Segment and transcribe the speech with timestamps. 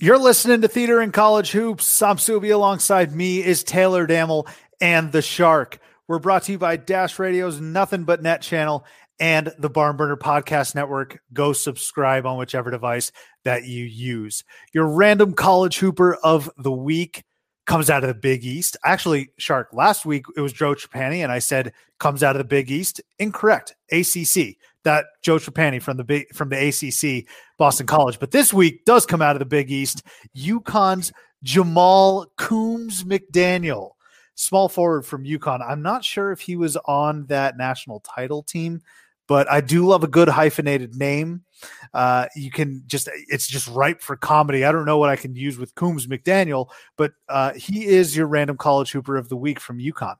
[0.00, 2.02] You're listening to Theater in College Hoops.
[2.02, 2.52] I'm Subi.
[2.52, 4.48] Alongside me is Taylor Dammel
[4.80, 5.78] and the Shark.
[6.08, 8.84] We're brought to you by Dash Radio's Nothing But Net channel
[9.20, 11.20] and the Barn Burner Podcast Network.
[11.32, 13.12] Go subscribe on whichever device
[13.44, 14.42] that you use.
[14.72, 17.22] Your random college hooper of the week
[17.64, 18.76] comes out of the Big East.
[18.84, 22.44] Actually, Shark, last week it was Joe Trapani, and I said comes out of the
[22.44, 23.00] Big East.
[23.20, 23.76] Incorrect.
[23.92, 27.26] ACC that Joe Trapani from the from the ACC
[27.58, 28.18] Boston College.
[28.18, 30.02] But this week does come out of the Big East.
[30.36, 33.90] UConn's Jamal Coombs McDaniel,
[34.34, 35.66] small forward from UConn.
[35.66, 38.80] I'm not sure if he was on that national title team,
[39.26, 41.44] but I do love a good hyphenated name.
[41.92, 44.64] Uh, you can just it's just ripe for comedy.
[44.64, 48.26] I don't know what I can use with Coombs McDaniel, but uh, he is your
[48.26, 50.16] random college hooper of the week from UConn.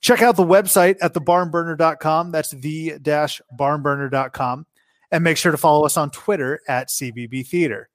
[0.00, 2.30] Check out the website at thebarnburner.com.
[2.30, 4.66] That's the dash barnburner.com.
[5.10, 7.88] And make sure to follow us on Twitter at CBB Theater.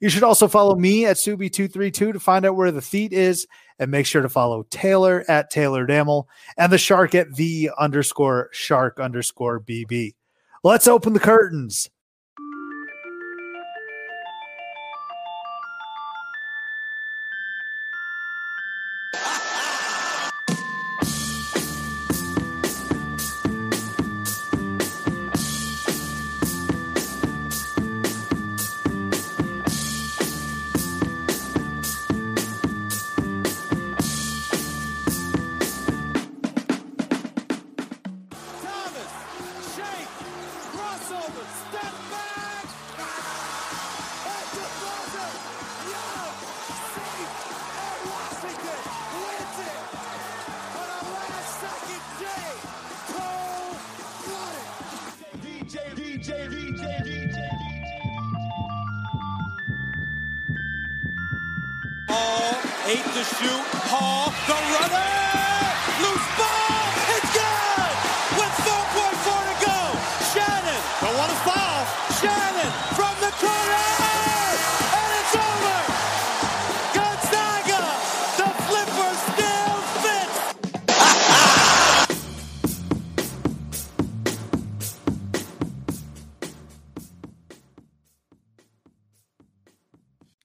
[0.00, 3.46] You should also follow me at Subi232 to find out where the theat is.
[3.80, 6.24] And make sure to follow Taylor at Taylor Dammel
[6.56, 10.14] and the shark at the underscore shark underscore BB.
[10.64, 11.88] Let's open the curtains.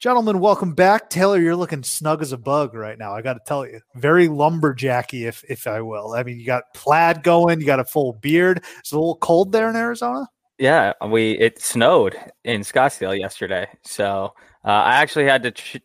[0.03, 1.09] Gentlemen, welcome back.
[1.09, 3.13] Taylor, you're looking snug as a bug right now.
[3.13, 6.13] I got to tell you, very lumberjacky, if if I will.
[6.13, 8.65] I mean, you got plaid going, you got a full beard.
[8.79, 10.27] It's a little cold there in Arizona.
[10.59, 14.33] Yeah, we it snowed in Scottsdale yesterday, so
[14.63, 15.77] uh, I actually had to tr-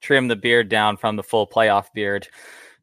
[0.00, 2.28] trim the beard down from the full playoff beard,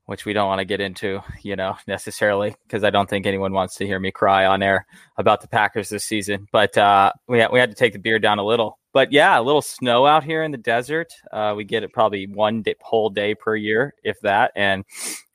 [0.06, 3.54] which we don't want to get into, you know, necessarily because I don't think anyone
[3.54, 4.86] wants to hear me cry on air
[5.18, 6.48] about the Packers this season.
[6.52, 9.40] But uh, we had, we had to take the beard down a little but yeah,
[9.40, 11.14] a little snow out here in the desert.
[11.32, 14.52] Uh, we get it probably one day, whole day per year, if that.
[14.56, 14.86] And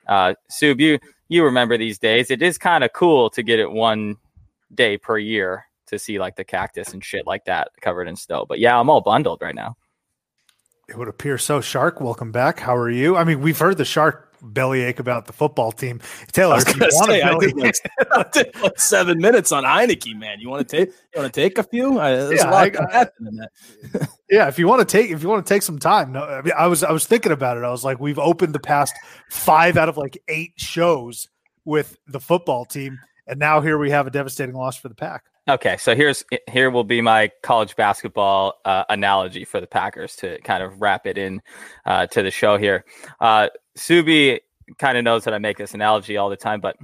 [0.06, 2.30] uh, Sub, you you remember these days?
[2.30, 4.16] It is kind of cool to get it one
[4.74, 8.46] day per year to see like the cactus and shit like that covered in snow.
[8.48, 9.76] But yeah, I'm all bundled right now.
[10.88, 11.60] It would appear so.
[11.60, 12.60] Shark, welcome back.
[12.60, 13.16] How are you?
[13.16, 16.00] I mean, we've heard the shark bellyache about the football team.
[16.32, 17.74] Taylor, I, say, I, did like,
[18.12, 20.40] I did like seven minutes on Heinicke, man.
[20.40, 21.98] You want to take you want to take a few?
[21.98, 24.08] I, there's yeah, a lot I, in that.
[24.30, 26.12] yeah, if you want to take if you want to take some time.
[26.12, 27.64] No, I mean, I was I was thinking about it.
[27.64, 28.94] I was like, we've opened the past
[29.30, 31.28] five out of like eight shows
[31.64, 35.24] with the football team, and now here we have a devastating loss for the pack.
[35.48, 40.38] Okay, so here's here will be my college basketball uh, analogy for the Packers to
[40.42, 41.40] kind of wrap it in
[41.86, 42.84] uh, to the show here.
[43.18, 44.40] Uh, Subi
[44.78, 46.76] kind of knows that I make this analogy all the time, but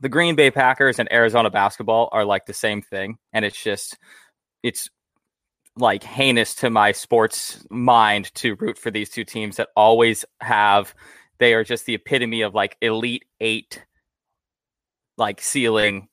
[0.00, 3.98] the Green Bay Packers and Arizona basketball are like the same thing, and it's just
[4.62, 4.88] it's
[5.76, 10.94] like heinous to my sports mind to root for these two teams that always have
[11.38, 13.84] they are just the epitome of like elite eight
[15.18, 16.06] like ceiling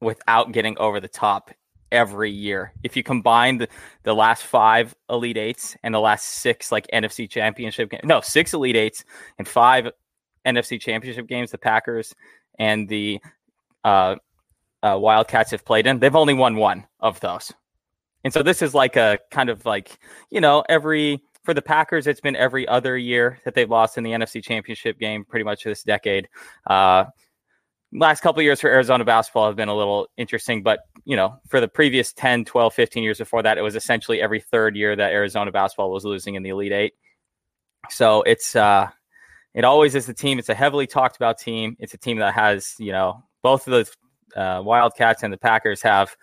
[0.00, 1.50] without getting over the top
[1.92, 2.72] every year.
[2.82, 3.68] If you combine the,
[4.02, 8.54] the last five Elite Eights and the last six like NFC Championship games, no, six
[8.54, 9.04] Elite Eights
[9.38, 9.90] and five
[10.44, 12.14] NFC Championship games, the Packers
[12.58, 13.20] and the
[13.84, 14.16] uh,
[14.82, 17.52] uh, Wildcats have played in, they've only won one of those.
[18.24, 19.98] And so this is like a kind of like,
[20.30, 24.02] you know, every for the Packers, it's been every other year that they've lost in
[24.02, 26.28] the NFC Championship game pretty much this decade.
[26.66, 27.04] Uh,
[27.96, 31.60] last couple years for Arizona basketball have been a little interesting, but you know, for
[31.60, 35.12] the previous 10, 12, 15 years before that, it was essentially every third year that
[35.12, 36.94] Arizona basketball was losing in the Elite Eight.
[37.90, 38.88] So it's uh
[39.54, 40.38] it always is the team.
[40.38, 41.76] It's a heavily talked about team.
[41.78, 43.88] It's a team that has, you know, both of
[44.34, 46.14] the uh, Wildcats and the Packers have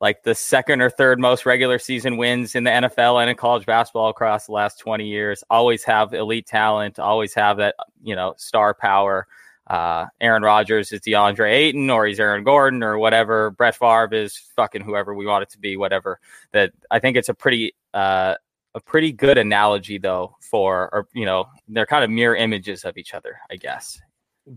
[0.00, 3.66] like the second or third most regular season wins in the NFL and in college
[3.66, 5.44] basketball across the last 20 years.
[5.48, 9.28] Always have elite talent, always have that, you know, star power.
[9.66, 13.50] Uh, Aaron Rodgers is DeAndre Ayton or he's Aaron Gordon or whatever.
[13.50, 16.18] Brett Favre is fucking whoever we want it to be, whatever.
[16.52, 18.34] That I think it's a pretty, uh,
[18.74, 22.96] a pretty good analogy though for, or, you know, they're kind of mirror images of
[22.96, 24.00] each other, I guess.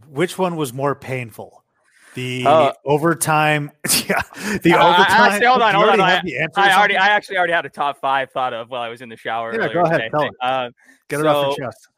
[0.09, 1.63] Which one was more painful?
[2.15, 3.71] The uh, overtime,
[4.07, 4.21] yeah.
[4.63, 5.31] The uh, overtime.
[5.31, 6.01] Actually, hold on, hold on.
[6.01, 6.21] I,
[6.55, 9.09] I already, I actually already had a top five thought of while I was in
[9.09, 9.53] the shower.
[9.53, 10.09] Yeah, go ahead.
[10.11, 10.69] Tell uh,
[11.09, 11.89] Get it off your chest.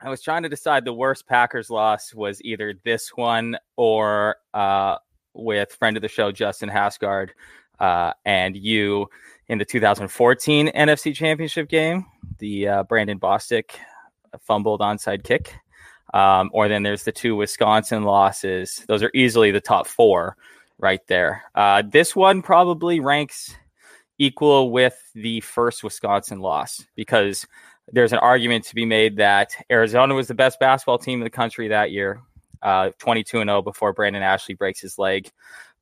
[0.00, 4.96] I was trying to decide the worst Packers loss was either this one or uh,
[5.34, 7.32] with friend of the show Justin Hasgard
[7.80, 9.08] uh, and you
[9.48, 12.06] in the 2014 NFC Championship game,
[12.38, 13.72] the uh, Brandon Bostick
[14.40, 15.56] fumbled onside kick.
[16.14, 18.84] Um, or then there's the two Wisconsin losses.
[18.86, 20.36] Those are easily the top four
[20.78, 21.42] right there.
[21.54, 23.54] Uh, this one probably ranks
[24.18, 27.46] equal with the first Wisconsin loss because
[27.92, 31.30] there's an argument to be made that Arizona was the best basketball team in the
[31.30, 32.20] country that year,
[32.62, 35.30] uh, 22 and 0 before Brandon Ashley breaks his leg.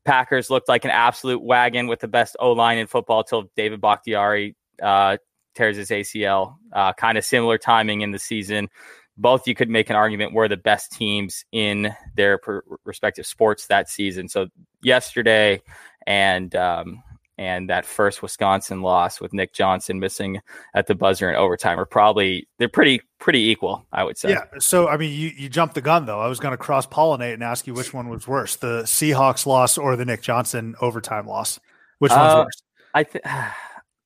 [0.05, 3.81] Packers looked like an absolute wagon with the best O line in football till David
[3.81, 5.17] Bakhtiari uh,
[5.55, 6.57] tears his ACL.
[6.73, 8.69] Uh, kind of similar timing in the season
[9.17, 13.67] both you could make an argument were the best teams in their per- respective sports
[13.67, 14.29] that season.
[14.29, 14.49] So
[14.83, 15.63] yesterday
[16.07, 17.03] and um,
[17.39, 20.41] and that first Wisconsin loss with Nick Johnson missing
[20.75, 24.31] at the buzzer in overtime are probably they're pretty pretty equal, I would say.
[24.31, 24.45] Yeah.
[24.59, 26.21] So I mean, you you jumped the gun though.
[26.21, 29.47] I was going to cross pollinate and ask you which one was worse, the Seahawks
[29.47, 31.61] loss or the Nick Johnson overtime loss.
[31.99, 32.63] Which one's uh, worse?
[32.95, 33.25] I think.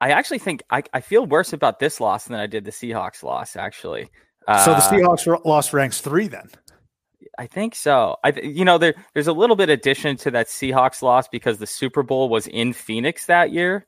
[0.02, 3.22] I actually think I, I feel worse about this loss than I did the Seahawks
[3.22, 3.54] loss.
[3.54, 4.08] Actually,
[4.46, 6.48] so the uh, Seahawks lost ranks three then.
[7.38, 8.16] I think so.
[8.24, 11.66] I you know there there's a little bit addition to that Seahawks loss because the
[11.66, 13.86] Super Bowl was in Phoenix that year.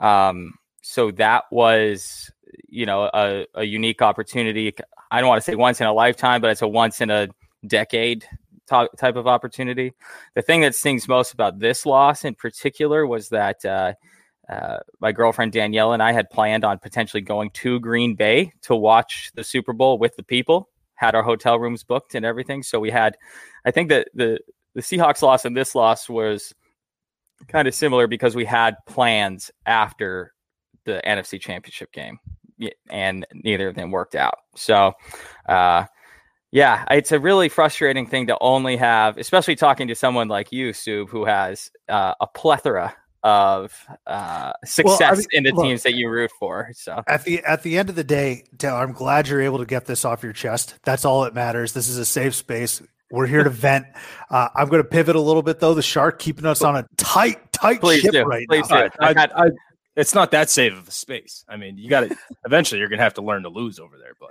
[0.00, 2.30] Um, so that was
[2.68, 4.74] you know a, a unique opportunity.
[5.10, 7.28] I don't want to say once in a lifetime, but it's a once in a
[7.66, 8.24] decade
[8.68, 9.94] type of opportunity.
[10.34, 13.94] The thing that stings most about this loss in particular was that uh,
[14.48, 18.74] uh, my girlfriend Danielle and I had planned on potentially going to Green Bay to
[18.74, 20.68] watch the Super Bowl with the people.
[20.98, 22.62] Had our hotel rooms booked and everything.
[22.62, 23.16] So we had,
[23.64, 24.38] I think that the
[24.74, 26.54] the Seahawks loss and this loss was
[27.48, 30.32] kind of similar because we had plans after
[30.84, 32.18] the NFC Championship game,
[32.90, 34.38] and neither of them worked out.
[34.56, 34.92] So,
[35.48, 35.84] uh,
[36.50, 40.72] yeah, it's a really frustrating thing to only have, especially talking to someone like you,
[40.72, 42.94] Sub, who has uh, a plethora
[43.24, 43.72] of
[44.06, 46.70] uh, success well, I mean, in the look, teams that you root for.
[46.74, 49.66] So at the at the end of the day, Taylor, I'm glad you're able to
[49.66, 50.74] get this off your chest.
[50.84, 51.72] That's all that matters.
[51.72, 52.82] This is a safe space.
[53.10, 53.86] We're here to vent.
[54.30, 55.74] Uh, I'm going to pivot a little bit though.
[55.74, 58.22] The shark keeping us on a tight, tight Please ship do.
[58.22, 58.88] right Please now.
[58.88, 58.90] Do.
[59.00, 59.50] I, I, I,
[59.96, 61.44] it's not that safe of a space.
[61.48, 63.98] I mean, you got to eventually you're going to have to learn to lose over
[63.98, 64.30] there, but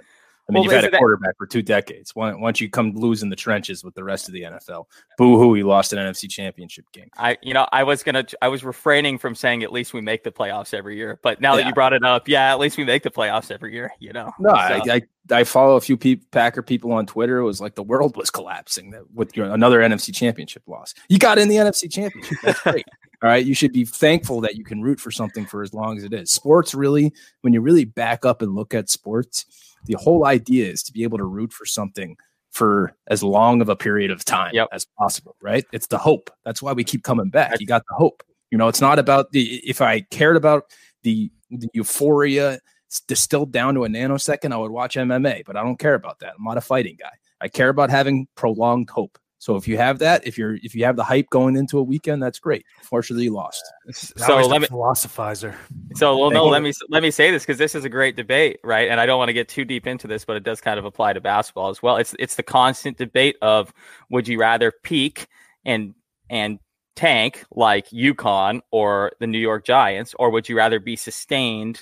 [0.50, 2.16] I mean, well, you've had a quarterback that, for two decades.
[2.16, 4.86] Once you come lose in the trenches with the rest of the NFL,
[5.18, 7.10] boo hoo, you lost an NFC championship game.
[7.18, 10.24] I, you know, I was gonna, I was refraining from saying at least we make
[10.24, 11.64] the playoffs every year, but now yeah.
[11.64, 13.92] that you brought it up, yeah, at least we make the playoffs every year.
[14.00, 14.56] You know, no, so.
[14.56, 15.02] I, I,
[15.32, 17.40] I, follow a few people, Packer people on Twitter.
[17.40, 20.94] It was like the world was collapsing with your another NFC championship loss.
[21.10, 22.38] You got in the NFC championship.
[22.42, 22.86] That's great.
[23.24, 23.44] All right.
[23.44, 26.14] You should be thankful that you can root for something for as long as it
[26.14, 26.32] is.
[26.32, 27.12] Sports really,
[27.42, 29.46] when you really back up and look at sports
[29.86, 32.18] the whole idea is to be able to root for something
[32.52, 34.68] for as long of a period of time yep.
[34.72, 35.66] as possible, right?
[35.72, 36.32] It's the hope.
[36.44, 37.60] That's why we keep coming back.
[37.60, 38.24] You got the hope.
[38.52, 40.64] You know, it's not about the if I cared about
[41.04, 42.60] the the euphoria
[43.08, 46.34] distilled down to a nanosecond, I would watch MMA, but I don't care about that.
[46.38, 47.12] I'm not a fighting guy.
[47.42, 49.20] I care about having prolonged hope.
[49.40, 51.84] So if you have that, if you're if you have the hype going into a
[51.84, 52.66] weekend, that's great.
[52.82, 53.64] Fortunately, you lost.
[53.92, 55.56] So let me philosophizer.
[55.96, 58.60] So well, no, let me let me say this because this is a great debate,
[58.64, 58.90] right?
[58.90, 60.86] And I don't want to get too deep into this, but it does kind of
[60.86, 61.98] apply to basketball as well.
[61.98, 63.72] It's it's the constant debate of
[64.10, 65.28] would you rather peak
[65.66, 65.94] and
[66.30, 66.60] and
[66.96, 71.80] tank like UConn or the New York Giants, or would you rather be sustained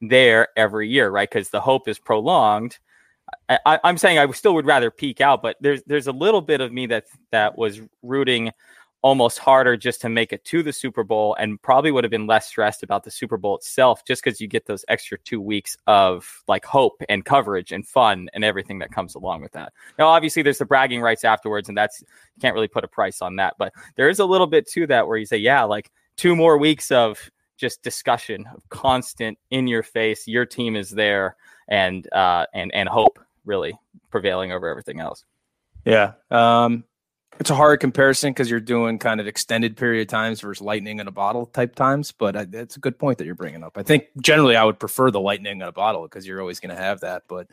[0.00, 1.30] there every year, right?
[1.30, 2.78] Because the hope is prolonged.
[3.48, 6.60] I, am saying I still would rather peak out, but there's there's a little bit
[6.60, 8.52] of me that that was rooting
[9.04, 12.26] almost harder just to make it to the Super Bowl and probably would have been
[12.26, 15.76] less stressed about the Super Bowl itself just because you get those extra two weeks
[15.86, 19.74] of like hope and coverage and fun and everything that comes along with that.
[19.98, 23.20] Now, obviously, there's the bragging rights afterwards, and that's you can't really put a price
[23.20, 25.90] on that, but there is a little bit to that where you say, yeah, like
[26.16, 31.36] two more weeks of just discussion of constant in your face, your team is there,
[31.68, 33.78] and uh, and and hope really
[34.10, 35.24] prevailing over everything else.
[35.84, 36.12] Yeah.
[36.30, 36.84] Um,
[37.40, 41.08] it's a hard comparison because you're doing kind of extended period times versus lightning in
[41.08, 43.76] a bottle type times, but I, it's a good point that you're bringing up.
[43.76, 46.74] I think generally I would prefer the lightning in a bottle because you're always going
[46.74, 47.48] to have that, but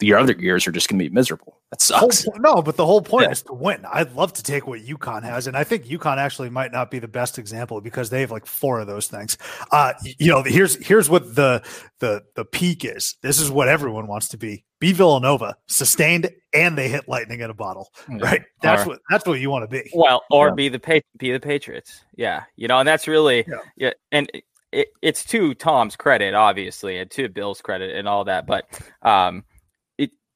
[0.00, 1.60] the other years are just going to be miserable.
[1.70, 2.24] That sucks.
[2.24, 3.32] Whole, no, but the whole point yeah.
[3.32, 3.84] is to win.
[3.92, 6.98] I'd love to take what UConn has, and I think UConn actually might not be
[6.98, 9.36] the best example because they have like four of those things.
[9.70, 11.62] Uh, you know, here's here's what the
[12.00, 13.16] the the peak is.
[13.22, 14.64] This is what everyone wants to be.
[14.80, 17.90] Be Villanova, sustained, and they hit lightning in a bottle.
[18.08, 18.42] Right?
[18.62, 19.90] That's or, what that's what you want to be.
[19.94, 20.54] Well, or yeah.
[20.54, 22.02] be the be the Patriots.
[22.16, 24.30] Yeah, you know, and that's really yeah, yeah and.
[24.70, 28.46] It, it's to Tom's credit, obviously, and to Bill's credit, and all that.
[28.46, 28.66] But
[29.00, 29.42] um,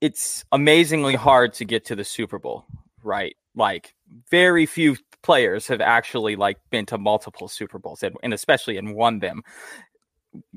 [0.03, 2.67] it's amazingly hard to get to the Super Bowl,
[3.05, 3.37] right?
[3.55, 3.95] Like
[4.31, 8.97] very few players have actually like been to multiple Super Bowls and, and especially and
[8.97, 9.43] won them.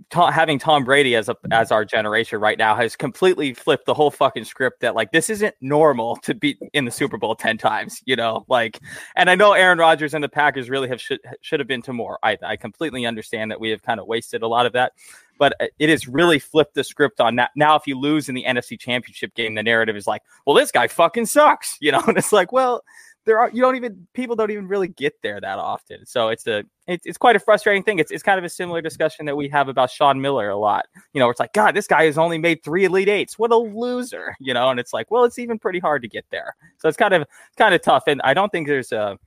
[0.10, 3.94] Tom, having Tom Brady as a as our generation right now has completely flipped the
[3.94, 7.58] whole fucking script that like this isn't normal to be in the Super Bowl 10
[7.58, 8.80] times, you know, like
[9.16, 11.94] and I know Aaron Rodgers and the Packers really have should should have been to
[11.94, 12.18] more.
[12.24, 14.94] I I completely understand that we have kind of wasted a lot of that
[15.38, 17.52] but uh, it has really flipped the script on that.
[17.56, 20.72] Now, if you lose in the NFC Championship game, the narrative is like, well, this
[20.72, 22.84] guy fucking sucks, you know, and it's like, well,
[23.26, 26.06] there are you don't even people don't even really get there that often.
[26.06, 28.00] So it's a it's, it's quite a frustrating thing.
[28.00, 30.86] It's it's kind of a similar discussion that we have about Sean Miller a lot.
[31.14, 33.40] You know, it's like, God, this guy has only made three elite eights.
[33.40, 36.26] What a loser, you know, and it's like, well, it's even pretty hard to get
[36.30, 36.56] there.
[36.78, 37.28] So it's kind of
[37.58, 38.04] kind of tough.
[38.08, 39.18] And I don't think there's a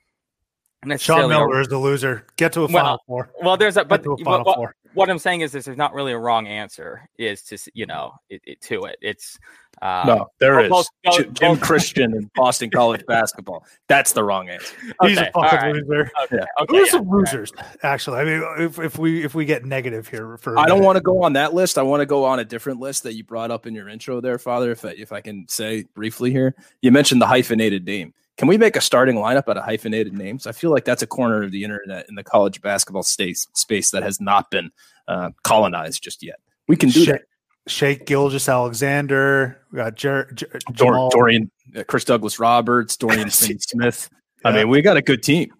[0.98, 2.24] Sean Miller a, is the loser.
[2.36, 3.30] Get to a final well, four.
[3.42, 6.18] Well, there's a but what, what, what, I'm saying is this: there's not really a
[6.18, 7.08] wrong answer.
[7.18, 8.96] Is to you know it, it, to it.
[9.02, 9.38] It's
[9.82, 13.66] um, no, there is both, both, Jim both, Christian in Boston College basketball.
[13.88, 14.74] That's the wrong answer.
[15.02, 15.74] Okay, He's a fucking right.
[15.74, 16.10] loser.
[16.24, 16.62] Okay, yeah.
[16.62, 17.52] okay, Who's yeah, some losers?
[17.56, 17.66] Right.
[17.82, 20.96] Actually, I mean, if, if we if we get negative here for, I don't want
[20.96, 21.76] to go on that list.
[21.76, 24.20] I want to go on a different list that you brought up in your intro
[24.20, 24.70] there, Father.
[24.70, 28.14] If I, if I can say briefly here, you mentioned the hyphenated name.
[28.38, 30.46] Can we make a starting lineup out of hyphenated names?
[30.46, 33.90] I feel like that's a corner of the internet in the college basketball space space
[33.90, 34.70] that has not been
[35.08, 36.38] uh, colonized just yet.
[36.68, 37.22] We can do Shea, that.
[37.66, 44.08] Shai Gilgeous-Alexander, we got Jer- Jer- Dor- Dorian, uh, Chris Douglas Roberts, Dorian Smith.
[44.44, 44.50] Yeah.
[44.50, 45.50] I mean, we got a good team.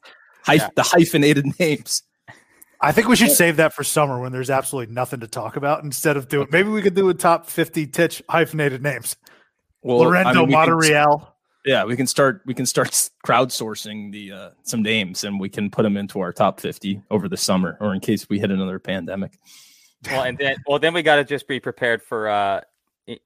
[0.45, 0.69] Hy- yeah.
[0.77, 2.05] The hyphenated names.
[2.81, 5.83] I think we should save that for summer when there's absolutely nothing to talk about.
[5.83, 9.17] Instead of doing, maybe we could do a top fifty Titch hyphenated names.
[9.83, 11.33] Well, Lorenzo I mean, Martirell.
[11.65, 12.43] Yeah, we can start.
[12.47, 16.33] We can start crowdsourcing the uh, some names, and we can put them into our
[16.33, 19.39] top fifty over the summer, or in case we hit another pandemic.
[20.11, 22.61] Well, and then well, then we got to just be prepared for uh,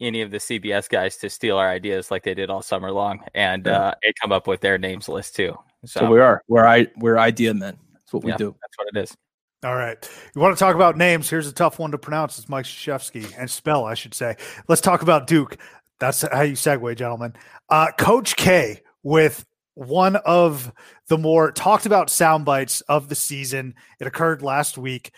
[0.00, 3.20] any of the CBS guys to steal our ideas like they did all summer long,
[3.34, 3.78] and yeah.
[3.78, 5.56] uh, they come up with their names list too.
[5.84, 6.42] So, so we are.
[6.48, 7.76] We're I we're idea men.
[7.92, 8.56] That's what we yeah, do.
[8.60, 9.16] That's what it is.
[9.64, 9.96] All right.
[10.34, 11.30] You want to talk about names?
[11.30, 12.36] Here's a tough one to pronounce.
[12.36, 14.36] It's Mike Krzyzewski and spell, I should say.
[14.66, 15.56] Let's talk about Duke.
[16.02, 17.32] That's how you segue, gentlemen.
[17.68, 20.73] Uh, Coach K with one of
[21.06, 23.76] the more talked about sound bites of the season.
[24.00, 25.12] It occurred last week.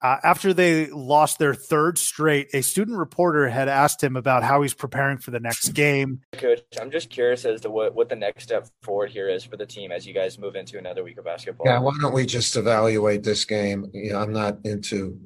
[0.00, 4.62] Uh, after they lost their third straight, a student reporter had asked him about how
[4.62, 6.22] he's preparing for the next game.
[6.32, 9.58] Coach, I'm just curious as to what, what the next step forward here is for
[9.58, 11.66] the team as you guys move into another week of basketball.
[11.66, 13.90] Yeah, why don't we just evaluate this game?
[13.92, 15.20] You know, I'm not into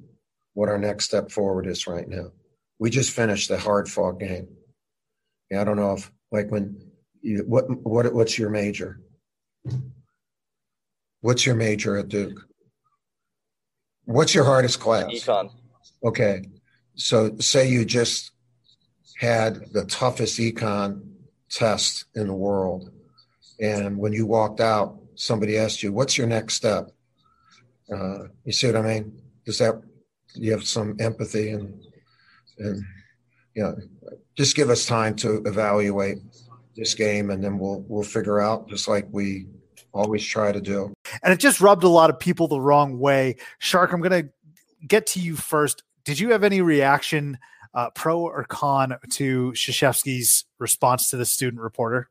[0.55, 2.33] what our next step forward is right now.
[2.81, 4.49] We just finished the hard fought game.
[5.55, 6.77] Yeah, I don't know if like when
[7.23, 8.99] you, what what what's your major?
[11.21, 12.41] What's your major at Duke?
[14.05, 15.05] What's your hardest class?
[15.13, 15.53] Econ.
[16.05, 16.49] Okay,
[16.97, 18.33] so say you just
[19.21, 21.03] had the toughest econ
[21.49, 22.91] test in the world,
[23.61, 26.91] and when you walked out, somebody asked you, "What's your next step?"
[27.93, 29.23] Uh, you see what I mean?
[29.47, 29.81] Does that
[30.35, 31.81] you have some empathy and
[32.59, 32.83] and
[33.55, 33.77] you know
[34.37, 36.19] just give us time to evaluate
[36.77, 39.47] this game, and then we'll we'll figure out just like we
[39.93, 40.93] always try to do.
[41.23, 43.37] And it just rubbed a lot of people the wrong way.
[43.59, 44.31] Shark, I'm going to
[44.87, 45.83] get to you first.
[46.05, 47.39] Did you have any reaction,
[47.73, 52.11] uh, pro or con, to Krzyzewski's response to the student reporter?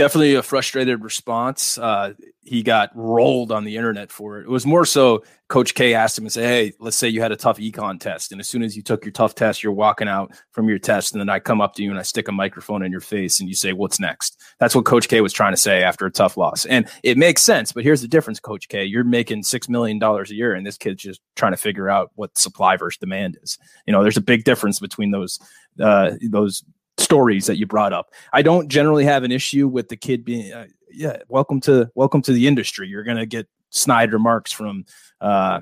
[0.00, 1.76] Definitely a frustrated response.
[1.76, 4.44] Uh, he got rolled on the internet for it.
[4.44, 7.32] It was more so Coach K asked him and said, Hey, let's say you had
[7.32, 8.32] a tough econ test.
[8.32, 11.12] And as soon as you took your tough test, you're walking out from your test.
[11.12, 13.40] And then I come up to you and I stick a microphone in your face
[13.40, 14.40] and you say, What's next?
[14.58, 16.64] That's what Coach K was trying to say after a tough loss.
[16.64, 17.72] And it makes sense.
[17.72, 18.84] But here's the difference, Coach K.
[18.86, 22.38] You're making $6 million a year, and this kid's just trying to figure out what
[22.38, 23.58] supply versus demand is.
[23.86, 25.38] You know, there's a big difference between those,
[25.78, 26.64] uh, those
[27.00, 28.12] stories that you brought up.
[28.32, 32.22] I don't generally have an issue with the kid being, uh, yeah, welcome to welcome
[32.22, 32.88] to the industry.
[32.88, 34.84] You're gonna get snide remarks from
[35.20, 35.60] uh,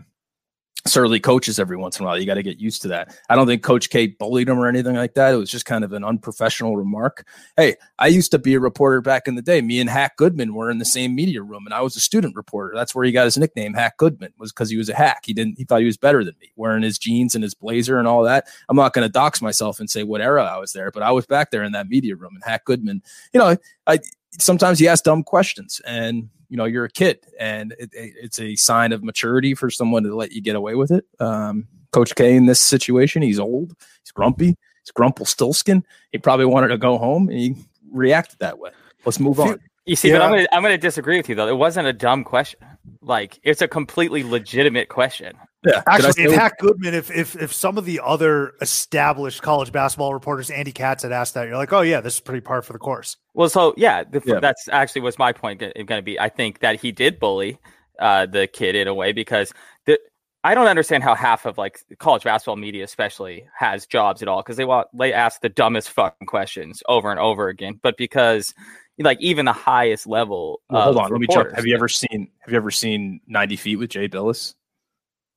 [0.88, 2.18] surly coaches every once in a while.
[2.18, 3.16] You got to get used to that.
[3.28, 5.34] I don't think Coach K bullied him or anything like that.
[5.34, 7.26] It was just kind of an unprofessional remark.
[7.56, 9.60] Hey, I used to be a reporter back in the day.
[9.60, 12.36] Me and Hack Goodman were in the same media room, and I was a student
[12.36, 12.72] reporter.
[12.74, 15.24] That's where he got his nickname, Hack Goodman, was because he was a hack.
[15.24, 15.58] He didn't.
[15.58, 18.22] He thought he was better than me, wearing his jeans and his blazer and all
[18.24, 18.46] that.
[18.68, 21.10] I'm not going to dox myself and say what era I was there, but I
[21.10, 23.02] was back there in that media room, and Hack Goodman.
[23.32, 23.98] You know, I
[24.38, 28.40] sometimes you ask dumb questions and you know you're a kid and it, it, it's
[28.40, 32.14] a sign of maturity for someone to let you get away with it um, coach
[32.14, 35.82] k in this situation he's old he's grumpy he's grumple-stilskin
[36.12, 37.54] he probably wanted to go home and he
[37.92, 38.70] reacted that way
[39.04, 39.58] let's move on
[39.88, 40.18] you see, yeah.
[40.18, 41.48] but I'm gonna I'm gonna disagree with you though.
[41.48, 42.60] It wasn't a dumb question.
[43.00, 45.34] Like it's a completely legitimate question.
[45.64, 50.14] Yeah, actually, if Hack Goodman, if if if some of the other established college basketball
[50.14, 52.72] reporters, Andy Katz, had asked that, you're like, oh yeah, this is pretty par for
[52.72, 53.16] the course.
[53.34, 54.38] Well, so yeah, the, yeah.
[54.38, 56.18] that's actually was my point going to be.
[56.18, 57.58] I think that he did bully
[57.98, 59.52] uh, the kid in a way because
[59.84, 59.98] the
[60.44, 64.42] I don't understand how half of like college basketball media, especially, has jobs at all
[64.42, 67.80] because they want they ask the dumbest fucking questions over and over again.
[67.82, 68.54] But because
[68.98, 70.60] like even the highest level.
[70.70, 71.52] Well, hold on, let me check.
[71.52, 74.54] Have you ever seen Have you ever seen ninety feet with Jay Bilas?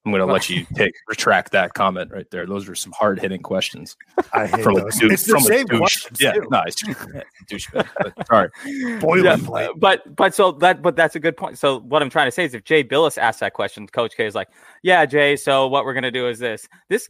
[0.05, 2.45] I'm going to let you take retract that comment right there.
[2.45, 3.97] Those are some hard hitting questions.
[4.33, 4.97] I hate from those.
[4.97, 6.19] A douche, it's the same questions.
[6.19, 6.47] Yeah, too.
[6.49, 7.87] no, it's douchebag.
[7.97, 8.49] But, sorry,
[8.99, 9.67] boilerplate.
[9.67, 11.59] Yeah, but but so that but that's a good point.
[11.59, 14.25] So what I'm trying to say is, if Jay Bilas asked that question, Coach K
[14.25, 14.49] is like,
[14.81, 15.35] "Yeah, Jay.
[15.35, 16.67] So what we're going to do is this.
[16.89, 17.07] This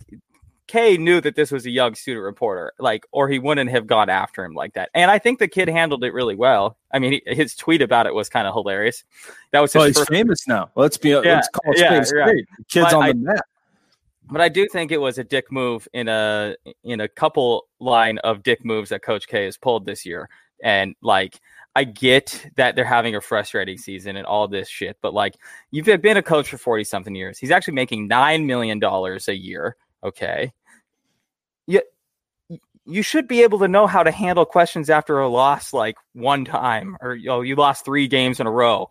[0.72, 4.10] K knew that this was a young student reporter, like, or he wouldn't have gone
[4.10, 4.90] after him like that.
[4.94, 6.78] And I think the kid handled it really well.
[6.94, 9.04] I mean, he, his tweet about it was kind of hilarious.
[9.52, 10.10] That was his well, he's first...
[10.10, 10.72] famous now.
[10.76, 12.46] Let's be, yeah, let's call it yeah, right.
[12.70, 13.46] Kids but on I, the map.
[14.32, 16.56] But I do think it was a dick move in a
[16.86, 20.30] in a couple line of dick moves that Coach K has pulled this year.
[20.64, 21.38] And like,
[21.76, 25.36] I get that they're having a frustrating season and all this shit, but like,
[25.72, 27.38] you've been a coach for forty something years.
[27.38, 29.76] He's actually making nine million dollars a year.
[30.04, 30.52] Okay,
[31.68, 31.82] you
[32.86, 36.46] you should be able to know how to handle questions after a loss like one
[36.46, 38.88] time or you know you lost three games in a row.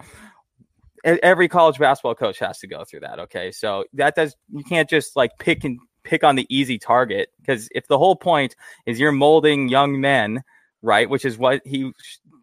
[1.03, 3.51] Every college basketball coach has to go through that okay?
[3.53, 7.69] So that does you can't just like pick and pick on the easy target because
[7.75, 8.55] if the whole point
[8.87, 10.43] is you're molding young men
[10.83, 11.93] right which is what he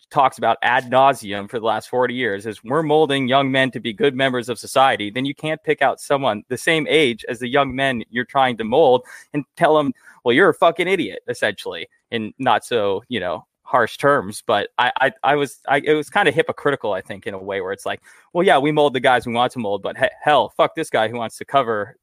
[0.09, 3.79] talks about ad nauseum for the last 40 years is we're molding young men to
[3.79, 7.39] be good members of society then you can't pick out someone the same age as
[7.39, 9.93] the young men you're trying to mold and tell them
[10.27, 14.43] well, you're a fucking idiot, essentially, in not so, you know, harsh terms.
[14.45, 17.37] But I, I, I was, I, it was kind of hypocritical, I think, in a
[17.41, 18.01] way where it's like,
[18.33, 20.89] well, yeah, we mold the guys we want to mold, but he- hell, fuck this
[20.89, 21.95] guy who wants to cover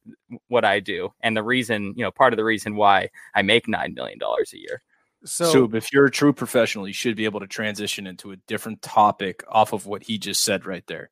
[0.47, 1.13] what I do.
[1.21, 4.57] And the reason, you know, part of the reason why I make $9 million a
[4.57, 4.81] year.
[5.25, 8.35] So, so, if you're a true professional, you should be able to transition into a
[8.35, 11.09] different topic off of what he just said right there.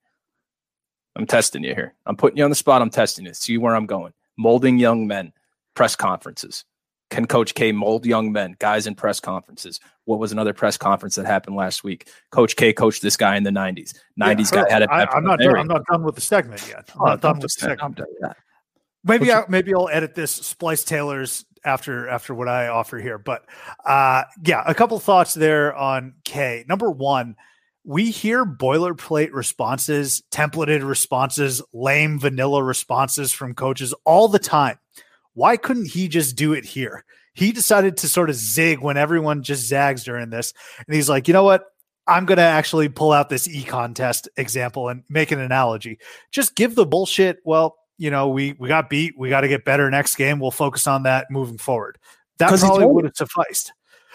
[1.16, 1.94] I'm testing you here.
[2.06, 2.82] I'm putting you on the spot.
[2.82, 3.36] I'm testing it.
[3.36, 4.14] See where I'm going.
[4.38, 5.34] Molding young men,
[5.76, 6.66] press conferences.
[7.10, 9.80] Can Coach K mold young men, guys in press conferences?
[10.06, 12.10] What was another press conference that happened last week?
[12.32, 13.94] Coach K coached this guy in the '90s.
[14.20, 14.92] '90s yeah, guy had a.
[14.92, 15.40] I, am not.
[15.40, 16.90] Done, I'm not done with the segment yet.
[16.96, 17.98] I'm oh, not done with the segment.
[17.98, 18.34] Done,
[19.04, 23.18] Maybe I, maybe I'll edit this splice Taylor's after after what I offer here.
[23.18, 23.46] But
[23.86, 26.66] uh, yeah, a couple thoughts there on K.
[26.68, 27.36] Number one,
[27.84, 34.80] we hear boilerplate responses, templated responses, lame vanilla responses from coaches all the time.
[35.34, 37.04] Why couldn't he just do it here?
[37.34, 40.54] He decided to sort of zig when everyone just zags during this.
[40.86, 41.66] And he's like, you know what?
[42.06, 46.00] I'm going to actually pull out this e contest example and make an analogy.
[46.32, 47.40] Just give the bullshit.
[47.44, 49.14] Well, you know, we, we got beat.
[49.18, 50.40] We got to get better next game.
[50.40, 51.98] We'll focus on that moving forward.
[52.38, 53.74] That probably would have sufficed.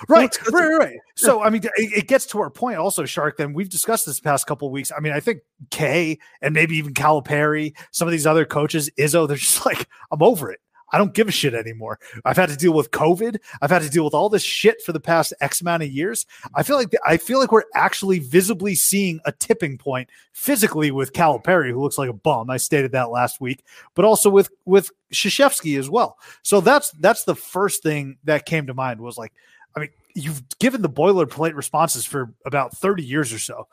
[0.09, 0.99] Right, right, right.
[1.17, 3.37] So, I mean, it, it, gets to our point also, Shark.
[3.37, 4.93] Then we've discussed this past couple weeks.
[4.97, 9.27] I mean, I think K and maybe even Calipari, some of these other coaches, Izzo,
[9.27, 10.61] they're just like, I'm over it.
[10.92, 11.98] I don't give a shit anymore.
[12.24, 13.38] I've had to deal with COVID.
[13.61, 16.27] I've had to deal with all this shit for the past X amount of years.
[16.55, 21.12] I feel like I feel like we're actually visibly seeing a tipping point physically with
[21.12, 22.51] Calipari, who looks like a bum.
[22.51, 26.18] I stated that last week, but also with with Krzyzewski as well.
[26.42, 29.33] So that's that's the first thing that came to mind was like,
[29.77, 33.68] I mean, you've given the boilerplate responses for about 30 years or so.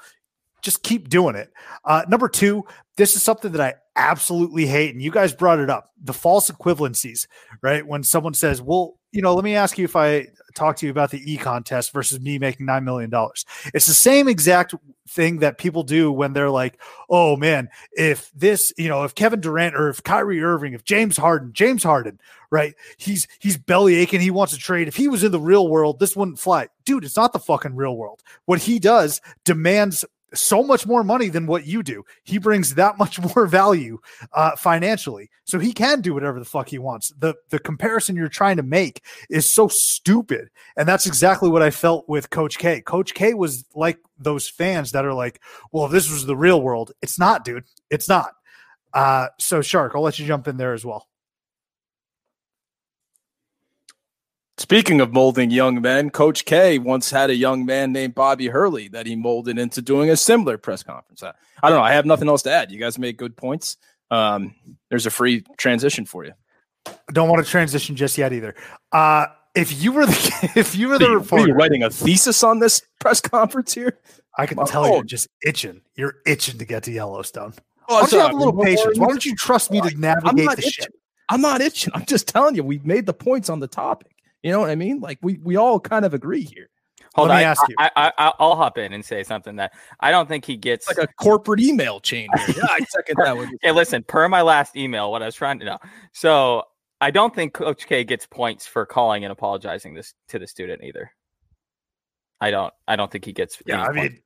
[0.62, 1.52] Just keep doing it.
[1.84, 2.64] Uh, number two,
[2.98, 6.50] this is something that I absolutely hate, and you guys brought it up the false
[6.50, 7.28] equivalencies,
[7.62, 7.86] right?
[7.86, 10.92] When someone says, Well, you know, let me ask you if I talk to you
[10.92, 13.12] about the e contest versus me making $9 million.
[13.74, 14.74] It's the same exact
[15.08, 19.40] thing that people do when they're like, oh man, if this, you know, if Kevin
[19.40, 22.74] Durant or if Kyrie Irving, if James Harden, James Harden, right?
[22.98, 24.88] He's he's belly aching, he wants to trade.
[24.88, 26.70] If he was in the real world, this wouldn't fly.
[26.86, 28.22] Dude, it's not the fucking real world.
[28.46, 30.04] What he does demands
[30.36, 32.04] so much more money than what you do.
[32.24, 34.00] He brings that much more value
[34.34, 37.10] uh, financially, so he can do whatever the fuck he wants.
[37.20, 41.72] the The comparison you're trying to make is so stupid, and that's exactly what I
[41.72, 42.82] felt with Coach K.
[42.82, 46.62] Coach K was like those fans that are like, "Well, if this was the real
[46.62, 47.66] world, it's not, dude.
[47.90, 48.32] It's not."
[48.94, 51.08] Uh, so, Shark, I'll let you jump in there as well.
[54.58, 58.88] Speaking of molding young men, Coach K once had a young man named Bobby Hurley
[58.90, 61.24] that he molded into doing a similar press conference.
[61.24, 61.84] I, I don't know.
[61.84, 62.72] I have nothing else to add.
[62.72, 63.76] You guys made good points.
[64.12, 64.56] Um,
[64.90, 66.32] there's a free transition for you.
[67.12, 68.56] Don't want to transition just yet either.
[68.94, 72.42] Uh, if you were the if you were the Are reporter, you writing a thesis
[72.44, 74.00] on this press conference here?
[74.38, 75.82] I can My tell you're just itching.
[75.96, 77.54] You're itching to get to Yellowstone.
[77.90, 78.98] Oh, Why don't you have a little patience?
[78.98, 80.72] Why don't you trust me to navigate the itching.
[80.72, 80.94] ship?
[81.30, 81.92] I'm not itching.
[81.96, 84.15] I'm just telling you, we made the points on the topic.
[84.46, 85.00] You know what I mean?
[85.00, 86.70] Like we we all kind of agree here.
[87.16, 87.76] Hold Let on, me I- ask you.
[87.80, 90.88] I, I, I, I'll hop in and say something that I don't think he gets.
[90.88, 92.30] It's like a corporate email chain.
[92.46, 92.56] Here.
[92.60, 93.48] Yeah, I second that one.
[93.64, 95.80] Okay, listen, per my last email, what I was trying to know.
[96.12, 96.62] So
[97.02, 100.84] I don't think Coach K gets points for calling and apologizing this to the student
[100.84, 101.10] either.
[102.40, 102.72] I don't.
[102.88, 103.58] I don't think he gets.
[103.66, 104.22] Yeah, I mean, points.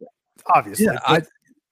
[0.53, 0.85] obviously.
[0.87, 1.21] Yeah, I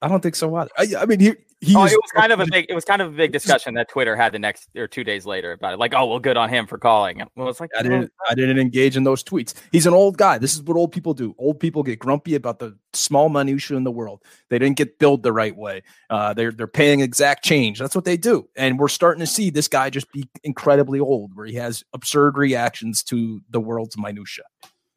[0.00, 0.70] I don't think so either.
[0.78, 2.66] I, I mean, he he Oh, is- it was kind of a big.
[2.68, 5.26] It was kind of a big discussion that Twitter had the next or two days
[5.26, 5.78] later about it.
[5.78, 7.22] Like, oh, well, good on him for calling.
[7.34, 9.54] Well, it's like I didn't I didn't engage in those tweets.
[9.72, 10.38] He's an old guy.
[10.38, 11.34] This is what old people do.
[11.38, 14.22] Old people get grumpy about the small minutia in the world.
[14.50, 15.82] They didn't get billed the right way.
[16.10, 17.78] Uh, they're they're paying exact change.
[17.80, 18.48] That's what they do.
[18.56, 22.36] And we're starting to see this guy just be incredibly old, where he has absurd
[22.38, 24.44] reactions to the world's minutia.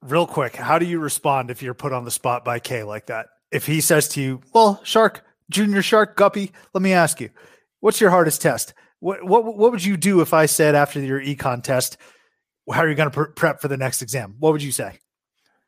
[0.03, 3.07] Real quick, how do you respond if you're put on the spot by K like
[3.07, 3.27] that?
[3.51, 7.29] If he says to you, "Well, Shark, Junior Shark, Guppy, let me ask you,
[7.79, 8.73] what's your hardest test?
[8.99, 11.97] What what what would you do if I said after your econ test,
[12.71, 14.35] how are you going to pre- prep for the next exam?
[14.39, 14.99] What would you say?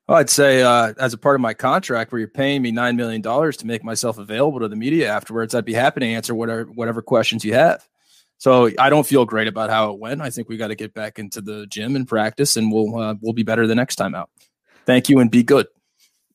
[0.08, 2.96] Well, I'd say uh, as a part of my contract, where you're paying me nine
[2.96, 6.36] million dollars to make myself available to the media afterwards, I'd be happy to answer
[6.36, 7.88] whatever whatever questions you have.
[8.38, 10.22] So I don't feel great about how it went.
[10.22, 13.16] I think we got to get back into the gym and practice, and we'll uh,
[13.22, 14.30] we'll be better the next time out.
[14.86, 15.68] Thank you, and be good.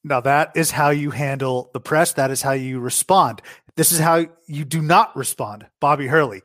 [0.04, 2.12] Now that is how you handle the press.
[2.12, 3.42] That is how you respond.
[3.76, 6.42] This is how you do not respond, Bobby Hurley.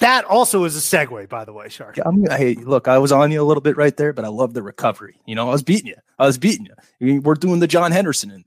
[0.00, 1.96] That also is a segue, by the way, Shark.
[1.96, 4.28] Yeah, I'm, hey, look, I was on you a little bit right there, but I
[4.28, 5.16] love the recovery.
[5.24, 5.94] You know, I was beating you.
[6.18, 6.74] I was beating you.
[6.78, 8.30] I mean, we're doing the John Henderson.
[8.30, 8.44] In.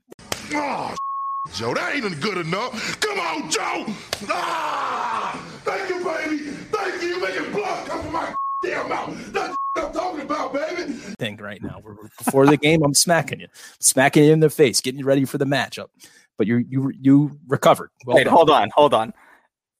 [0.54, 0.94] Oh,
[1.54, 3.00] Joe, that ain't good enough.
[3.00, 3.86] Come on, Joe.
[4.28, 6.38] Ah, thank you, baby.
[6.70, 7.08] Thank you.
[7.08, 9.32] You making blood come from my damn mouth.
[9.32, 10.99] That's what I'm talking about, baby.
[11.20, 11.80] Thing right now.
[11.84, 15.24] We're, before the game, I'm smacking you, smacking you in the face, getting you ready
[15.24, 15.88] for the matchup.
[16.36, 17.90] But you you you recovered.
[18.06, 18.32] Well Wait, done.
[18.32, 19.12] hold on, hold on.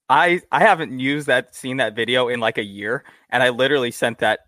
[0.09, 3.91] I I haven't used that, seen that video in like a year, and I literally
[3.91, 4.41] sent that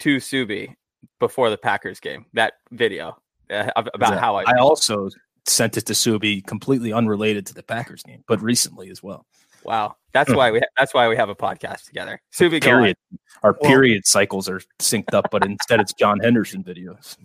[0.00, 0.74] to Subi
[1.20, 2.26] before the Packers game.
[2.32, 3.16] That video
[3.50, 4.42] uh, ab- about how I.
[4.46, 5.08] I also
[5.46, 9.26] sent it to Subi, completely unrelated to the Packers game, but recently as well.
[9.64, 12.20] Wow, that's why we that's why we have a podcast together.
[12.32, 12.76] Subi, go on.
[12.78, 12.96] Period.
[13.42, 17.16] Our Well- period cycles are synced up, but instead it's John Henderson videos.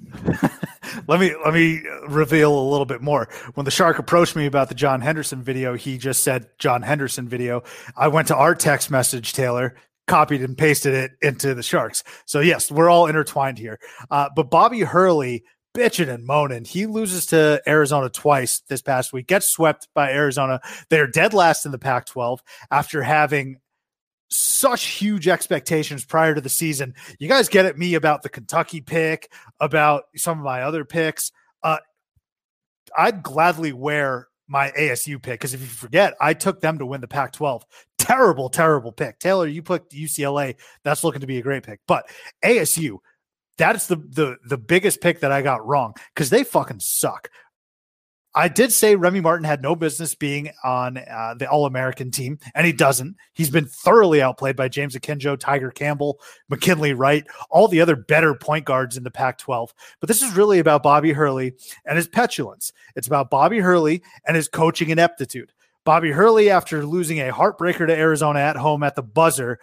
[1.08, 3.28] let me let me reveal a little bit more.
[3.56, 7.28] When the shark approached me about the John Henderson video, he just said John Henderson
[7.28, 7.64] video.
[7.98, 9.76] I went to our text message, Taylor,
[10.08, 12.04] copied and pasted it into the sharks.
[12.26, 13.80] So yes, we're all intertwined here.
[14.10, 15.44] Uh, but Bobby Hurley
[15.76, 16.66] bitching and moaning.
[16.66, 20.62] He loses to Arizona twice this past week, gets swept by Arizona.
[20.90, 23.58] They're dead last in the Pac 12 after having
[24.30, 26.96] such huge expectations prior to the season.
[27.20, 31.32] You guys get at me about the Kentucky pick, about some of my other picks.
[31.62, 31.78] Uh,
[32.98, 37.02] I'd gladly wear my ASU pick because if you forget, I took them to win
[37.02, 37.66] the Pac 12.
[37.98, 39.20] Terrible, terrible pick.
[39.20, 40.56] Taylor, you picked UCLA.
[40.84, 41.80] That's looking to be a great pick.
[41.88, 42.08] But
[42.44, 43.00] ASU,
[43.58, 47.30] that's the the the biggest pick that I got wrong because they fucking suck.
[48.38, 52.38] I did say Remy Martin had no business being on uh, the All American team,
[52.54, 53.16] and he doesn't.
[53.32, 58.36] He's been thoroughly outplayed by James Akinjo, Tiger Campbell, McKinley Wright, all the other better
[58.36, 59.74] point guards in the Pac 12.
[60.02, 61.54] But this is really about Bobby Hurley
[61.86, 62.74] and his petulance.
[62.98, 65.54] It's about Bobby Hurley and his coaching ineptitude.
[65.86, 69.60] Bobby Hurley, after losing a heartbreaker to Arizona at home at the buzzer,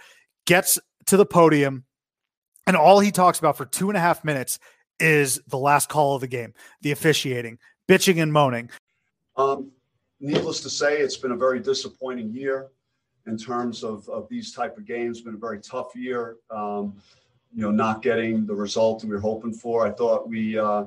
[0.47, 1.85] gets to the podium,
[2.67, 4.59] and all he talks about for two and a half minutes
[5.01, 8.71] is the last call of the game, the officiating, bitching and moaning.
[9.37, 9.71] Um,
[10.21, 12.69] needless to say, it's been a very disappointing year
[13.27, 15.21] in terms of, of these type of games.
[15.21, 16.37] Been a very tough year.
[16.51, 16.95] Um,
[17.55, 19.87] you know, not getting the result we were hoping for.
[19.87, 20.85] I thought we uh,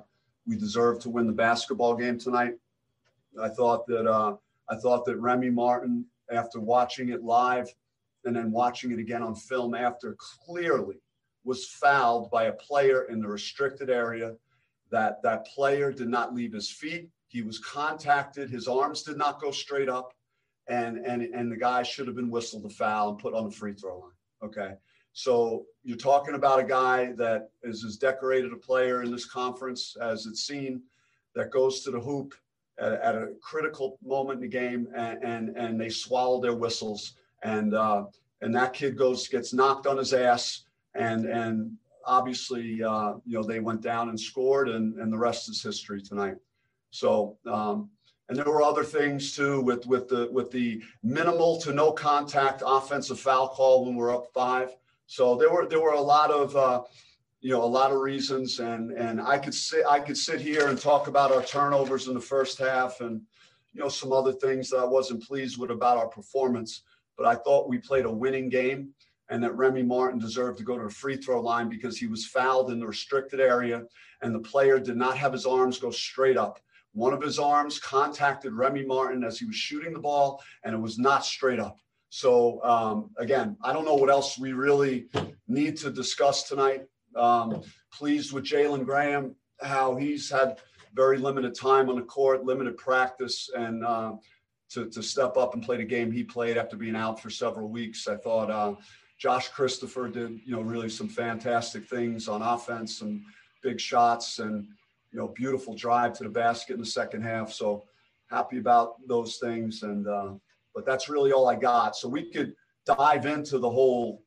[0.47, 2.53] we deserved to win the basketball game tonight.
[3.39, 4.35] I thought that uh,
[4.69, 7.73] I thought that Remy Martin, after watching it live
[8.23, 10.95] and then watching it again on film after, clearly
[11.45, 14.35] was fouled by a player in the restricted area.
[14.91, 17.09] That that player did not leave his feet.
[17.27, 18.49] He was contacted.
[18.49, 20.13] His arms did not go straight up,
[20.67, 23.55] and and and the guy should have been whistled a foul and put on the
[23.55, 24.11] free throw line.
[24.43, 24.73] Okay,
[25.13, 29.95] so you're talking about a guy that is as decorated a player in this conference
[30.01, 30.81] as it's seen,
[31.35, 32.35] that goes to the hoop
[32.79, 37.13] at, at a critical moment in the game, and and, and they swallow their whistles,
[37.43, 38.05] and uh,
[38.41, 43.43] and that kid goes gets knocked on his ass, and and obviously uh, you know
[43.43, 46.35] they went down and scored, and and the rest is history tonight.
[46.91, 47.37] So.
[47.45, 47.89] Um,
[48.27, 52.63] and there were other things too with with the with the minimal to no contact
[52.65, 54.75] offensive foul call when we're up five.
[55.05, 56.81] So there were there were a lot of uh,
[57.41, 60.67] you know a lot of reasons, and and I could sit I could sit here
[60.67, 63.21] and talk about our turnovers in the first half, and
[63.73, 66.81] you know some other things that I wasn't pleased with about our performance.
[67.17, 68.89] But I thought we played a winning game,
[69.29, 72.25] and that Remy Martin deserved to go to the free throw line because he was
[72.25, 73.83] fouled in the restricted area,
[74.21, 76.59] and the player did not have his arms go straight up.
[76.93, 80.79] One of his arms contacted Remy Martin as he was shooting the ball, and it
[80.79, 81.79] was not straight up.
[82.09, 85.07] So um, again, I don't know what else we really
[85.47, 86.85] need to discuss tonight.
[87.15, 90.59] Um, pleased with Jalen Graham, how he's had
[90.93, 94.13] very limited time on the court, limited practice, and uh,
[94.69, 97.69] to, to step up and play the game he played after being out for several
[97.69, 98.07] weeks.
[98.07, 98.75] I thought uh,
[99.17, 103.23] Josh Christopher did, you know, really some fantastic things on offense, some
[103.63, 104.67] big shots, and
[105.11, 107.51] you know, beautiful drive to the basket in the second half.
[107.51, 107.85] So
[108.29, 110.33] happy about those things, and uh,
[110.73, 111.95] but that's really all I got.
[111.95, 112.53] So we could
[112.85, 114.23] dive into the whole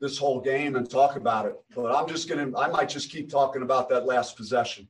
[0.00, 1.54] this whole game and talk about it.
[1.74, 4.88] But I'm just gonna I might just keep talking about that last possession.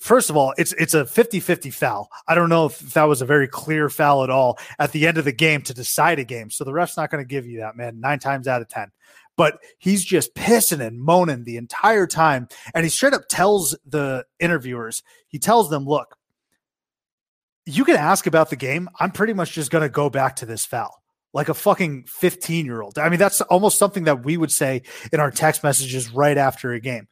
[0.00, 2.08] First of all, it's it's a 50-50 foul.
[2.26, 5.18] I don't know if that was a very clear foul at all at the end
[5.18, 6.50] of the game to decide a game.
[6.50, 8.90] So the ref's not going to give you that, man, 9 times out of 10.
[9.36, 14.24] But he's just pissing and moaning the entire time and he straight up tells the
[14.38, 16.16] interviewers, he tells them, "Look,
[17.66, 18.88] you can ask about the game.
[19.00, 22.64] I'm pretty much just going to go back to this foul like a fucking 15
[22.64, 22.98] year old.
[22.98, 26.72] I mean, that's almost something that we would say in our text messages right after
[26.72, 27.08] a game.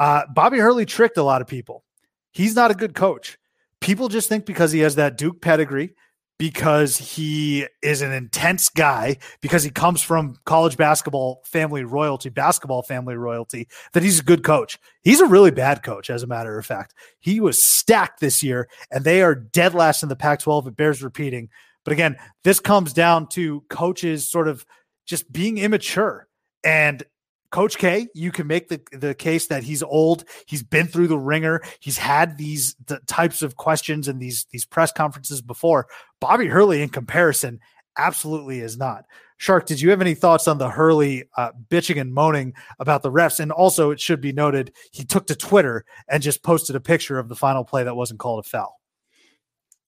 [0.00, 1.84] Uh, Bobby Hurley tricked a lot of people.
[2.36, 3.38] He's not a good coach.
[3.80, 5.94] People just think because he has that Duke pedigree,
[6.38, 12.82] because he is an intense guy, because he comes from college basketball family royalty, basketball
[12.82, 14.78] family royalty, that he's a good coach.
[15.02, 16.92] He's a really bad coach, as a matter of fact.
[17.20, 20.66] He was stacked this year, and they are dead last in the Pac 12.
[20.66, 21.48] It bears repeating.
[21.84, 24.66] But again, this comes down to coaches sort of
[25.06, 26.28] just being immature.
[26.62, 27.02] And
[27.50, 30.24] Coach K, you can make the, the case that he's old.
[30.46, 31.62] He's been through the ringer.
[31.80, 35.86] He's had these the types of questions and these these press conferences before.
[36.20, 37.60] Bobby Hurley, in comparison,
[37.98, 39.04] absolutely is not.
[39.38, 43.10] Shark, did you have any thoughts on the Hurley uh, bitching and moaning about the
[43.10, 43.38] refs?
[43.38, 47.18] And also, it should be noted, he took to Twitter and just posted a picture
[47.18, 48.80] of the final play that wasn't called a foul.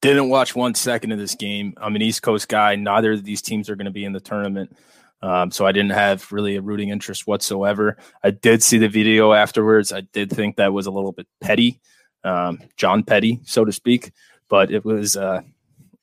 [0.03, 1.75] Didn't watch one second of this game.
[1.79, 2.77] I'm an East Coast guy.
[2.77, 4.77] Neither of these teams are going to be in the tournament.
[5.21, 7.97] Um, so I didn't have really a rooting interest whatsoever.
[8.23, 9.93] I did see the video afterwards.
[9.93, 11.81] I did think that was a little bit petty,
[12.25, 14.13] um, John Petty, so to speak.
[14.49, 15.17] But it was.
[15.17, 15.43] Uh,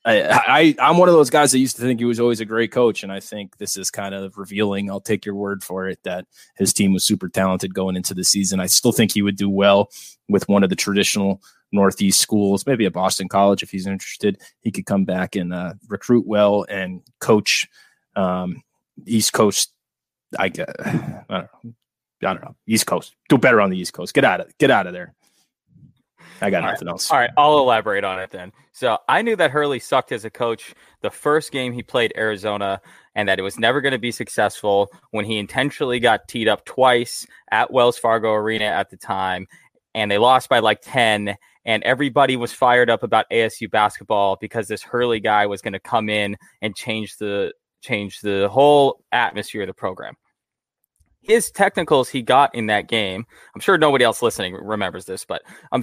[0.04, 2.44] I, I am one of those guys that used to think he was always a
[2.44, 4.88] great coach, and I think this is kind of revealing.
[4.88, 6.26] I'll take your word for it that
[6.56, 8.60] his team was super talented going into the season.
[8.60, 9.90] I still think he would do well
[10.28, 14.40] with one of the traditional Northeast schools, maybe a Boston College if he's interested.
[14.60, 17.66] He could come back and uh, recruit well and coach
[18.14, 18.62] um,
[19.04, 19.72] East Coast.
[20.38, 21.48] I, I don't know.
[22.22, 22.56] I don't know.
[22.66, 23.14] East Coast.
[23.28, 24.14] Do better on the East Coast.
[24.14, 25.14] Get out of get out of there.
[26.40, 26.92] I got All nothing right.
[26.92, 27.10] else.
[27.10, 28.52] All right, I'll elaborate on it then.
[28.72, 32.80] So I knew that Hurley sucked as a coach the first game he played Arizona,
[33.14, 36.64] and that it was never going to be successful when he intentionally got teed up
[36.64, 39.46] twice at Wells Fargo Arena at the time,
[39.94, 41.36] and they lost by like ten.
[41.64, 45.80] And everybody was fired up about ASU basketball because this Hurley guy was going to
[45.80, 50.14] come in and change the change the whole atmosphere of the program.
[51.22, 55.42] His technicals he got in that game, I'm sure nobody else listening remembers this, but
[55.72, 55.82] um,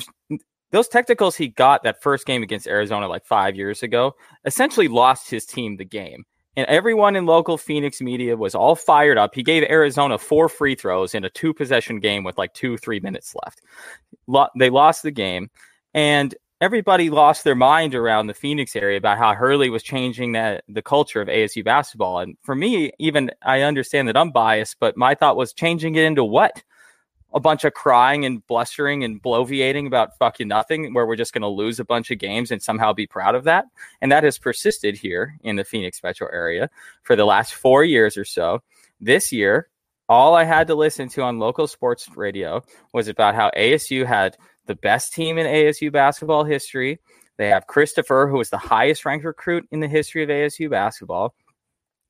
[0.71, 5.29] those technicals he got that first game against Arizona like five years ago essentially lost
[5.29, 6.25] his team the game
[6.55, 9.33] and everyone in local Phoenix media was all fired up.
[9.33, 12.99] He gave Arizona four free throws in a two possession game with like two, three
[12.99, 13.61] minutes left.
[14.27, 15.49] Lo- they lost the game,
[15.93, 20.81] and everybody lost their mind around the Phoenix area about how Hurley was changing the
[20.83, 22.19] culture of ASU basketball.
[22.19, 26.05] And for me, even I understand that I'm biased, but my thought was changing it
[26.05, 26.63] into what?
[27.33, 31.41] a bunch of crying and blustering and bloviating about fucking nothing, where we're just going
[31.41, 33.65] to lose a bunch of games and somehow be proud of that.
[34.01, 36.69] And that has persisted here in the Phoenix metro area
[37.01, 38.61] for the last four years or so.
[39.01, 39.67] This year,
[40.07, 44.37] all I had to listen to on local sports radio was about how ASU had
[44.65, 46.99] the best team in ASU basketball history.
[47.37, 51.33] They have Christopher, who is the highest ranked recruit in the history of ASU basketball.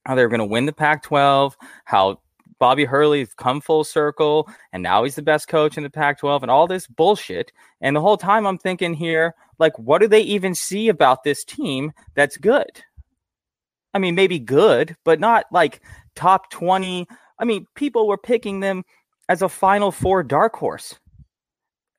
[0.05, 2.19] How they're going to win the Pac 12, how
[2.59, 6.43] Bobby Hurley's come full circle, and now he's the best coach in the Pac 12,
[6.43, 7.51] and all this bullshit.
[7.81, 11.43] And the whole time I'm thinking here, like, what do they even see about this
[11.43, 12.83] team that's good?
[13.93, 15.81] I mean, maybe good, but not like
[16.15, 17.07] top 20.
[17.39, 18.83] I mean, people were picking them
[19.29, 20.99] as a Final Four dark horse.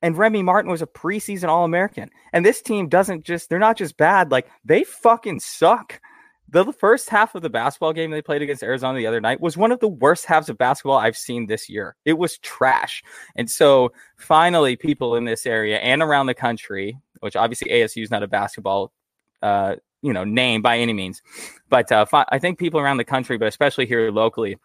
[0.05, 2.11] And Remy Martin was a preseason All American.
[2.31, 5.99] And this team doesn't just, they're not just bad, like, they fucking suck
[6.47, 9.57] the first half of the basketball game they played against Arizona the other night was
[9.57, 11.95] one of the worst halves of basketball I've seen this year.
[12.05, 13.01] It was trash.
[13.35, 18.11] And so finally, people in this area and around the country, which obviously ASU is
[18.11, 18.93] not a basketball,
[19.41, 21.23] uh, you know, name by any means,
[21.67, 24.57] but uh, fi- I think people around the country, but especially here locally,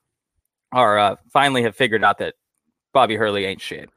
[0.70, 2.34] are uh, finally have figured out that
[2.92, 3.88] Bobby Hurley ain't shit.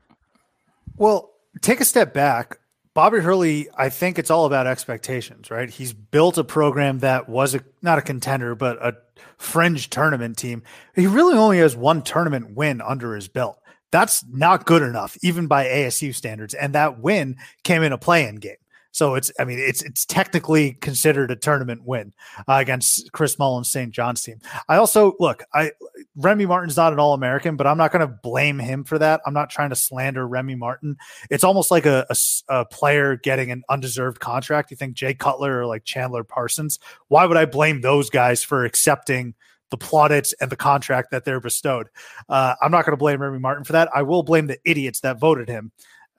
[0.95, 2.57] Well, take a step back.
[2.93, 5.69] Bobby Hurley, I think it's all about expectations, right?
[5.69, 8.95] He's built a program that was a, not a contender, but a
[9.37, 10.61] fringe tournament team.
[10.95, 13.57] He really only has one tournament win under his belt.
[13.91, 16.53] That's not good enough, even by ASU standards.
[16.53, 18.55] And that win came in a play in game.
[18.93, 22.13] So it's, I mean, it's it's technically considered a tournament win
[22.47, 23.91] uh, against Chris Mullin's St.
[23.91, 24.39] John's team.
[24.69, 25.71] I also look, I
[26.15, 29.21] Remy Martin's not an All American, but I'm not going to blame him for that.
[29.25, 30.95] I'm not trying to slander Remy Martin.
[31.31, 32.15] It's almost like a, a,
[32.49, 34.69] a player getting an undeserved contract.
[34.69, 36.77] You think Jay Cutler or like Chandler Parsons?
[37.07, 39.33] Why would I blame those guys for accepting?
[39.71, 41.89] the plaudits and the contract that they're bestowed.
[42.29, 43.89] Uh, I'm not going to blame Remy Martin for that.
[43.91, 45.71] I will blame the idiots that voted him.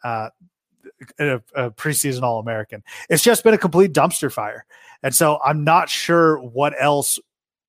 [0.03, 0.31] Uh,
[1.19, 2.83] a, a preseason All American.
[3.09, 4.67] It's just been a complete dumpster fire,
[5.03, 7.19] and so I'm not sure what else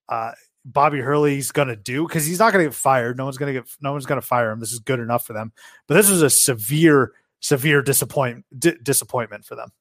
[0.10, 0.32] uh,
[0.65, 3.17] Bobby Hurley's going to do because he's not going to get fired.
[3.17, 3.69] No one's going to get.
[3.82, 4.60] No one's going to fire him.
[4.60, 5.54] This is good enough for them.
[5.88, 8.45] But this was a severe, severe disappointment.
[8.84, 9.71] Disappointment for them.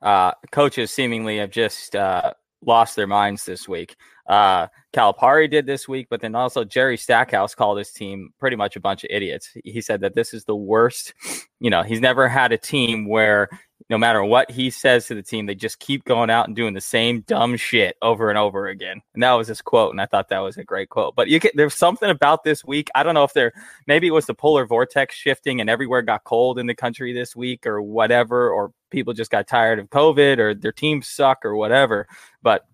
[0.00, 2.32] Uh, coaches seemingly have just uh,
[2.64, 3.96] lost their minds this week.
[4.28, 8.76] Uh, Calipari did this week, but then also Jerry Stackhouse called his team pretty much
[8.76, 9.50] a bunch of idiots.
[9.64, 11.14] He said that this is the worst.
[11.60, 13.48] You know, he's never had a team where
[13.88, 16.74] no matter what he says to the team, they just keep going out and doing
[16.74, 19.00] the same dumb shit over and over again.
[19.14, 21.14] And that was his quote, and I thought that was a great quote.
[21.14, 22.88] But you get there's something about this week.
[22.94, 23.52] I don't know if there
[23.86, 27.36] maybe it was the polar vortex shifting and everywhere got cold in the country this
[27.36, 31.54] week or whatever, or people just got tired of COVID or their teams suck or
[31.54, 32.08] whatever.
[32.42, 32.64] But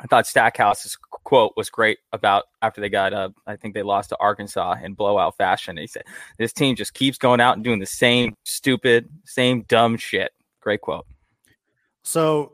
[0.00, 4.10] I thought Stackhouse's quote was great about after they got, uh, I think they lost
[4.10, 5.76] to Arkansas in blowout fashion.
[5.76, 6.04] He said,
[6.38, 10.32] This team just keeps going out and doing the same stupid, same dumb shit.
[10.60, 11.06] Great quote.
[12.04, 12.52] So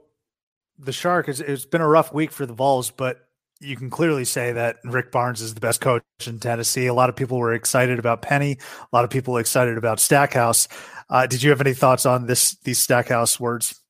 [0.78, 3.28] the Shark is, it's been a rough week for the Vols, but
[3.60, 6.86] you can clearly say that Rick Barnes is the best coach in Tennessee.
[6.86, 8.58] A lot of people were excited about Penny.
[8.80, 10.68] A lot of people excited about Stackhouse.
[11.08, 12.56] Uh, did you have any thoughts on this?
[12.64, 13.80] These Stackhouse words?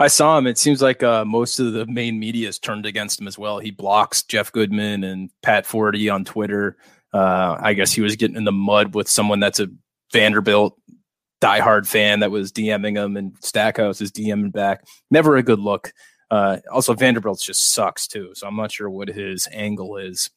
[0.00, 0.46] I saw him.
[0.46, 3.58] It seems like uh, most of the main media is turned against him as well.
[3.58, 6.78] He blocks Jeff Goodman and Pat Forde on Twitter.
[7.12, 9.68] Uh, I guess he was getting in the mud with someone that's a
[10.10, 10.80] Vanderbilt
[11.42, 14.86] diehard fan that was DMing him, and Stackhouse is DMing back.
[15.10, 15.92] Never a good look.
[16.30, 20.30] Uh, also, Vanderbilt just sucks too, so I'm not sure what his angle is.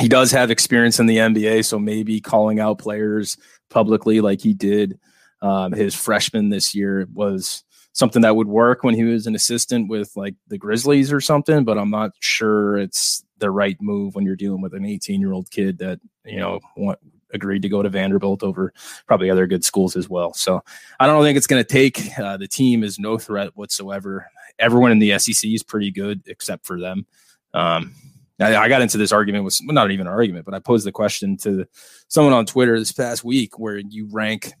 [0.00, 3.36] He does have experience in the NBA, so maybe calling out players
[3.68, 4.98] publicly like he did
[5.40, 7.64] um, his freshman this year was
[7.98, 11.64] something that would work when he was an assistant with like the Grizzlies or something,
[11.64, 15.32] but I'm not sure it's the right move when you're dealing with an 18 year
[15.32, 17.00] old kid that, you know, want,
[17.34, 18.72] agreed to go to Vanderbilt over
[19.08, 20.32] probably other good schools as well.
[20.32, 20.62] So
[21.00, 22.16] I don't think it's going to take.
[22.18, 24.30] Uh, the team is no threat whatsoever.
[24.60, 27.04] Everyone in the SEC is pretty good except for them.
[27.52, 27.94] Um,
[28.40, 30.92] I, got into this argument with well, not even an argument, but I posed the
[30.92, 31.66] question to
[32.06, 34.52] someone on Twitter this past week where you rank,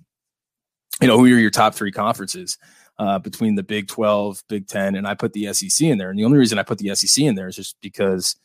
[1.00, 2.58] you know, who are your top three conferences?
[2.98, 6.10] Uh, between the Big 12, Big 10, and I put the SEC in there.
[6.10, 8.36] And the only reason I put the SEC in there is just because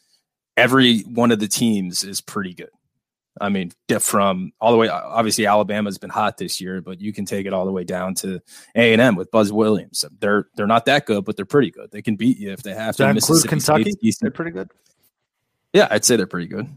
[0.55, 2.69] every one of the teams is pretty good.
[3.41, 4.89] I mean, from all the way.
[4.89, 8.13] Obviously, Alabama's been hot this year, but you can take it all the way down
[8.15, 8.39] to
[8.75, 10.05] A and M with Buzz Williams.
[10.19, 11.89] They're they're not that good, but they're pretty good.
[11.89, 13.03] They can beat you if they have Does to.
[13.03, 13.91] that include Kentucky?
[14.21, 14.69] They're pretty good.
[15.73, 16.67] Yeah, I'd say they're pretty good.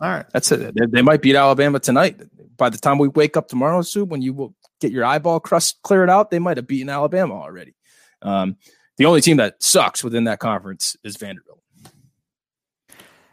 [0.00, 0.74] All right, that's it.
[0.74, 2.20] They, they, might beat Alabama tonight.
[2.56, 5.80] By the time we wake up tomorrow, Sue, when you will get your eyeball crust
[5.82, 7.74] cleared out, they might have beaten Alabama already.
[8.20, 8.56] Um,
[8.98, 11.60] the only team that sucks within that conference is Vanderbilt.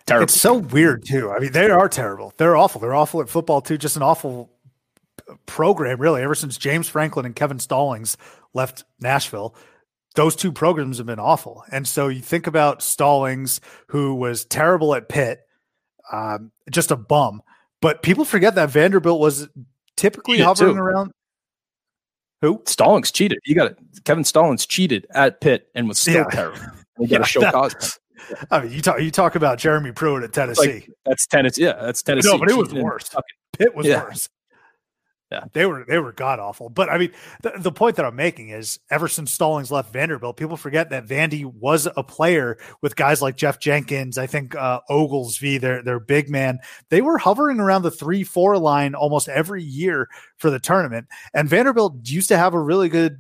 [0.06, 0.24] Terrible.
[0.24, 1.30] It's so weird too.
[1.30, 2.34] I mean, they are terrible.
[2.38, 2.82] They're awful.
[2.82, 3.78] They're awful at football too.
[3.78, 4.52] Just an awful
[5.46, 6.24] program, really.
[6.24, 8.18] Ever since James Franklin and Kevin Stallings
[8.54, 9.56] left Nashville,
[10.16, 11.64] those two programs have been awful.
[11.72, 15.42] And so you think about Stallings, who was terrible at Pitt,
[16.12, 17.44] um, just a bum.
[17.82, 19.48] But people forget that Vanderbilt was
[19.96, 20.82] typically hovering too.
[20.82, 21.12] around.
[22.42, 22.62] Who?
[22.66, 23.40] Stallings cheated.
[23.46, 23.78] You got it.
[24.06, 26.30] Kevin Stallings cheated at Pitt and was still yeah.
[26.32, 26.60] terrible.
[27.00, 28.00] You got to show cause.
[28.52, 30.74] I mean, you talk you talk about Jeremy Pruitt at Tennessee.
[30.74, 31.64] Like, that's Tennessee.
[31.64, 32.30] Yeah, that's Tennessee.
[32.30, 33.10] No, but it was worse.
[33.58, 34.04] Pitt was yeah.
[34.04, 34.28] worse.
[35.32, 36.70] Yeah, they were they were god awful.
[36.70, 37.12] But I mean,
[37.44, 41.06] the, the point that I'm making is, ever since Stallings left Vanderbilt, people forget that
[41.06, 44.18] Vandy was a player with guys like Jeff Jenkins.
[44.18, 46.60] I think uh, Ogilvy, their their big man,
[46.90, 51.08] they were hovering around the three four line almost every year for the tournament.
[51.36, 53.20] And Vanderbilt used to have a really good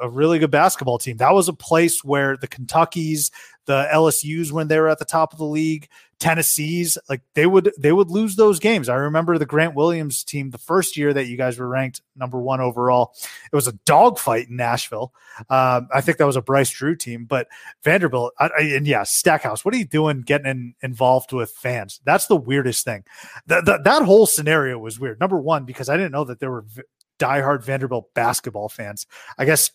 [0.00, 1.18] a really good basketball team.
[1.18, 3.30] That was a place where the Kentuckies,
[3.66, 5.88] the LSU's when they were at the top of the league,
[6.24, 8.88] Tennessee's like they would they would lose those games.
[8.88, 12.40] I remember the Grant Williams team the first year that you guys were ranked number
[12.40, 13.12] one overall.
[13.52, 15.12] It was a dogfight in Nashville.
[15.50, 17.46] Um, I think that was a Bryce Drew team, but
[17.82, 19.66] Vanderbilt I, I, and yeah, Stackhouse.
[19.66, 22.00] What are you doing getting in, involved with fans?
[22.06, 23.04] That's the weirdest thing.
[23.48, 25.20] that that whole scenario was weird.
[25.20, 26.82] Number one because I didn't know that there were v-
[27.18, 29.06] diehard Vanderbilt basketball fans.
[29.36, 29.70] I guess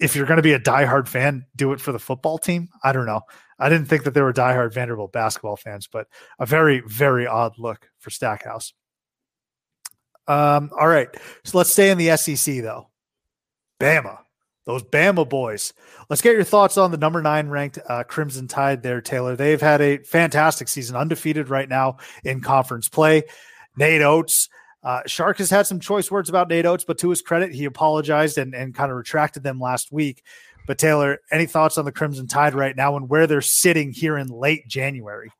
[0.00, 2.68] if you're going to be a diehard fan, do it for the football team.
[2.82, 3.20] I don't know.
[3.58, 6.06] I didn't think that there were diehard Vanderbilt basketball fans, but
[6.38, 8.72] a very, very odd look for Stackhouse.
[10.26, 11.08] Um, all right.
[11.44, 12.88] So let's stay in the SEC though.
[13.78, 14.18] Bama,
[14.64, 15.72] those Bama boys.
[16.08, 19.36] Let's get your thoughts on the number nine ranked uh, Crimson Tide there, Taylor.
[19.36, 23.24] They've had a fantastic season, undefeated right now in conference play.
[23.76, 24.48] Nate Oats,
[24.82, 27.64] uh, Shark has had some choice words about Nate Oats, but to his credit, he
[27.64, 30.22] apologized and, and kind of retracted them last week.
[30.66, 34.16] But Taylor, any thoughts on the Crimson Tide right now and where they're sitting here
[34.16, 35.32] in late January?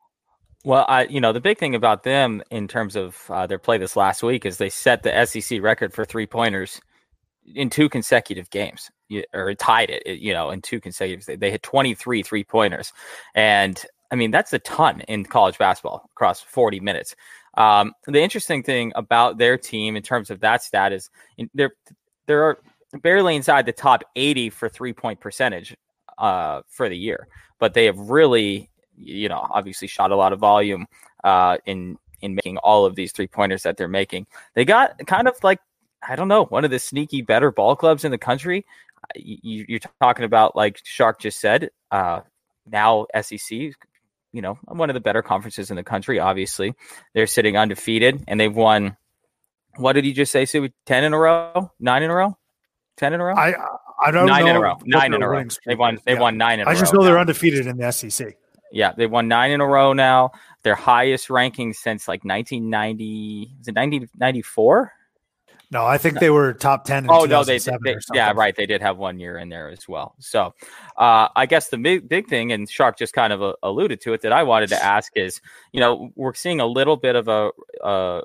[0.64, 3.78] Well, I you know the big thing about them in terms of uh, their play
[3.78, 6.80] this last week is they set the SEC record for three pointers
[7.54, 8.90] in two consecutive games,
[9.32, 11.40] or tied it, you know, in two consecutive.
[11.40, 12.92] They hit 23 three pointers,
[13.34, 17.16] and I mean that's a ton in college basketball across 40 minutes.
[17.54, 21.10] Um, the interesting thing about their team in terms of that stat is
[21.54, 21.72] they're
[22.26, 22.58] they're
[23.02, 25.76] barely inside the top 80 for three point percentage
[26.18, 27.28] uh, for the year,
[27.58, 30.86] but they have really, you know, obviously shot a lot of volume
[31.24, 34.26] uh, in in making all of these three pointers that they're making.
[34.54, 35.60] They got kind of like
[36.06, 38.64] I don't know one of the sneaky better ball clubs in the country.
[39.16, 41.70] You, are talking about like Shark just said.
[41.90, 42.20] Uh,
[42.66, 43.72] now SEC
[44.32, 46.74] you know, one of the better conferences in the country, obviously.
[47.14, 48.96] They're sitting undefeated and they've won
[49.76, 50.68] what did you just say, Sue?
[50.86, 51.70] Ten in a row?
[51.78, 52.36] Nine in a row?
[52.96, 53.34] Ten in a row?
[53.36, 53.54] I
[54.02, 54.50] I don't nine know.
[54.50, 54.76] in a row.
[54.84, 55.44] Nine in a row.
[55.66, 56.20] They won they yeah.
[56.20, 56.78] won nine in I a row.
[56.78, 58.36] I just know they're undefeated in the SEC.
[58.72, 60.30] Yeah, they won nine in a row now.
[60.62, 63.42] Their highest ranking since like 1990.
[63.60, 64.92] Is it 1994?
[65.72, 67.06] No, I think they were top ten.
[67.08, 68.56] oh no, they, they yeah, right.
[68.56, 70.16] They did have one year in there as well.
[70.18, 70.52] So,
[70.96, 74.12] uh, I guess the big big thing, and Shark just kind of uh, alluded to
[74.12, 75.40] it, that I wanted to ask is,
[75.72, 77.50] you know, we're seeing a little bit of a,
[77.84, 78.22] a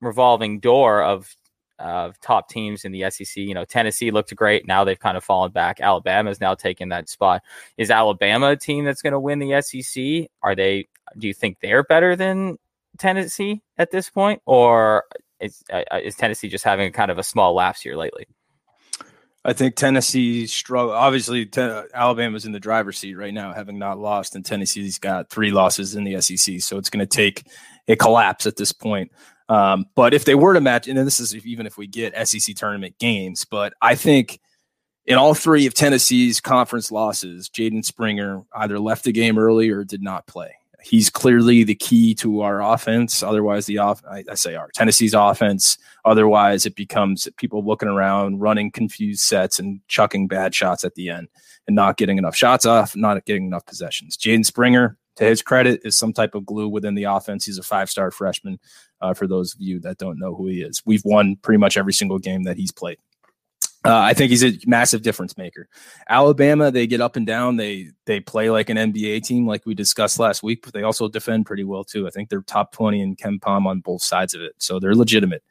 [0.00, 1.32] revolving door of
[1.78, 3.36] of top teams in the SEC.
[3.36, 4.66] You know, Tennessee looked great.
[4.66, 5.80] Now they've kind of fallen back.
[5.80, 7.42] Alabama is now taking that spot.
[7.76, 10.28] Is Alabama a team that's going to win the SEC?
[10.42, 10.88] Are they?
[11.16, 12.58] Do you think they're better than
[12.98, 15.04] Tennessee at this point, or
[15.40, 18.26] is, uh, uh, is Tennessee just having kind of a small lapse here lately?
[19.44, 20.92] I think Tennessee struggle.
[20.92, 25.30] Obviously, te- Alabama's in the driver's seat right now, having not lost, and Tennessee's got
[25.30, 26.60] three losses in the SEC.
[26.60, 27.46] So it's going to take
[27.86, 29.12] a collapse at this point.
[29.48, 32.28] Um, but if they were to match, and this is if, even if we get
[32.28, 34.40] SEC tournament games, but I think
[35.06, 39.84] in all three of Tennessee's conference losses, Jaden Springer either left the game early or
[39.84, 43.22] did not play he's clearly the key to our offense.
[43.22, 45.78] Otherwise, the off I, I, say our Tennessee's offense.
[46.04, 51.10] Otherwise, it becomes people looking around, running confused sets, and chucking bad shots at the
[51.10, 51.28] end,
[51.66, 54.16] and not getting enough shots off, not getting enough possessions.
[54.16, 57.44] Jaden Springer, to his credit, is some type of glue within the offense.
[57.44, 58.58] He's a five star freshman.
[59.00, 61.76] Uh, for those of you that don't know who he is, we've won pretty much
[61.76, 62.98] every single game that he's played.
[63.84, 65.68] Uh, I think he's a massive difference maker.
[66.08, 67.56] Alabama, they get up and down.
[67.56, 71.08] They they play like an NBA team, like we discussed last week, but they also
[71.08, 72.06] defend pretty well too.
[72.06, 75.44] I think they're top twenty in KenPom on both sides of it, so they're legitimate.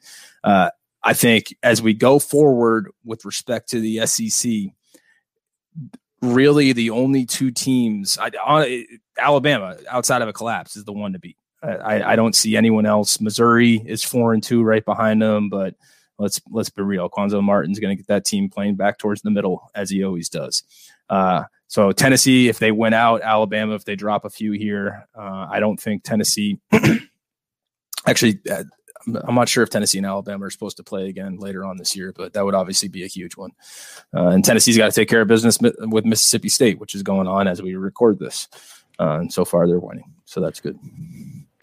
[0.44, 0.70] Uh,
[1.02, 4.72] I think as we go forward with respect to the SEC,
[6.20, 8.66] really the only two teams, I, uh,
[9.18, 11.38] Alabama outside of a collapse is the one to beat.
[11.62, 13.20] I, I don't see anyone else.
[13.20, 15.74] Missouri is four and two right behind them, but
[16.18, 17.08] let's let's be real.
[17.08, 20.28] Cuonzo Martin's going to get that team playing back towards the middle as he always
[20.28, 20.62] does.
[21.08, 25.46] Uh, so Tennessee, if they win out, Alabama, if they drop a few here, uh,
[25.50, 26.58] I don't think Tennessee.
[28.06, 28.64] actually, uh,
[29.24, 31.94] I'm not sure if Tennessee and Alabama are supposed to play again later on this
[31.94, 33.52] year, but that would obviously be a huge one.
[34.14, 37.26] Uh, and Tennessee's got to take care of business with Mississippi State, which is going
[37.26, 38.48] on as we record this.
[38.98, 40.78] Uh, and so far, they're winning, so that's good.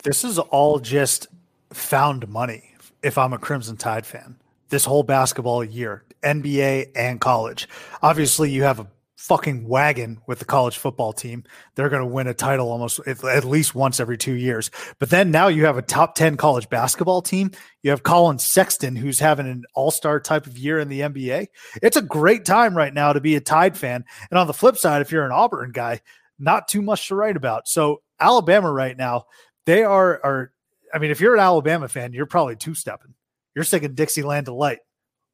[0.04, 1.28] This is all just
[1.74, 2.76] found money.
[3.04, 4.38] If I'm a Crimson Tide fan,
[4.76, 7.70] this whole basketball year, NBA and college.
[8.02, 11.46] Obviously, you have a fucking wagon with the college football team.
[11.76, 14.70] They're going to win a title almost at least once every two years.
[15.00, 17.52] But then now you have a top 10 college basketball team.
[17.84, 21.48] You have Collin Sexton, who's having an all star type of year in the NBA.
[21.82, 24.04] It's a great time right now to be a Tide fan.
[24.30, 26.02] And on the flip side, if you're an Auburn guy,
[26.38, 27.70] not too much to write about.
[27.70, 29.28] So, Alabama right now,
[29.66, 30.52] they are, are
[30.94, 33.15] I mean, if you're an Alabama fan, you're probably two stepping.
[33.56, 34.80] You're singing Dixieland Delight.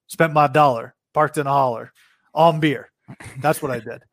[0.08, 1.92] Spent my dollar, parked in a holler,
[2.34, 2.92] on beer.
[3.40, 4.02] That's what I did.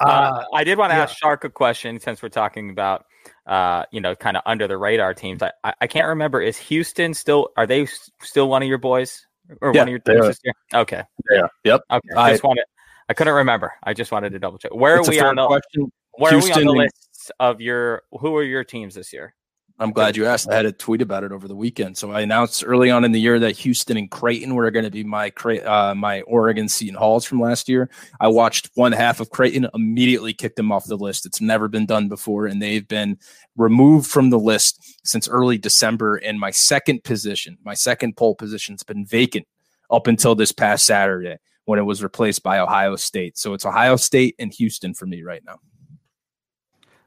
[0.00, 1.02] Uh, uh, I did want to yeah.
[1.02, 3.04] ask Shark a question since we're talking about,
[3.46, 5.42] uh, you know, kind of under the radar teams.
[5.42, 6.40] I, I, I can't remember.
[6.40, 7.48] Is Houston still?
[7.58, 7.86] Are they
[8.22, 9.26] still one of your boys
[9.60, 10.54] or yeah, one of your teams this year?
[10.72, 11.02] Okay.
[11.30, 11.48] Yeah.
[11.64, 11.80] Yep.
[11.90, 12.08] Okay.
[12.16, 12.64] I just wanted.
[13.10, 13.74] I couldn't remember.
[13.82, 14.74] I just wanted to double check.
[14.74, 15.46] Where are we on the?
[15.46, 15.92] Question.
[16.12, 18.02] Where Houston are we on the list of your?
[18.12, 19.34] Who are your teams this year?
[19.80, 20.50] I'm glad you asked.
[20.50, 21.96] I had a tweet about it over the weekend.
[21.96, 24.90] So I announced early on in the year that Houston and Creighton were going to
[24.90, 25.32] be my
[25.64, 27.88] uh, my Oregon Seton Halls from last year.
[28.20, 31.24] I watched one half of Creighton, immediately kicked them off the list.
[31.24, 33.16] It's never been done before, and they've been
[33.56, 36.16] removed from the list since early December.
[36.16, 39.46] And my second position, my second pole position, has been vacant
[39.90, 43.38] up until this past Saturday when it was replaced by Ohio State.
[43.38, 45.58] So it's Ohio State and Houston for me right now.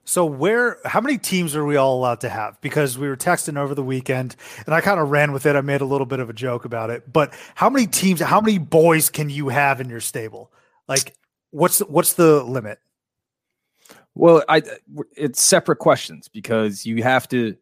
[0.06, 2.60] So where how many teams are we all allowed to have?
[2.62, 4.36] Because we were texting over the weekend
[4.66, 5.56] and I kind of ran with it.
[5.56, 7.12] I made a little bit of a joke about it.
[7.12, 10.52] But how many teams, how many boys can you have in your stable?
[10.88, 11.16] Like
[11.52, 12.80] what's what's the limit?
[14.16, 14.62] Well, I
[15.16, 17.56] it's separate questions because you have to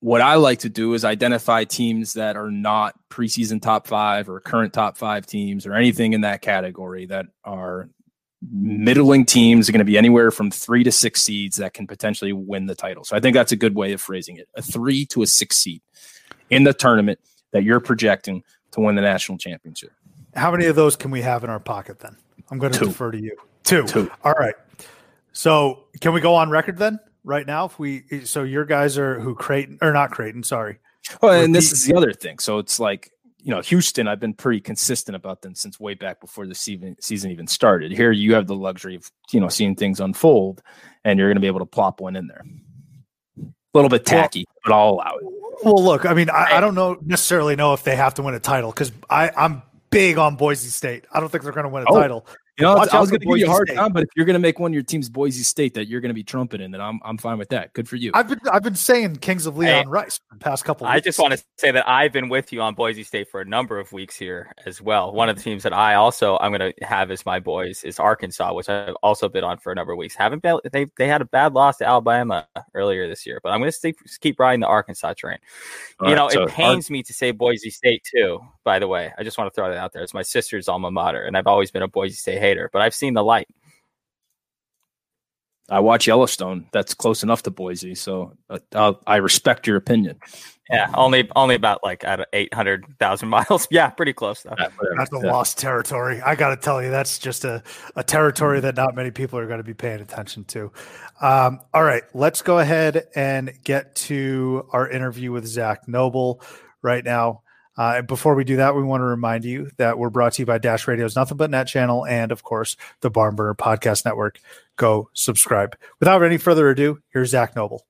[0.00, 4.38] what I like to do is identify teams that are not preseason top 5 or
[4.40, 7.90] current top 5 teams or anything in that category that are
[8.50, 12.32] middling teams are going to be anywhere from three to six seeds that can potentially
[12.32, 13.04] win the title.
[13.04, 14.48] So I think that's a good way of phrasing it.
[14.54, 15.82] A three to a six seed
[16.50, 17.18] in the tournament
[17.50, 19.92] that you're projecting to win the national championship.
[20.34, 22.16] How many of those can we have in our pocket then?
[22.50, 22.86] I'm going to Two.
[22.86, 23.36] defer to you.
[23.64, 23.84] Two.
[23.84, 24.10] Two.
[24.24, 24.54] All right.
[25.32, 27.00] So can we go on record then?
[27.24, 30.78] Right now, if we so your guys are who Creighton or not Creighton, sorry.
[31.20, 32.38] Well, and this is the other thing.
[32.38, 33.10] So it's like
[33.40, 36.96] you know, Houston, I've been pretty consistent about them since way back before the season
[37.00, 37.92] season even started.
[37.92, 40.62] Here, you have the luxury of you know seeing things unfold,
[41.04, 42.44] and you're going to be able to plop one in there.
[43.38, 45.64] A little bit tacky, well, but I'll allow it.
[45.64, 48.34] Well, look, I mean, I, I don't know necessarily know if they have to win
[48.34, 51.04] a title because I'm big on Boise State.
[51.12, 52.26] I don't think they're going to win a oh, title.
[52.58, 53.76] You know, Watch I was going to give you a hard State.
[53.76, 56.00] time, but if you're going to make one of your team's Boise State that you're
[56.00, 57.72] going to be trumpeting, then I'm I'm fine with that.
[57.72, 58.10] Good for you.
[58.14, 60.86] I've been I've been saying Kings of Leon hey, Rice for the past couple.
[60.86, 60.96] Weeks.
[60.96, 63.44] I just want to say that I've been with you on Boise State for a
[63.44, 65.12] number of weeks here as well.
[65.12, 68.00] One of the teams that I also I'm going to have as my boys is
[68.00, 70.16] Arkansas, which I've also been on for a number of weeks.
[70.16, 73.60] Haven't been they they had a bad loss to Alabama earlier this year, but I'm
[73.60, 75.38] going to keep riding the Arkansas train.
[76.00, 78.40] All you right, know, so it pains Ar- me to say Boise State too.
[78.64, 80.02] By the way, I just want to throw that out there.
[80.02, 82.94] It's my sister's alma mater, and I've always been a Boise State hater, but I've
[82.94, 83.48] seen the light.
[85.70, 86.66] I watch Yellowstone.
[86.72, 88.32] That's close enough to Boise, so
[88.72, 90.18] uh, I respect your opinion.
[90.70, 93.68] Yeah, only only about like at eight hundred thousand miles.
[93.70, 94.54] Yeah, pretty close though.
[94.58, 96.20] Yeah, that's a lost territory.
[96.22, 97.62] I got to tell you, that's just a,
[97.96, 100.72] a territory that not many people are going to be paying attention to.
[101.20, 106.42] Um, all right, let's go ahead and get to our interview with Zak Noble
[106.82, 107.42] right now.
[107.78, 110.46] Uh, before we do that, we want to remind you that we're brought to you
[110.46, 114.40] by Dash Radio's Nothing But Net channel and, of course, the Barnburner Podcast Network.
[114.74, 115.76] Go subscribe.
[116.00, 117.86] Without any further ado, here's Zak Noble.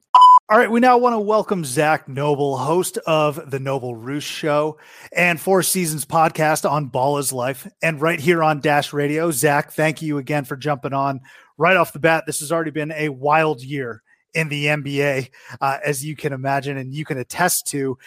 [0.51, 4.79] All right, we now want to welcome Zak Noble, host of the Noble Roosh Show
[5.13, 9.31] and Four Seasons podcast on Ball is Life, and right here on Dash Radio.
[9.31, 11.21] Zak, thank you again for jumping on
[11.57, 12.25] right off the bat.
[12.27, 14.03] This has already been a wild year
[14.35, 15.31] in the NBA,
[15.61, 17.99] uh, as you can imagine, and you can attest to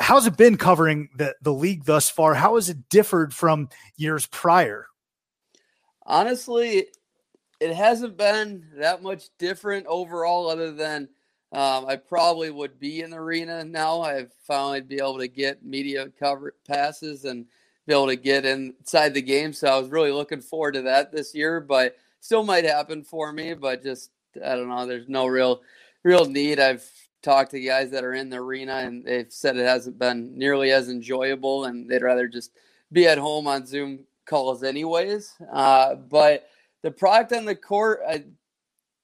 [0.00, 2.34] how's it been covering the the league thus far?
[2.34, 4.86] How has it differed from years prior?
[6.04, 6.86] Honestly,
[7.60, 11.08] it hasn't been that much different overall, other than
[11.52, 14.00] um, I probably would be in the arena now.
[14.00, 17.46] I've finally be able to get media cover passes and
[17.86, 19.52] be able to get inside the game.
[19.52, 23.32] So I was really looking forward to that this year, but still might happen for
[23.32, 23.54] me.
[23.54, 24.86] But just I don't know.
[24.86, 25.60] There's no real
[26.02, 26.58] real need.
[26.58, 26.88] I've
[27.22, 30.70] talked to guys that are in the arena and they've said it hasn't been nearly
[30.72, 32.52] as enjoyable, and they'd rather just
[32.92, 35.34] be at home on Zoom calls anyways.
[35.52, 36.48] Uh, but
[36.82, 38.24] the product on the court, I,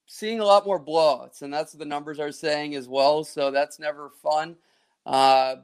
[0.07, 3.25] seeing a lot more blowouts, and that's what the numbers are saying as well.
[3.25, 4.57] So that's never fun.
[5.05, 5.57] Uh,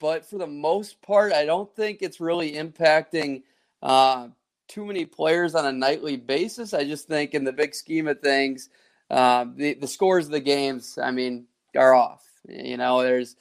[0.00, 3.42] but for the most part, I don't think it's really impacting
[3.82, 4.28] uh,
[4.68, 6.72] too many players on a nightly basis.
[6.72, 8.70] I just think, in the big scheme of things,
[9.10, 11.46] uh, the the scores of the games, I mean,
[11.78, 12.24] are off.
[12.48, 13.36] You know, there's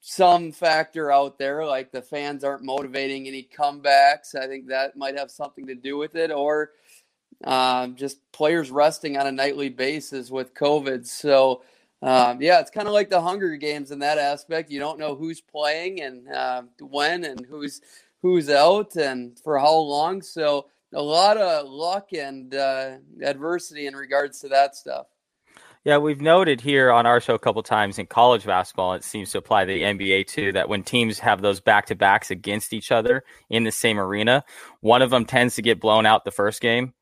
[0.00, 4.36] some factor out there like the fans aren't motivating any comebacks.
[4.36, 6.70] I think that might have something to do with it, or
[7.44, 11.06] um, just players resting on a nightly basis with COVID.
[11.06, 11.62] So,
[12.02, 14.70] um, yeah, it's kind of like the Hunger Games in that aspect.
[14.70, 17.80] You don't know who's playing and uh, when and who's
[18.22, 20.22] who's out and for how long.
[20.22, 25.06] So, a lot of luck and uh, adversity in regards to that stuff.
[25.86, 29.30] Yeah, we've noted here on our show a couple times in college basketball, it seems
[29.30, 32.72] to apply to the NBA too, that when teams have those back to backs against
[32.72, 34.44] each other in the same arena,
[34.80, 36.92] one of them tends to get blown out the first game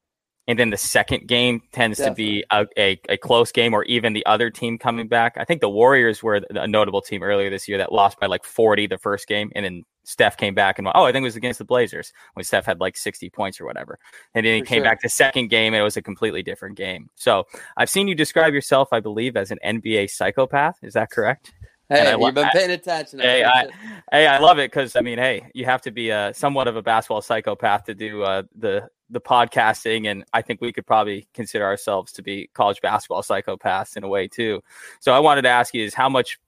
[0.46, 2.24] and then the second game tends Definitely.
[2.24, 5.36] to be a, a, a, close game or even the other team coming back.
[5.38, 8.44] I think the Warriors were a notable team earlier this year that lost by like
[8.44, 11.24] 40 the first game, and then Steph came back and went, oh, I think it
[11.24, 13.98] was against the Blazers when Steph had like 60 points or whatever.
[14.34, 14.84] And then he For came sure.
[14.84, 17.08] back the second game and it was a completely different game.
[17.14, 17.44] So
[17.76, 20.76] I've seen you describe yourself, I believe, as an NBA psychopath.
[20.82, 21.52] Is that correct?
[21.88, 23.20] Hey, I, you've been paying attention.
[23.20, 23.68] Hey, I,
[24.10, 26.76] hey, I love it because I mean, hey, you have to be a somewhat of
[26.76, 31.28] a basketball psychopath to do uh, the the podcasting, and I think we could probably
[31.34, 34.62] consider ourselves to be college basketball psychopaths in a way too.
[35.00, 36.38] So I wanted to ask you: is how much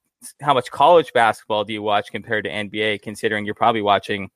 [0.40, 3.02] how much college basketball do you watch compared to NBA?
[3.02, 4.30] Considering you're probably watching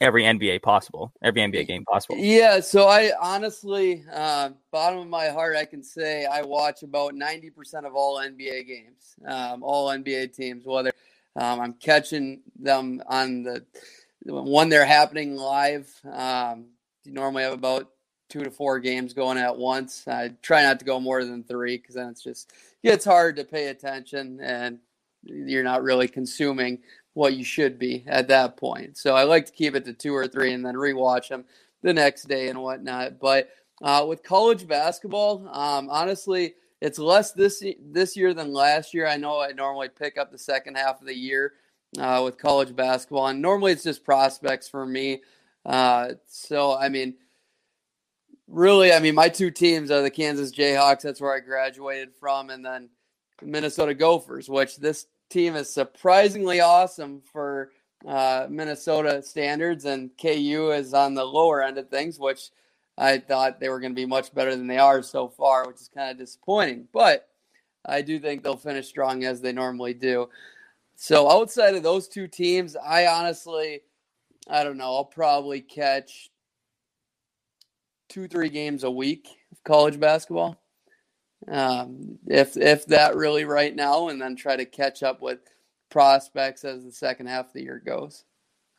[0.00, 2.16] every NBA possible, every NBA game possible.
[2.18, 7.14] Yeah, so I honestly, uh, bottom of my heart, I can say I watch about
[7.14, 10.64] ninety percent of all NBA games, um, all NBA teams.
[10.64, 10.92] Whether
[11.36, 13.64] um, I'm catching them on the
[14.24, 15.92] when they're happening live.
[16.10, 16.66] Um,
[17.04, 17.90] you normally have about
[18.28, 20.06] two to four games going at once.
[20.06, 23.44] I try not to go more than three because then it's just it's hard to
[23.44, 24.78] pay attention and
[25.24, 26.78] you're not really consuming
[27.14, 28.96] what you should be at that point.
[28.96, 31.44] So I like to keep it to two or three and then rewatch them
[31.82, 33.18] the next day and whatnot.
[33.18, 33.50] But
[33.82, 39.06] uh, with college basketball, um, honestly, it's less this this year than last year.
[39.06, 41.54] I know I normally pick up the second half of the year
[41.98, 45.22] uh, with college basketball, and normally it's just prospects for me.
[45.66, 47.14] Uh, so I mean,
[48.46, 51.02] really, I mean, my two teams are the Kansas Jayhawks.
[51.02, 52.90] That's where I graduated from, and then
[53.42, 57.70] Minnesota Gophers, which this team is surprisingly awesome for
[58.06, 62.50] uh, Minnesota standards, and KU is on the lower end of things, which
[62.96, 65.80] I thought they were going to be much better than they are so far, which
[65.80, 66.88] is kind of disappointing.
[66.92, 67.28] But
[67.84, 70.28] I do think they'll finish strong as they normally do.
[70.96, 73.82] So outside of those two teams, I honestly,
[74.48, 74.96] I don't know.
[74.96, 76.30] I'll probably catch
[78.08, 80.60] two, three games a week of college basketball
[81.50, 85.38] um, if if that really right now, and then try to catch up with
[85.90, 88.24] prospects as the second half of the year goes.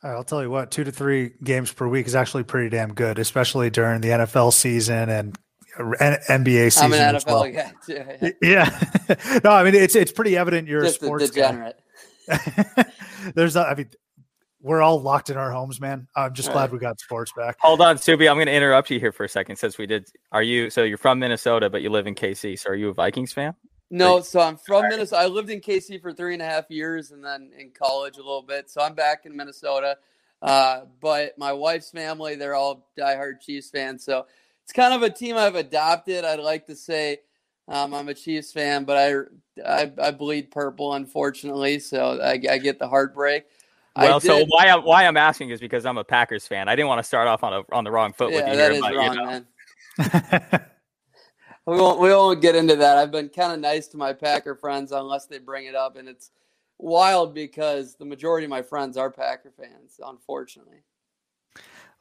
[0.02, 3.18] I'll tell you what, two to three games per week is actually pretty damn good,
[3.18, 5.38] especially during the NFL season and
[5.78, 6.84] NBA season.
[6.84, 7.52] I'm an NFL well.
[7.52, 8.32] guy too.
[8.42, 8.70] Yeah.
[9.08, 9.40] yeah.
[9.44, 11.78] no, I mean it's it's pretty evident you're Just a sports a degenerate.
[13.34, 13.90] There's, a, I mean,
[14.62, 16.06] we're all locked in our homes, man.
[16.14, 16.72] I'm just all glad right.
[16.72, 17.56] we got sports back.
[17.60, 18.28] Hold on, Subi.
[18.28, 20.10] I'm going to interrupt you here for a second since we did.
[20.32, 22.58] Are you so you're from Minnesota, but you live in KC?
[22.58, 23.54] So are you a Vikings fan?
[23.90, 25.22] No, so I'm from Minnesota.
[25.22, 28.22] I lived in KC for three and a half years, and then in college a
[28.22, 28.70] little bit.
[28.70, 29.96] So I'm back in Minnesota.
[30.42, 34.04] Uh, but my wife's family, they're all diehard Chiefs fans.
[34.04, 34.26] So
[34.62, 36.24] it's kind of a team I've adopted.
[36.24, 37.18] I'd like to say
[37.68, 41.78] um, I'm a Chiefs fan, but I, I, I bleed purple, unfortunately.
[41.78, 43.46] So I, I get the heartbreak.
[43.96, 46.68] Well, so why I'm why I'm asking is because I'm a Packers fan.
[46.68, 48.56] I didn't want to start off on a on the wrong foot yeah, with you
[48.56, 50.46] that here, is but, wrong, you know.
[50.46, 50.66] man.
[51.66, 52.98] we won't we won't get into that.
[52.98, 56.08] I've been kind of nice to my Packer friends unless they bring it up, and
[56.08, 56.30] it's
[56.78, 60.82] wild because the majority of my friends are Packer fans, unfortunately.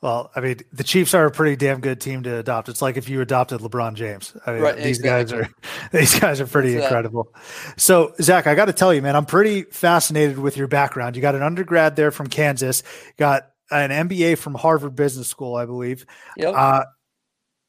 [0.02, 2.70] Well, I mean, the Chiefs are a pretty damn good team to adopt.
[2.70, 4.36] It's like if you adopted LeBron James.
[4.45, 5.39] I mean, Right, these exactly.
[5.39, 5.54] guys are
[5.91, 7.34] these guys are pretty That's, incredible.
[7.76, 11.18] So, Zak, I got to tell you, man, I'm pretty fascinated with your background.
[11.18, 12.82] You got an undergrad there from Kansas,
[13.18, 16.06] got an MBA from Harvard Business School, I believe.
[16.38, 16.54] Yep.
[16.56, 16.84] Uh,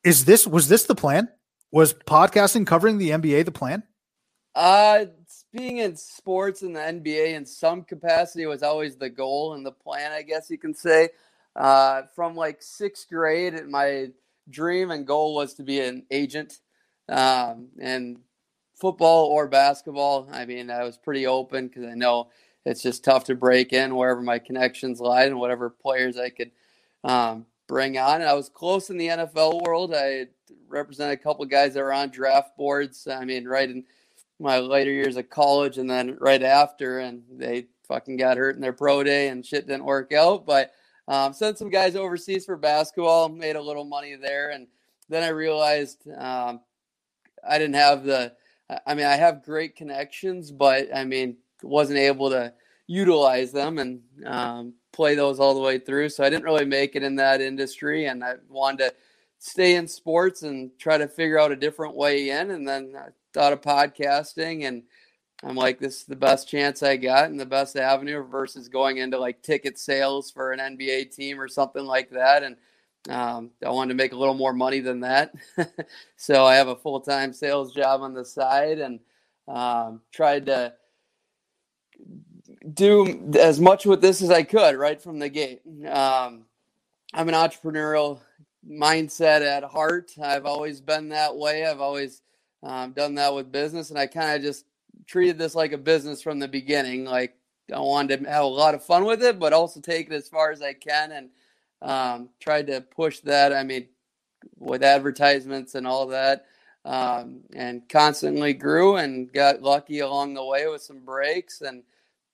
[0.05, 1.29] is this was this the plan?
[1.73, 3.83] Was podcasting covering the NBA the plan?
[4.55, 5.07] Uh,
[5.53, 9.73] being in sports and the NBA in some capacity was always the goal and the
[9.73, 11.09] plan, I guess you can say.
[11.57, 14.09] Uh, from like sixth grade, and my
[14.49, 16.61] dream and goal was to be an agent.
[17.09, 18.19] Um, and
[18.81, 22.31] football or basketball, I mean, I was pretty open because I know
[22.65, 26.51] it's just tough to break in wherever my connections lied and whatever players I could
[27.05, 28.21] um, bring on.
[28.21, 29.95] And I was close in the NFL world.
[29.95, 30.27] I
[30.69, 33.07] represented a couple guys that were on draft boards.
[33.07, 33.85] I mean, right in
[34.39, 38.63] my later years of college and then right after, and they fucking got hurt in
[38.63, 40.47] their pro day and shit didn't work out.
[40.47, 40.73] But
[41.09, 44.67] um, sent some guys overseas for basketball, made a little money there, and
[45.09, 46.61] then I realized um,
[47.49, 48.33] I didn't have the.
[48.87, 52.53] I mean, I have great connections, but I mean, wasn't able to
[52.87, 56.09] utilize them and um, play those all the way through.
[56.09, 58.95] So I didn't really make it in that industry, and I wanted to
[59.39, 62.51] stay in sports and try to figure out a different way in.
[62.51, 64.85] And then I thought of podcasting, and
[65.43, 68.99] I'm like, this is the best chance I got and the best avenue versus going
[68.99, 72.43] into like ticket sales for an NBA team or something like that.
[72.43, 72.57] And
[73.09, 75.35] um, I wanted to make a little more money than that.
[76.17, 79.01] so I have a full time sales job on the side and
[79.49, 80.75] um, tried to
[82.75, 85.63] do as much with this as I could right from the gate.
[85.89, 86.45] Um,
[87.15, 88.21] I'm an entrepreneurial
[88.69, 90.13] mindset at heart.
[90.23, 91.65] I've always been that way.
[91.65, 92.23] I've always
[92.63, 94.67] um, done that with business, and I kind of just
[95.11, 97.05] treated this like a business from the beginning.
[97.05, 97.35] Like
[97.75, 100.29] I wanted to have a lot of fun with it, but also take it as
[100.29, 101.31] far as I can, and
[101.83, 103.53] um, tried to push that.
[103.53, 103.89] I mean,
[104.57, 106.47] with advertisements and all that,
[106.85, 111.83] um, and constantly grew and got lucky along the way with some breaks, and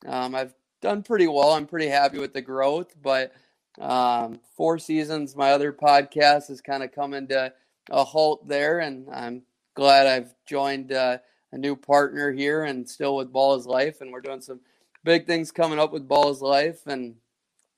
[0.07, 1.53] um, I've done pretty well.
[1.53, 3.33] I'm pretty happy with the growth, but
[3.81, 7.53] um, four seasons, my other podcast has kind of come to
[7.91, 9.43] a halt there, and I'm
[9.75, 11.19] glad I've joined uh,
[11.57, 14.61] a new partner here and still with Ball is Life, and we're doing some
[15.05, 17.17] big things coming up with Ball is Life, and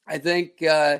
[0.06, 0.98] I think uh,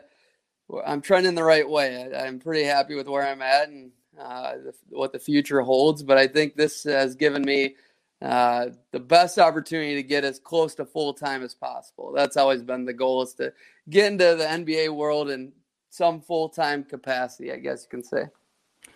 [0.87, 2.09] I'm trending the right way.
[2.15, 6.05] I, I'm pretty happy with where I'm at and uh, the, what the future holds,
[6.05, 7.75] but I think this has given me
[8.23, 12.13] uh, the best opportunity to get as close to full time as possible.
[12.15, 13.53] That's always been the goal is to
[13.91, 15.53] get into the NBA world in
[15.91, 18.27] some full time capacity, I guess you can say.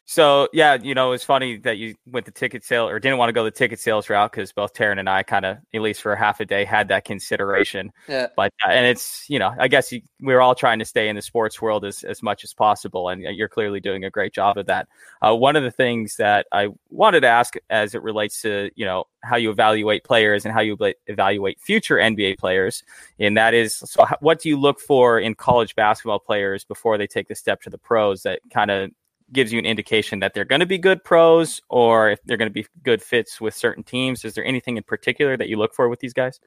[0.05, 3.29] So yeah, you know, it's funny that you went the ticket sale or didn't want
[3.29, 6.03] to go the ticket sales route because both Taryn and I kind of, at least
[6.03, 7.93] for a half a day, had that consideration.
[8.09, 8.27] Yeah.
[8.37, 11.17] But uh, and it's you know, I guess you, we're all trying to stay in
[11.17, 14.59] the sports world as as much as possible, and you're clearly doing a great job
[14.59, 14.89] of that.
[15.23, 18.85] Uh, one of the things that I wanted to ask, as it relates to you
[18.85, 20.77] know how you evaluate players and how you
[21.07, 22.83] evaluate future NBA players,
[23.21, 27.07] and that is, so what do you look for in college basketball players before they
[27.07, 28.91] take the step to the pros that kind of
[29.33, 32.51] gives you an indication that they're going to be good pros or if they're going
[32.51, 34.25] to be good fits with certain teams.
[34.25, 36.41] Is there anything in particular that you look for with these guys?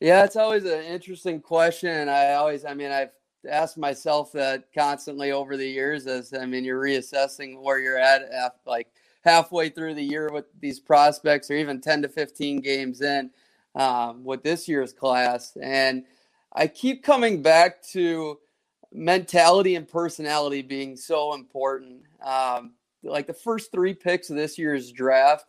[0.00, 2.08] Yeah, it's always an interesting question.
[2.08, 3.12] I always, I mean, I've
[3.48, 8.22] asked myself that constantly over the years as, I mean, you're reassessing where you're at,
[8.22, 8.88] at like
[9.22, 13.30] halfway through the year with these prospects or even 10 to 15 games in
[13.74, 15.56] um, with this year's class.
[15.62, 16.04] And
[16.52, 18.38] I keep coming back to
[18.92, 22.02] mentality and personality being so important.
[22.24, 22.72] Um,
[23.02, 25.46] like the first three picks of this year's draft,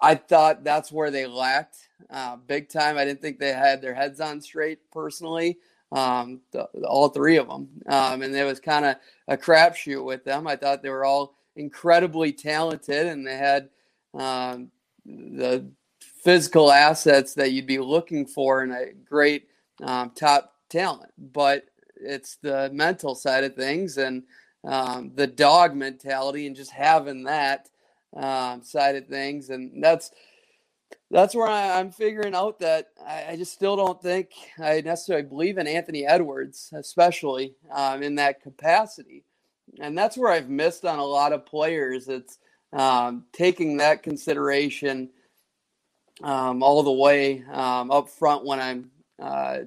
[0.00, 2.98] I thought that's where they lacked uh, big time.
[2.98, 5.58] I didn't think they had their heads on straight personally.
[5.92, 8.96] Um, the, all three of them, um, and it was kind of
[9.28, 10.48] a crapshoot with them.
[10.48, 13.68] I thought they were all incredibly talented, and they had
[14.12, 14.72] um,
[15.04, 15.64] the
[16.00, 19.46] physical assets that you'd be looking for in a great
[19.80, 21.12] um, top talent.
[21.18, 21.66] But
[22.00, 24.22] it's the mental side of things and
[24.64, 27.68] um, the dog mentality, and just having that
[28.16, 30.10] um, side of things, and that's
[31.10, 34.30] that's where I, am figuring out that I, I, just still don't think
[34.60, 39.24] I necessarily believe in Anthony Edwards, especially um, in that capacity,
[39.78, 42.08] and that's where I've missed on a lot of players.
[42.08, 42.38] It's
[42.72, 45.10] um, taking that consideration
[46.22, 48.90] um, all the way um, up front when I'm
[49.20, 49.58] uh,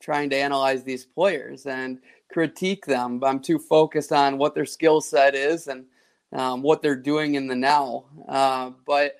[0.00, 1.98] trying to analyze these players and
[2.32, 3.22] critique them.
[3.22, 5.84] I'm too focused on what their skill set is and
[6.32, 8.04] um, what they're doing in the now.
[8.28, 9.16] Uh, but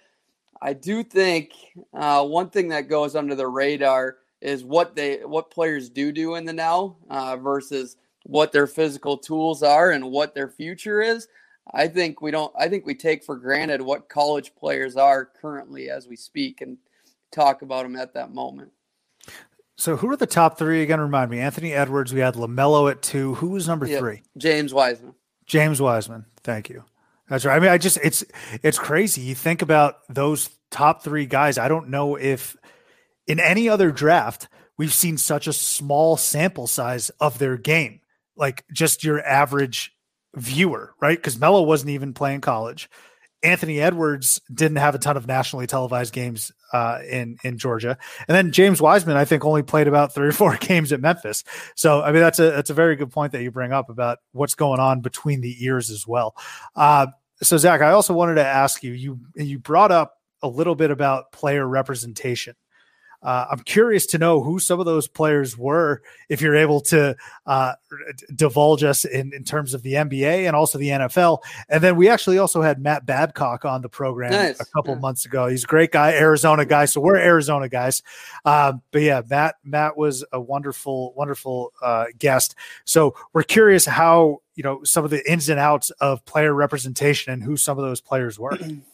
[0.63, 1.53] I do think
[1.95, 6.35] uh, one thing that goes under the radar is what they what players do do
[6.35, 11.29] in the now uh, versus what their physical tools are and what their future is.
[11.73, 12.53] I think we don't.
[12.59, 16.79] I think we take for granted what college players are currently as we speak and
[17.33, 18.73] talk about them at that moment.
[19.81, 21.01] So, who are the top three again?
[21.01, 21.39] Remind me.
[21.39, 22.13] Anthony Edwards.
[22.13, 23.37] We had LaMelo at two.
[23.37, 24.01] Who was number yep.
[24.01, 24.23] three?
[24.37, 25.15] James Wiseman.
[25.47, 26.27] James Wiseman.
[26.45, 26.85] Thank you.
[27.31, 27.57] That's right.
[27.57, 28.23] I mean, I just it's
[28.63, 29.23] it's crazy.
[29.23, 31.57] You think about those top three guys.
[31.57, 32.59] I don't know if
[33.27, 38.01] in any other draft we've seen such a small sample size of their game.
[38.37, 39.97] Like just your average
[40.35, 41.17] viewer, right?
[41.17, 42.91] Because Melo wasn't even playing college.
[43.43, 47.97] Anthony Edwards didn't have a ton of nationally televised games uh, in in Georgia,
[48.29, 51.45] and then James Wiseman, I think, only played about three or four games at Memphis.
[51.75, 54.19] So, I mean, that's a that's a very good point that you bring up about
[54.33, 56.35] what's going on between the ears as well.
[56.77, 57.07] Uh,
[57.43, 60.91] so, Zak, I also wanted to ask you you you brought up a little bit
[60.91, 62.55] about player representation
[63.23, 67.17] uh, I'm curious to know who some of those players were, if you're able to
[67.47, 67.75] uh,
[68.35, 71.41] divulge us in, in terms of the NBA and also the NFL.
[71.69, 74.61] And then we actually also had Matt Babcock on the program nice.
[74.61, 75.01] a couple yeah.
[75.01, 75.49] months ago.
[75.49, 76.87] He's a great guy, Arizona guy.
[76.87, 78.03] So we're Arizona guys.
[78.45, 82.55] Uh, but yeah, Matt Matt was a wonderful, wonderful uh, guest.
[82.85, 87.33] So we're curious how you know some of the ins and outs of player representation
[87.33, 88.57] and who some of those players were.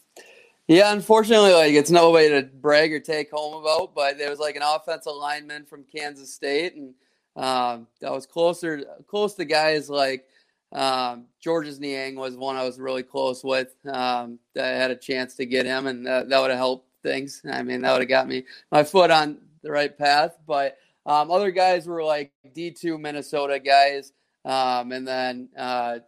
[0.68, 4.40] Yeah, unfortunately, like it's no way to brag or take home about, but there was
[4.40, 6.92] like an offensive lineman from Kansas State, and
[7.36, 10.26] um, that was closer close to guys like
[10.72, 13.76] um, Georges Niang was one I was really close with.
[13.86, 17.42] Um, I had a chance to get him, and that, that would have helped things.
[17.48, 20.36] I mean, that would have got me my foot on the right path.
[20.48, 24.12] But um, other guys were like D two Minnesota guys,
[24.44, 25.98] um, and then a uh,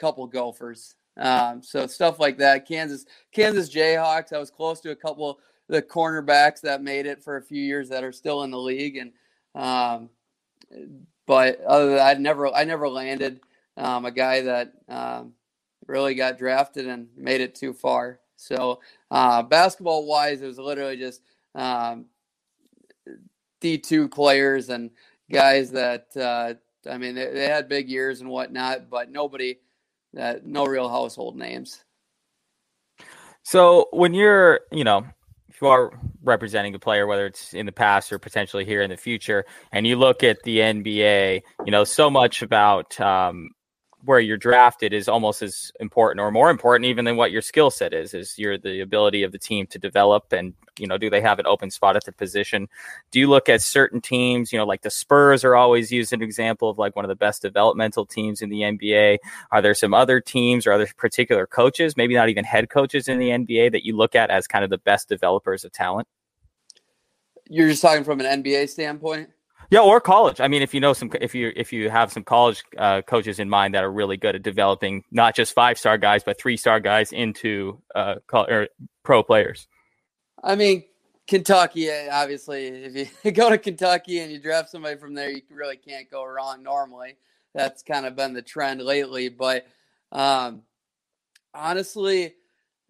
[0.00, 0.96] couple Gophers.
[1.18, 2.66] Um, so stuff like that.
[2.66, 4.32] Kansas, Kansas Jayhawks.
[4.32, 5.36] I was close to a couple of
[5.68, 8.96] the cornerbacks that made it for a few years that are still in the league,
[8.96, 9.12] and
[9.54, 10.10] um,
[11.26, 13.40] but other than I never, I never landed
[13.76, 15.32] um, a guy that um,
[15.86, 18.20] really got drafted and made it too far.
[18.36, 21.22] So uh, basketball wise, it was literally just
[21.54, 22.06] um,
[23.60, 24.90] D two players and
[25.30, 26.54] guys that uh,
[26.88, 29.58] I mean they, they had big years and whatnot, but nobody
[30.14, 31.84] that no real household names.
[33.42, 35.06] So when you're, you know,
[35.48, 38.90] if you are representing a player, whether it's in the past or potentially here in
[38.90, 43.48] the future, and you look at the NBA, you know, so much about um,
[44.04, 47.70] where you're drafted is almost as important or more important even than what your skill
[47.70, 51.10] set is is your the ability of the team to develop and you know do
[51.10, 52.68] they have an open spot at the position?
[53.10, 56.22] Do you look at certain teams you know like the spurs are always used an
[56.22, 59.18] example of like one of the best developmental teams in the nba
[59.50, 63.18] are there some other teams or other particular coaches maybe not even head coaches in
[63.18, 66.06] the nba that you look at as kind of the best developers of talent?
[67.50, 69.30] You're just talking from an nba standpoint
[69.70, 70.40] yeah, or college.
[70.40, 73.38] I mean, if you know some, if you if you have some college uh, coaches
[73.38, 76.56] in mind that are really good at developing not just five star guys but three
[76.56, 78.68] star guys into uh, or
[79.02, 79.68] pro players.
[80.42, 80.84] I mean,
[81.26, 81.88] Kentucky.
[81.88, 85.76] Eh, obviously, if you go to Kentucky and you draft somebody from there, you really
[85.76, 86.62] can't go wrong.
[86.62, 87.16] Normally,
[87.54, 89.28] that's kind of been the trend lately.
[89.28, 89.66] But
[90.10, 90.62] um,
[91.52, 92.34] honestly,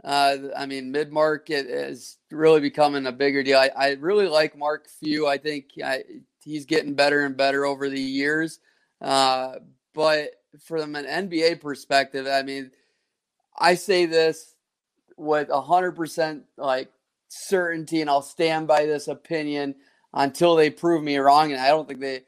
[0.04, 3.58] uh, I mean, mid market is really becoming a bigger deal.
[3.58, 5.26] I, I really like Mark Few.
[5.26, 6.04] I think I,
[6.48, 8.58] he's getting better and better over the years.
[9.00, 9.56] Uh,
[9.94, 10.30] but
[10.64, 12.70] from an NBA perspective, I mean,
[13.58, 14.54] I say this
[15.16, 16.90] with a hundred percent like
[17.28, 19.74] certainty, and I'll stand by this opinion
[20.14, 21.52] until they prove me wrong.
[21.52, 22.22] And I don't think they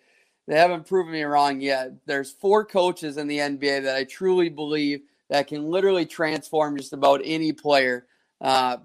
[0.46, 1.92] they haven't proven me wrong yet.
[2.06, 6.92] There's four coaches in the NBA that I truly believe that can literally transform just
[6.92, 8.06] about any player.
[8.40, 8.78] Uh,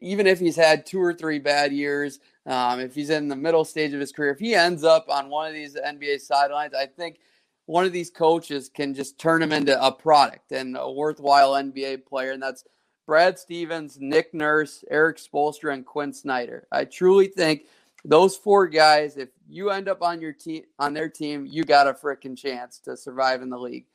[0.00, 3.64] even if he's had two or three bad years, um, if he's in the middle
[3.64, 6.86] stage of his career, if he ends up on one of these NBA sidelines, I
[6.86, 7.18] think
[7.66, 12.04] one of these coaches can just turn him into a product and a worthwhile NBA
[12.06, 12.32] player.
[12.32, 12.64] And that's
[13.06, 16.66] Brad Stevens, Nick Nurse, Erik Spoelstra, and Quin Snyder.
[16.72, 17.66] I truly think
[18.04, 21.86] those four guys, if you end up on your team on their team, you got
[21.86, 23.86] a freaking chance to survive in the league.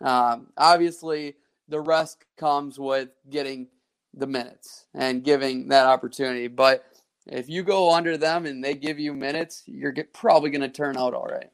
[0.00, 1.34] Um, obviously,
[1.68, 3.68] the rest comes with getting
[4.14, 6.48] the minutes and giving that opportunity.
[6.48, 6.84] But
[7.26, 10.68] if you go under them and they give you minutes, you're get, probably going to
[10.68, 11.50] turn out all right.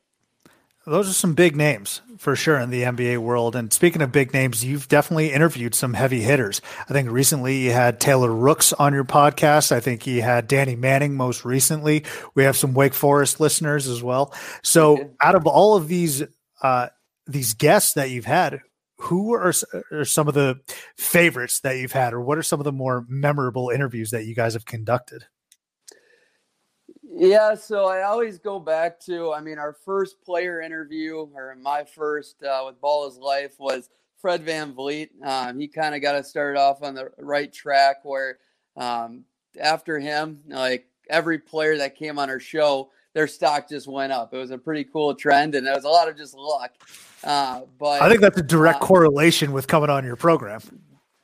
[0.84, 3.54] Those are some big names for sure in the NBA world.
[3.54, 6.60] And speaking of big names, you've definitely interviewed some heavy hitters.
[6.88, 9.70] I think recently you had Taylor Rooks on your podcast.
[9.70, 12.04] I think you had Danny Manning most recently.
[12.34, 14.34] We have some Wake Forest listeners as well.
[14.64, 16.24] So, out of all of these
[16.62, 16.88] uh,
[17.28, 18.60] these guests that you've had,
[18.98, 19.52] who are,
[19.92, 20.60] are some of the
[20.96, 24.34] favorites that you've had, or what are some of the more memorable interviews that you
[24.34, 25.26] guys have conducted?
[27.14, 31.84] Yeah, so I always go back to, I mean, our first player interview, or my
[31.84, 35.10] first uh, with Ball is Life, was Fred VanVleet.
[35.22, 38.38] Um, he kind of got us started off on the right track where
[38.76, 39.24] um,
[39.60, 44.32] after him, like every player that came on our show, their stock just went up.
[44.32, 46.72] It was a pretty cool trend, and it was a lot of just luck.
[47.22, 50.60] Uh, but I think that's a direct uh, correlation with coming on your program.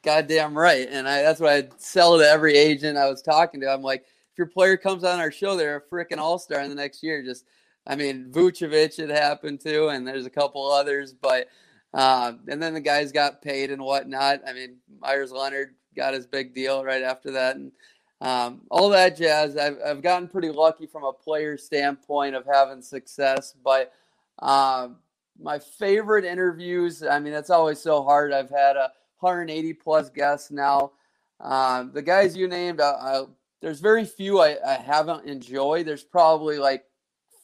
[0.04, 3.68] Goddamn right, and I, that's what I sell to every agent I was talking to.
[3.68, 4.04] I'm like,
[4.38, 7.22] your player comes on our show, they're a freaking all star in the next year.
[7.22, 7.44] Just,
[7.86, 11.48] I mean, Vucevic it happened to, and there's a couple others, but.
[11.94, 14.42] Uh, and then the guys got paid and whatnot.
[14.46, 17.72] I mean, Meyers Leonard got his big deal right after that, and
[18.20, 19.56] um, all that jazz.
[19.56, 23.92] I've, I've gotten pretty lucky from a player standpoint of having success, but
[24.40, 24.96] um,
[25.40, 27.02] my favorite interviews.
[27.02, 28.32] I mean, that's always so hard.
[28.32, 30.92] I've had a 180 plus guests now.
[31.40, 33.24] Um, the guys you named, uh, I,
[33.60, 35.86] there's very few I, I haven't enjoyed.
[35.86, 36.84] There's probably like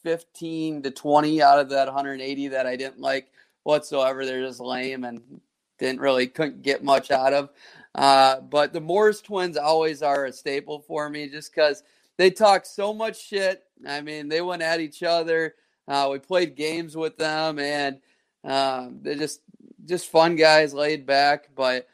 [0.03, 3.33] 15 to 20 out of that 180 that I didn't like
[3.65, 4.25] whatsoever.
[4.25, 5.41] They're just lame and
[5.79, 7.51] didn't really couldn't get much out of.
[7.95, 11.83] Uh, but the Morris twins always are a staple for me just because
[12.17, 13.63] they talk so much shit.
[13.87, 15.55] I mean, they went at each other.
[15.87, 17.99] Uh, we played games with them, and
[18.45, 19.41] um, they're just
[19.85, 21.51] just fun guys, laid back.
[21.55, 21.87] But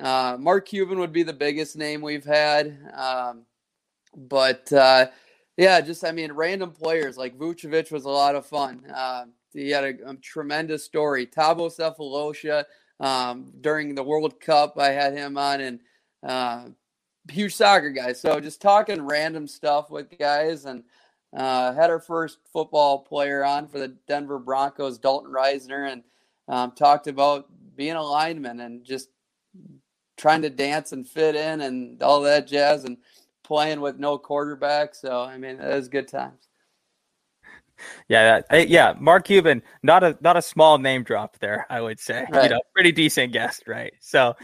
[0.00, 2.78] uh, Mark Cuban would be the biggest name we've had.
[2.94, 3.42] Um,
[4.16, 5.06] but uh,
[5.56, 8.84] yeah, just I mean, random players like Vucevic was a lot of fun.
[8.94, 11.26] Uh, he had a, a, tremendous story.
[11.26, 12.64] Thabo Sefolosha
[13.00, 14.78] um, during the World Cup.
[14.78, 15.80] I had him on and
[16.24, 16.64] uh,
[17.30, 18.12] huge soccer guy.
[18.12, 20.82] So just talking random stuff with guys and
[21.36, 26.02] uh, had our first football player on for the Denver Broncos, Dalton Risner, and
[26.48, 27.46] um, talked about
[27.76, 29.08] being a lineman and just
[30.16, 32.98] trying to dance and fit in and all that jazz and
[33.44, 34.94] playing with no quarterback.
[34.94, 36.48] So, I mean, it was good times.
[38.08, 38.94] Yeah, yeah.
[38.98, 41.66] Mark Cuban, not a not a small name drop there.
[41.68, 42.44] I would say, right.
[42.44, 43.92] you know, pretty decent guest, right?
[44.00, 44.34] So,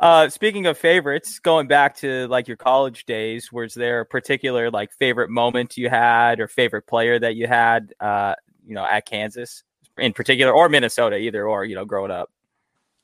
[0.00, 4.70] uh, speaking of favorites, going back to like your college days, was there a particular
[4.70, 8.34] like favorite moment you had or favorite player that you had, uh,
[8.66, 9.62] you know, at Kansas
[9.98, 12.30] in particular, or Minnesota, either or, you know, growing up?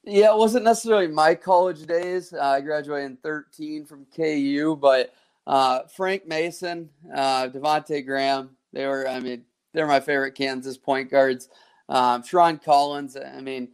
[0.05, 2.33] Yeah, it wasn't necessarily my college days.
[2.33, 5.13] Uh, I graduated in 13 from KU, but
[5.47, 11.11] uh, Frank Mason, uh, Devonte Graham, they were, I mean, they're my favorite Kansas point
[11.11, 11.49] guards.
[11.89, 13.17] Um, Sherron Collins.
[13.17, 13.69] I mean,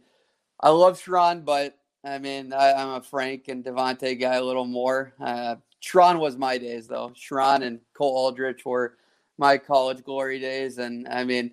[0.59, 4.65] I love Sherron, but I mean, I, am a Frank and Devonte guy a little
[4.65, 5.13] more.
[5.19, 7.13] Uh, Sherron was my days though.
[7.15, 8.97] Sherron and Cole Aldrich were
[9.37, 11.51] my college glory days, and I mean,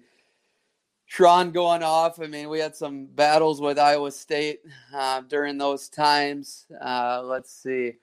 [1.11, 2.21] Sherron going off.
[2.21, 4.61] I mean, we had some battles with Iowa State
[4.95, 6.67] uh, during those times.
[6.81, 7.95] Uh, let's see,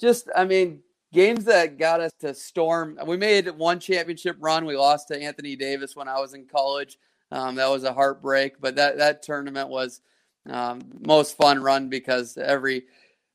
[0.00, 0.80] just I mean,
[1.14, 2.98] games that got us to storm.
[3.06, 4.66] We made one championship run.
[4.66, 6.98] We lost to Anthony Davis when I was in college.
[7.30, 10.02] Um, that was a heartbreak, but that that tournament was
[10.50, 12.84] um, most fun run because every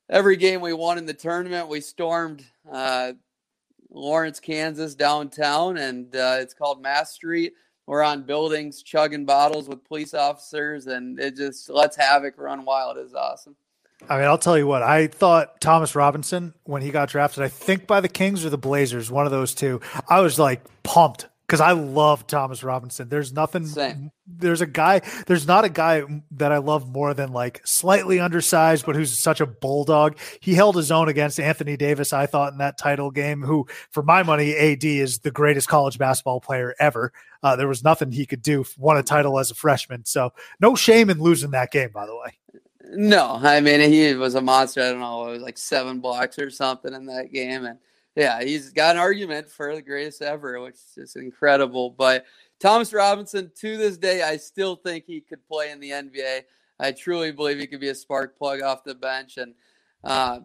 [0.08, 3.12] every game we won in the tournament, we stormed uh,
[3.90, 7.54] Lawrence, Kansas downtown, and uh, it's called Mass Street.
[7.86, 12.98] We're on buildings, chugging bottles with police officers, and it just lets havoc run wild.
[12.98, 13.56] Is awesome.
[14.08, 17.48] I mean, I'll tell you what, I thought Thomas Robinson, when he got drafted, I
[17.48, 21.26] think by the Kings or the Blazers, one of those two, I was like pumped
[21.50, 23.08] because I love Thomas Robinson.
[23.08, 24.12] There's nothing, Same.
[24.24, 28.86] there's a guy, there's not a guy that I love more than like slightly undersized,
[28.86, 30.16] but who's such a bulldog.
[30.38, 34.04] He held his own against Anthony Davis, I thought, in that title game, who, for
[34.04, 37.12] my money, AD is the greatest college basketball player ever.
[37.42, 40.04] Uh, there was nothing he could do, won a title as a freshman.
[40.04, 42.59] So no shame in losing that game, by the way.
[42.92, 44.82] No, I mean he was a monster.
[44.82, 47.78] I don't know, it was like seven blocks or something in that game, and
[48.16, 51.90] yeah, he's got an argument for the greatest ever, which is just incredible.
[51.90, 52.24] But
[52.58, 56.42] Thomas Robinson, to this day, I still think he could play in the NBA.
[56.80, 59.54] I truly believe he could be a spark plug off the bench, and
[60.02, 60.40] uh,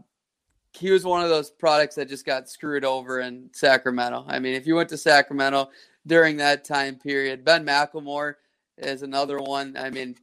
[0.71, 4.25] he was one of those products that just got screwed over in Sacramento.
[4.27, 5.69] I mean, if you went to Sacramento
[6.05, 8.35] during that time period, Ben McLemore
[8.77, 9.75] is another one.
[9.77, 10.15] I mean,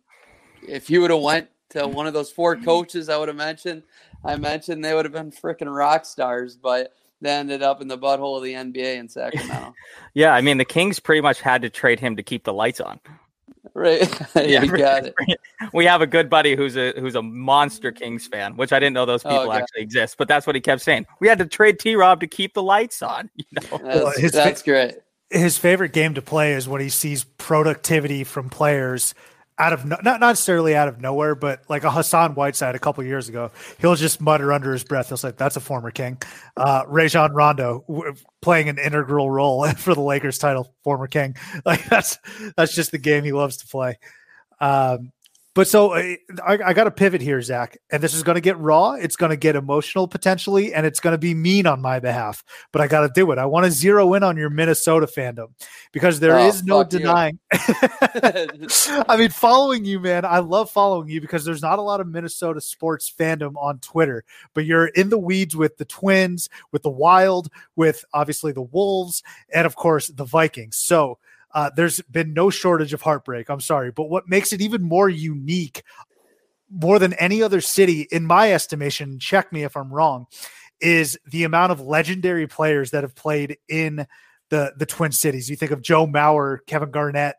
[0.68, 2.64] if he would have went to one of those four mm-hmm.
[2.64, 3.82] coaches I would have mentioned.
[4.24, 7.98] I mentioned they would have been freaking rock stars, but they ended up in the
[7.98, 9.74] butthole of the NBA in Sacramento.
[10.14, 12.80] yeah, I mean the Kings pretty much had to trade him to keep the lights
[12.80, 13.00] on.
[13.74, 14.08] Right.
[14.36, 15.14] yeah, you got it.
[15.72, 18.94] We have a good buddy who's a who's a monster Kings fan, which I didn't
[18.94, 21.06] know those oh, people oh, actually exist, but that's what he kept saying.
[21.20, 23.30] We had to trade T Rob to keep the lights on.
[23.36, 24.96] You know, that's, his, that's great.
[25.30, 29.14] His favorite game to play is when he sees productivity from players
[29.62, 33.04] out of no, not necessarily out of nowhere, but like a Hassan Whiteside a couple
[33.04, 35.08] years ago, he'll just mutter under his breath.
[35.08, 36.20] He'll say, "That's a former King."
[36.56, 41.36] Uh, Rajon Rondo w- playing an integral role for the Lakers title, former King.
[41.64, 42.18] Like that's
[42.56, 43.98] that's just the game he loves to play.
[44.60, 45.12] Um,
[45.54, 48.40] but so uh, I, I got to pivot here, Zak, and this is going to
[48.40, 48.92] get raw.
[48.92, 52.42] It's going to get emotional potentially, and it's going to be mean on my behalf.
[52.72, 53.38] But I got to do it.
[53.38, 55.48] I want to zero in on your Minnesota fandom
[55.92, 57.38] because there Oh, is no denying.
[57.52, 62.08] I mean, following you, man, I love following you because there's not a lot of
[62.08, 64.24] Minnesota sports fandom on Twitter,
[64.54, 69.22] but you're in the weeds with the Twins, with the Wild, with obviously the Wolves,
[69.52, 70.76] and of course the Vikings.
[70.76, 71.18] So
[71.54, 73.48] uh, there's been no shortage of heartbreak.
[73.48, 75.82] I'm sorry, but what makes it even more unique,
[76.70, 80.26] more than any other city, in my estimation, check me if I'm wrong,
[80.80, 84.06] is the amount of legendary players that have played in
[84.50, 85.48] the the Twin Cities.
[85.48, 87.36] You think of Joe Mauer, Kevin Garnett,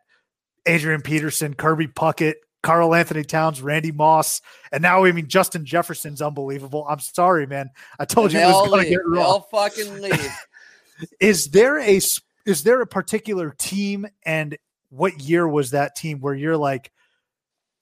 [0.66, 4.42] Adrian Peterson, Kirby Puckett, Karl-Anthony Towns, Randy Moss,
[4.72, 6.86] and now I mean Justin Jefferson's unbelievable.
[6.88, 7.70] I'm sorry, man.
[8.00, 9.24] I told And you it was going to get They raw.
[9.24, 10.32] all fucking leave.
[11.20, 12.00] Is there a
[12.46, 14.58] is there a particular team and
[14.90, 16.92] what year was that team where you're like,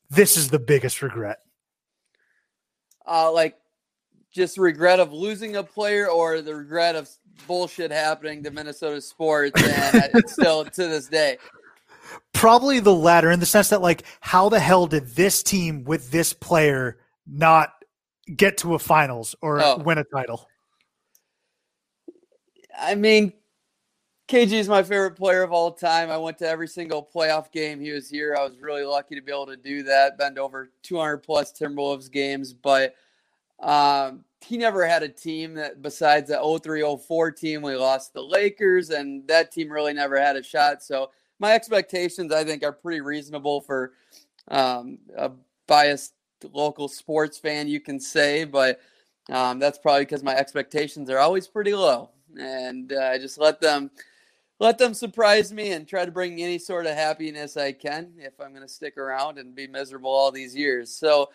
[0.10, 1.38] this is the biggest regret?
[3.08, 3.58] uh, like
[4.32, 7.10] just regret of losing a player or the regret of
[7.48, 11.38] bullshit happening to Minnesota sports and still to this day.
[12.32, 16.12] Probably the latter in the sense that like, how the hell did this team with
[16.12, 17.74] this player not
[18.34, 19.78] get to a finals or Oh.
[19.80, 20.48] win a title?
[22.80, 23.34] I mean,
[24.32, 26.10] KG is my favorite player of all time.
[26.10, 28.34] I went to every single playoff game he was here.
[28.34, 30.18] I was really lucky to be able to do that.
[30.18, 32.96] Been to over 200 plus Timberwolves games, but
[33.60, 38.90] um, he never had a team that besides the 0304 team we lost the Lakers,
[38.92, 40.82] and that team really never had a shot.
[40.82, 43.92] So my expectations, I think, are pretty reasonable for
[44.48, 45.32] um, a
[45.68, 46.14] biased
[46.54, 48.80] local sports fan, you can say, but
[49.30, 53.60] um, that's probably because my expectations are always pretty low, and uh, I just let
[53.60, 53.92] them
[54.62, 58.40] let them surprise me and try to bring any sort of happiness I can if
[58.40, 60.94] I'm going to stick around and be miserable all these years.
[60.94, 61.32] So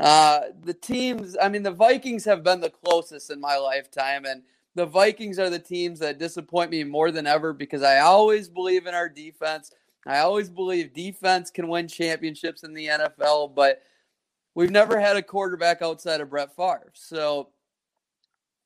[0.00, 4.42] uh, the teams, I mean, the Vikings have been the closest in my lifetime, and
[4.76, 8.86] the Vikings are the teams that disappoint me more than ever because I always believe
[8.86, 9.72] in our defense.
[10.06, 13.82] I always believe defense can win championships in the NFL, but
[14.54, 16.92] we've never had a quarterback outside of Brett Favre.
[16.94, 17.50] So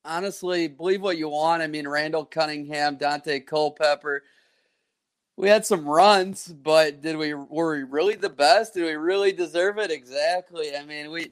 [0.05, 1.61] honestly, believe what you want.
[1.61, 4.23] I mean, Randall Cunningham, Daunte Culpepper.
[5.37, 8.73] We had some runs, but did we were we really the best?
[8.73, 9.91] Did we really deserve it?
[9.91, 10.75] Exactly.
[10.75, 11.31] I mean, we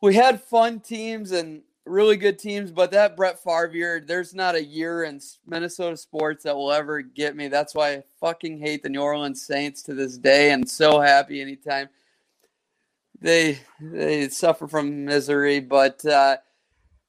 [0.00, 4.64] we had fun teams and really good teams, but that Brett Favre there's not a
[4.64, 7.48] year in Minnesota sports that will ever get me.
[7.48, 11.40] That's why I fucking hate the New Orleans Saints to this day, and so happy
[11.40, 11.88] anytime
[13.20, 15.60] they they suffer from misery.
[15.60, 16.38] But uh,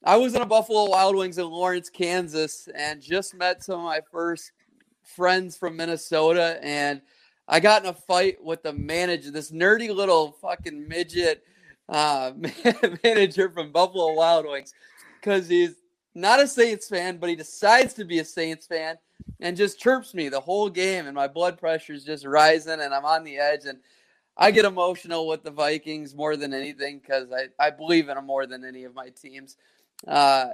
[0.03, 3.85] I was in a Buffalo Wild Wings in Lawrence, Kansas, and just met some of
[3.85, 4.51] my first
[5.03, 7.01] friends from Minnesota, and
[7.47, 11.43] I got in a fight with the manager, this nerdy little fucking midget
[11.87, 12.31] uh,
[13.03, 14.73] manager from Buffalo Wild Wings,
[15.19, 15.75] because he's
[16.15, 18.97] not a Saints fan, but he decides to be a Saints fan
[19.39, 22.91] and just chirps me the whole game, and my blood pressure is just rising, and
[22.91, 23.77] I'm on the edge, and
[24.35, 28.25] I get emotional with the Vikings more than anything because I, I believe in them
[28.25, 29.57] more than any of my teams.
[30.07, 30.47] Uh,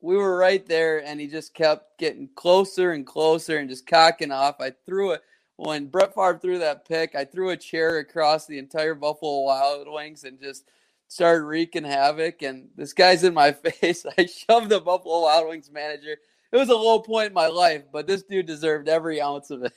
[0.00, 4.30] we were right there, and he just kept getting closer and closer and just cocking
[4.30, 4.60] off.
[4.60, 5.22] I threw it
[5.56, 7.14] when Brett Favre threw that pick.
[7.14, 10.70] I threw a chair across the entire Buffalo Wild Wings and just
[11.08, 12.42] started wreaking havoc.
[12.42, 14.06] And this guy's in my face.
[14.16, 16.16] I shoved the Buffalo Wild Wings manager.
[16.52, 19.64] It was a low point in my life, but this dude deserved every ounce of
[19.64, 19.72] it.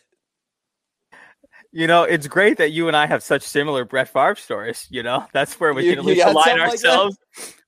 [1.74, 4.88] You know, it's great that you and I have such similar Brett Favre stories.
[4.90, 7.14] You know, that's where we You- can at least align that?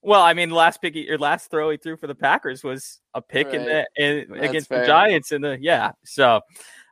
[0.03, 3.21] Well, I mean, last pick, your last throw he threw for the Packers was a
[3.21, 4.81] pick in the in, against fair.
[4.81, 5.91] the Giants in the yeah.
[6.03, 6.41] So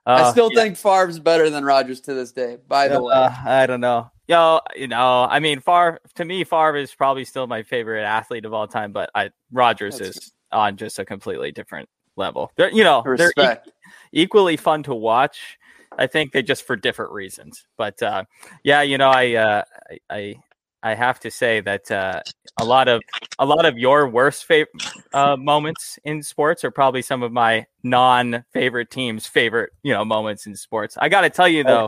[0.06, 0.62] I uh, still yeah.
[0.62, 2.58] think Favre's better than Rodgers to this day.
[2.68, 4.10] By the way, Uh, I don't know.
[4.28, 8.46] Yo, you know, I mean, Favre to me, Favre is probably still my favorite athlete
[8.46, 12.52] of all time, but I Rodgers That's- is on just a completely different level.
[12.56, 13.72] They're, you know, they're e-
[14.12, 15.58] equally fun to watch.
[15.98, 17.66] I think they just for different reasons.
[17.78, 18.24] But uh,
[18.64, 20.36] yeah, you know, I uh, I, I
[20.84, 22.22] I have to say that uh,
[22.60, 23.02] a lot of
[23.40, 24.70] a lot of your worst favorite
[25.14, 30.48] uh, moments in sports are probably some of my non-favorite teams' favorite you know moments
[30.48, 30.98] in sports.
[31.00, 31.88] I got to tell you though.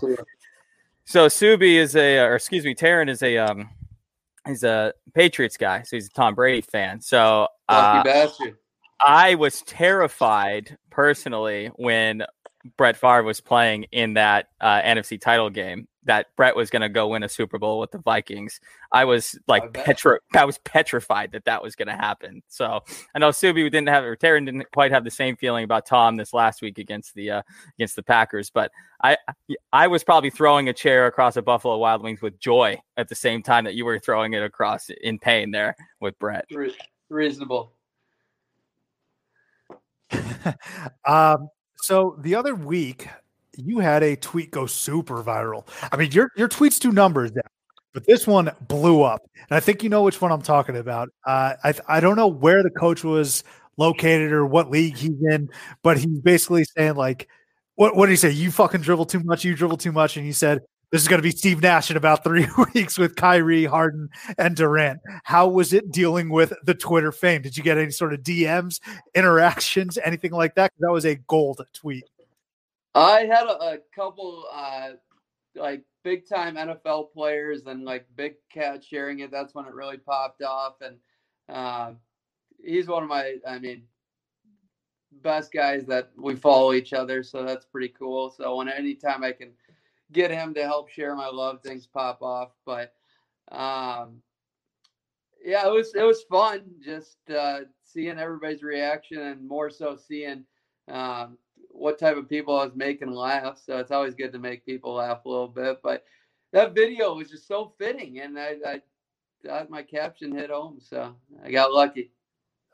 [1.06, 3.70] So Subi is a, or excuse me, Taryn is a um,
[4.48, 7.02] he's a Patriots guy, so he's a Tom Brady fan.
[7.02, 8.04] So uh,
[9.06, 12.24] I was terrified personally when
[12.78, 16.90] Brett Favre was playing in that uh, NFC title game that Brett was going to
[16.90, 18.60] go win a Super Bowl with the Vikings.
[18.92, 22.44] I was like petri- I was petrified that that was going to happen.
[22.48, 22.82] So
[23.16, 26.16] I know Subi didn't have or Taryn didn't quite have the same feeling about Tom
[26.16, 27.42] this last week against the uh,
[27.78, 28.72] against the Packers, but
[29.04, 29.18] I
[29.72, 33.16] I was probably throwing a chair across a Buffalo Wild Wings with joy at the
[33.16, 36.46] same time that you were throwing it across in pain there with Brett.
[37.10, 37.74] Reasonable.
[41.06, 43.08] um, so the other week,
[43.58, 45.68] you had a tweet go super viral.
[45.92, 47.32] I mean, your your tweets do numbers
[47.94, 51.10] but this one blew up, and I think you know which one I'm talking about.
[51.26, 53.44] Uh, I I don't know where the coach was
[53.78, 55.50] located or what league he's in,
[55.84, 57.30] but he's basically saying like,
[57.76, 58.32] what what did he say?
[58.32, 59.46] You fucking dribble too much.
[59.46, 60.62] You dribble too much, and he said.
[60.92, 64.56] This is going to be Steve Nash in about three weeks with Kyrie, Harden, and
[64.56, 65.00] Durant.
[65.24, 67.42] How was it dealing with the Twitter fame?
[67.42, 68.80] Did you get any sort of DMs,
[69.16, 70.72] interactions, anything like that?
[70.78, 72.04] That was a gold tweet.
[72.96, 74.92] I had a, a couple uh,
[75.56, 79.32] like big time NFL players and like Big Cat sharing it.
[79.32, 80.76] That's when it really popped off.
[80.82, 80.98] And
[81.50, 81.94] uh,
[82.64, 83.84] he's one of my, I mean,
[85.22, 87.24] best guys that we follow each other.
[87.24, 88.30] So that's pretty cool.
[88.30, 89.52] So when anytime I can
[90.12, 92.50] get him to help share my love, things pop off.
[92.66, 92.94] But
[93.52, 94.22] um,
[95.44, 100.46] yeah, it was it was fun just uh, seeing everybody's reaction and more so seeing
[100.88, 101.38] um,
[101.74, 103.60] what type of people I was making laugh.
[103.64, 105.80] So it's always good to make people laugh a little bit.
[105.84, 106.06] But
[106.54, 108.82] that video was just so fitting, and I, I
[109.46, 112.12] thought my caption hit home, so I got lucky.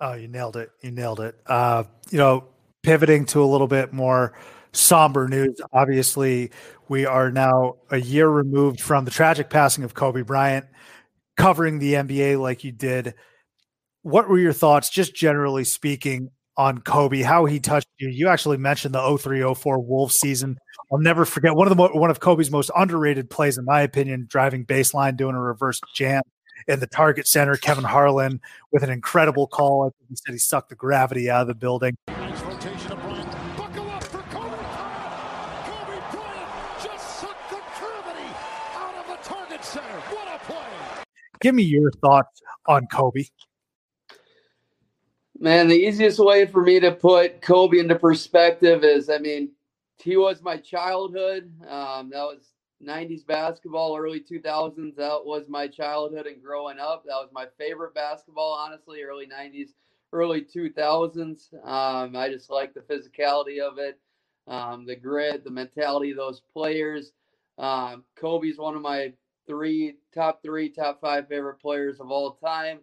[0.01, 0.71] Oh, you nailed it!
[0.81, 1.35] You nailed it.
[1.45, 2.45] Uh, you know,
[2.83, 4.33] pivoting to a little bit more
[4.71, 5.59] somber news.
[5.73, 6.51] Obviously,
[6.89, 10.65] we are now a year removed from the tragic passing of Kobe Bryant.
[11.37, 13.13] Covering the NBA like you did,
[14.01, 18.09] what were your thoughts, just generally speaking, on Kobe, how he touched you.
[18.09, 20.59] You actually mentioned the 0304 Wolves season.
[20.91, 23.79] I'll never forget one of the mo- one of Kobe's most underrated plays, in my
[23.81, 26.21] opinion, driving baseline, doing a reverse jam
[26.67, 27.55] in the target center.
[27.55, 28.41] Kevin Harlan
[28.73, 29.83] with an incredible call.
[29.83, 31.95] I think he said he sucked the gravity out of the building.
[32.09, 33.31] Nice rotation of Bryant.
[33.55, 35.65] Buckle up for Kobe Bryant.
[35.65, 36.49] Kobe Bryant
[36.83, 38.35] just sucked the gravity
[38.75, 39.85] out of the target center.
[39.85, 41.03] What a play.
[41.39, 43.23] Give me your thoughts on Kobe.
[45.41, 49.51] Man, the easiest way for me to put Kobe into perspective is, I mean,
[49.97, 51.49] he was my childhood.
[51.65, 52.51] Um, that was
[52.85, 54.97] 90s basketball, early 2000s.
[54.97, 57.05] That was my childhood and growing up.
[57.05, 59.69] That was my favorite basketball, honestly, early 90s,
[60.11, 61.53] early 2000s.
[61.63, 63.97] Um, I just like the physicality of it,
[64.45, 67.13] um, the grit, the mentality of those players.
[67.57, 69.13] Um, Kobe's one of my
[69.47, 72.79] three, top three, top five favorite players of all time.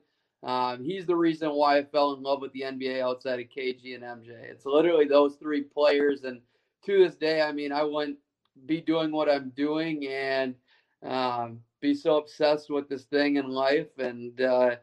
[0.46, 3.96] Um, he's the reason why I fell in love with the NBA outside of KG
[3.96, 4.30] and MJ.
[4.30, 6.22] It's literally those three players.
[6.22, 6.40] And
[6.84, 8.18] to this day, I mean, I wouldn't
[8.64, 10.54] be doing what I'm doing and
[11.02, 13.88] um, be so obsessed with this thing in life.
[13.98, 14.76] And uh,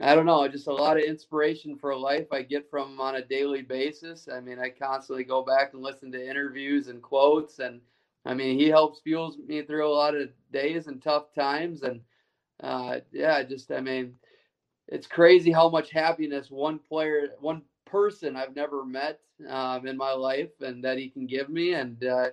[0.00, 3.16] I don't know, just a lot of inspiration for life I get from him on
[3.16, 4.28] a daily basis.
[4.32, 7.58] I mean, I constantly go back and listen to interviews and quotes.
[7.58, 7.80] And
[8.24, 11.82] I mean, he helps fuels me through a lot of days and tough times.
[11.82, 12.00] And
[12.62, 14.14] uh, yeah, just, I mean,
[14.88, 20.12] it's crazy how much happiness one player, one person I've never met um, in my
[20.12, 21.74] life, and that he can give me.
[21.74, 22.30] And uh,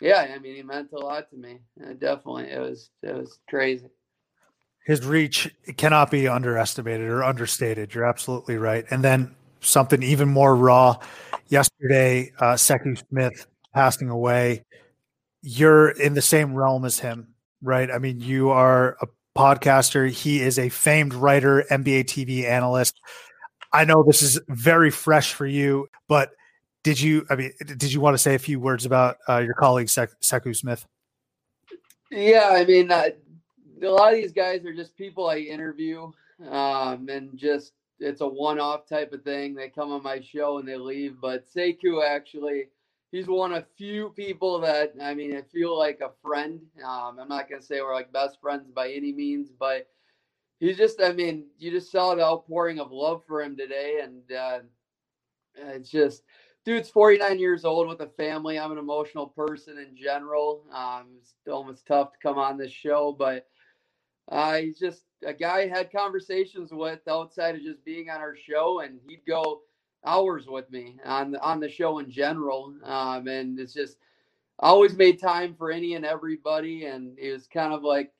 [0.00, 1.58] yeah, I mean, he meant a lot to me.
[1.82, 3.88] Uh, definitely, it was it was crazy.
[4.84, 7.92] His reach cannot be underestimated or understated.
[7.92, 8.84] You're absolutely right.
[8.90, 10.98] And then something even more raw.
[11.48, 14.64] Yesterday, uh, Sekou Smith passing away.
[15.42, 17.90] You're in the same realm as him, right?
[17.90, 20.10] I mean, you are a podcaster.
[20.10, 23.00] He is a famed writer, NBA TV analyst.
[23.72, 26.30] I know this is very fresh for you, but
[26.82, 27.26] did you?
[27.28, 30.20] I mean, did you want to say a few words about uh, your colleague Sek-
[30.20, 30.86] Sekou Smith?
[32.10, 33.08] Yeah, I mean, uh,
[33.82, 36.10] a lot of these guys are just people I interview,
[36.48, 39.54] um, and just it's a one-off type of thing.
[39.54, 41.16] They come on my show and they leave.
[41.20, 42.68] But Sekou actually,
[43.12, 46.60] he's one of few people that I mean, I feel like a friend.
[46.84, 49.88] Um, I'm not gonna say we're like best friends by any means, but
[50.60, 51.00] he's just.
[51.00, 54.58] I mean, you just saw the outpouring of love for him today, and uh,
[55.56, 56.22] it's just.
[56.64, 58.58] Dude's 49 years old with a family.
[58.58, 60.64] I'm an emotional person in general.
[60.72, 63.46] Um, it's almost tough to come on this show, but
[64.32, 68.34] uh, he's just a guy I had conversations with outside of just being on our
[68.34, 69.62] show, and he'd go
[70.06, 72.74] hours with me on the, on the show in general.
[72.84, 73.98] Um, and it's just
[74.58, 76.86] always made time for any and everybody.
[76.86, 78.12] And he was kind of like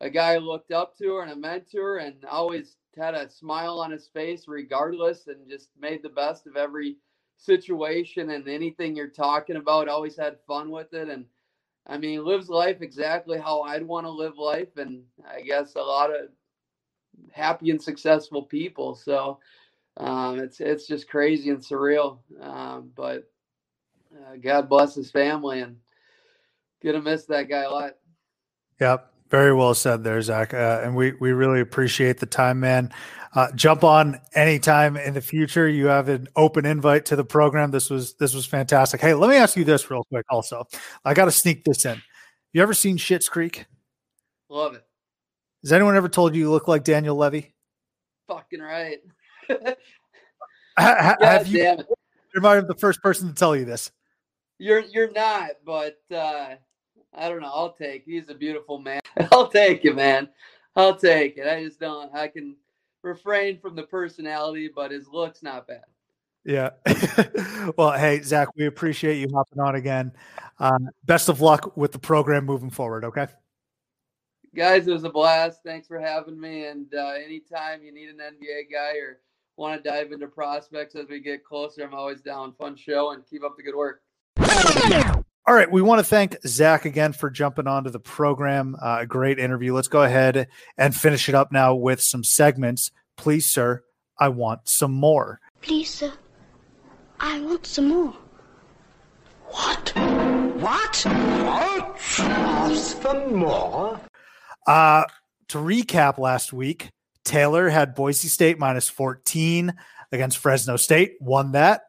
[0.00, 3.90] a guy I looked up to and a mentor and always had a smile on
[3.90, 6.96] his face regardless and just made the best of every
[7.36, 11.26] situation and anything you're talking about always had fun with it and
[11.86, 15.80] I mean, lives life exactly how I'd want to live life, and I guess a
[15.80, 16.28] lot of
[17.30, 18.94] happy and successful people.
[18.94, 19.38] So
[19.96, 22.18] um, it's it's just crazy and surreal.
[22.40, 23.24] Um, but
[24.14, 25.76] uh, God bless his family, and
[26.82, 27.92] gonna miss that guy a lot.
[28.80, 29.10] Yep.
[29.30, 30.54] Very well said there, Zak.
[30.54, 32.92] Uh, and we, we really appreciate the time, man.
[33.34, 35.68] Uh, jump on anytime in the future.
[35.68, 37.72] You have an open invite to the program.
[37.72, 39.00] This was this was fantastic.
[39.00, 40.24] Hey, let me ask you this real quick.
[40.30, 40.64] Also,
[41.04, 42.00] I got to sneak this in.
[42.52, 43.66] You ever seen Schitt's Creek?
[44.48, 44.84] Love it.
[45.64, 47.54] Has anyone ever told you you look like Daniel Levy?
[48.28, 48.98] Fucking right.
[50.78, 51.58] ha, have you?
[51.58, 51.86] Damn it.
[52.34, 53.92] You're not the first person to tell you this.
[54.58, 56.54] You're you're not, but uh,
[57.14, 57.50] I don't know.
[57.52, 58.04] I'll take.
[58.04, 59.00] He's a beautiful man.
[59.32, 60.28] I'll take it, man.
[60.76, 61.46] I'll take it.
[61.46, 62.12] I just don't.
[62.14, 62.56] I can
[63.02, 65.84] refrain from the personality, but his looks not bad.
[66.44, 66.70] Yeah.
[67.76, 70.12] well, hey Zak, we appreciate you hopping on again.
[70.58, 73.04] Um, best of luck with the program moving forward.
[73.04, 73.26] Okay.
[74.54, 75.60] Guys, it was a blast.
[75.64, 76.66] Thanks for having me.
[76.66, 79.20] And uh, anytime you need an NBA guy or
[79.56, 82.52] want to dive into prospects as we get closer, I'm always down.
[82.54, 84.02] Fun show and keep up the good work.
[85.46, 88.76] All right, we want to thank Zak again for jumping onto the program.
[88.80, 89.74] Uh, a great interview.
[89.74, 90.48] Let's go ahead
[90.78, 92.90] and finish it up now with some segments.
[93.16, 93.84] Please, sir,
[94.18, 95.40] I want some more.
[95.60, 96.14] Please, sir,
[97.20, 98.14] I want some more.
[99.48, 99.92] What?
[99.94, 101.02] What?
[101.04, 102.00] What?
[102.20, 104.00] Ask for more?
[104.66, 105.04] Uh,
[105.48, 106.90] to recap last week,
[107.24, 109.72] Taylor had Boise State minus 14
[110.12, 111.82] against Fresno State, won that.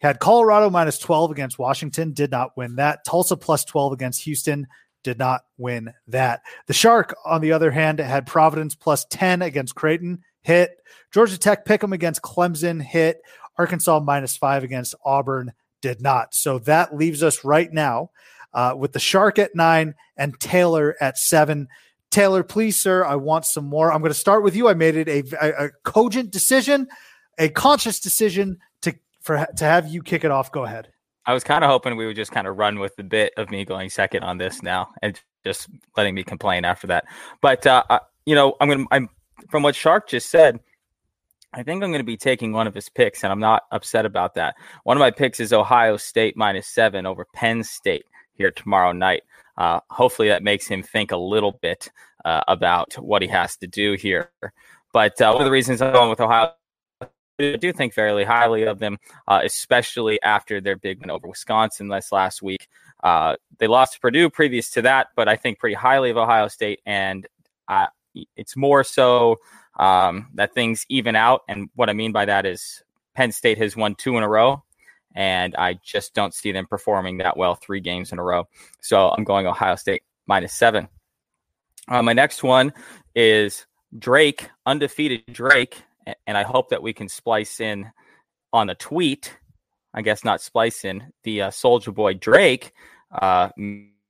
[0.00, 3.04] Had Colorado minus 12 against Washington, did not win that.
[3.04, 4.66] Tulsa plus 12 against Houston,
[5.02, 6.42] did not win that.
[6.66, 10.76] The Shark, on the other hand, had Providence plus 10 against Creighton, hit.
[11.12, 13.20] Georgia Tech pick them against Clemson, hit.
[13.56, 15.52] Arkansas minus five against Auburn,
[15.82, 16.34] did not.
[16.34, 18.10] So that leaves us right now
[18.52, 21.68] uh, with the Shark at nine and Taylor at seven.
[22.10, 23.92] Taylor, please, sir, I want some more.
[23.92, 24.68] I'm going to start with you.
[24.68, 26.88] I made it a, a, a cogent decision,
[27.38, 30.50] a conscious decision to for to have you kick it off.
[30.50, 30.88] Go ahead.
[31.26, 33.50] I was kind of hoping we would just kind of run with the bit of
[33.50, 37.04] me going second on this now and just letting me complain after that.
[37.42, 38.84] But uh, I, you know, I'm gonna.
[38.90, 39.10] I'm
[39.50, 40.60] from what Shark just said.
[41.52, 44.04] I think I'm going to be taking one of his picks, and I'm not upset
[44.04, 44.54] about that.
[44.84, 48.04] One of my picks is Ohio State minus seven over Penn State
[48.34, 49.22] here tomorrow night.
[49.58, 51.90] Uh, hopefully, that makes him think a little bit
[52.24, 54.30] uh, about what he has to do here.
[54.92, 56.54] But uh, one of the reasons I'm going with Ohio
[57.40, 58.98] I do think fairly highly of them,
[59.28, 62.66] uh, especially after their big win over Wisconsin this last week.
[63.02, 66.48] Uh, they lost to Purdue previous to that, but I think pretty highly of Ohio
[66.48, 67.28] State, and
[68.36, 69.36] it's more so
[69.78, 71.42] um, that things even out.
[71.48, 72.82] And what I mean by that is
[73.14, 74.64] Penn State has won two in a row,
[75.14, 78.48] and I just don't see them performing that well three games in a row.
[78.80, 80.88] So I'm going Ohio State minus seven.
[81.88, 82.72] Uh, my next one
[83.14, 83.66] is
[83.98, 85.82] Drake, undefeated Drake
[86.26, 87.90] and I hope that we can splice in
[88.52, 89.36] on a tweet.
[89.94, 92.72] I guess not splice in the uh, Soldier Boy Drake
[93.10, 93.48] uh,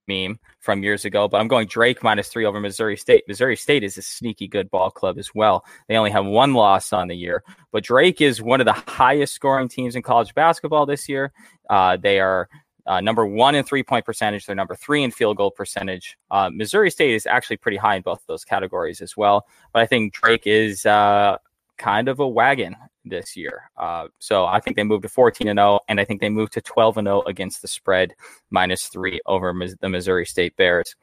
[0.09, 3.25] meme from years ago, but I'm going Drake minus three over Missouri State.
[3.29, 5.65] Missouri State is a sneaky good ball club as well.
[5.89, 9.35] They only have one loss on the year, but Drake is one of the highest
[9.35, 11.33] scoring teams in college basketball this year.
[11.71, 12.49] Uh, they are
[12.87, 14.47] uh, number one in three point percentage.
[14.47, 16.17] They're number three in field goal percentage.
[16.31, 19.47] Uh, Missouri State is actually pretty high in both of those categories as well.
[19.73, 21.37] But I think Drake is uh,
[21.77, 22.77] kind of a wagon
[23.09, 23.71] this year.
[23.77, 26.53] Uh, so I think they moved to 14 and 0, and I think they moved
[26.55, 28.15] to 12 and 0 against the spread,
[28.51, 30.95] minus three over the Missouri State Bears.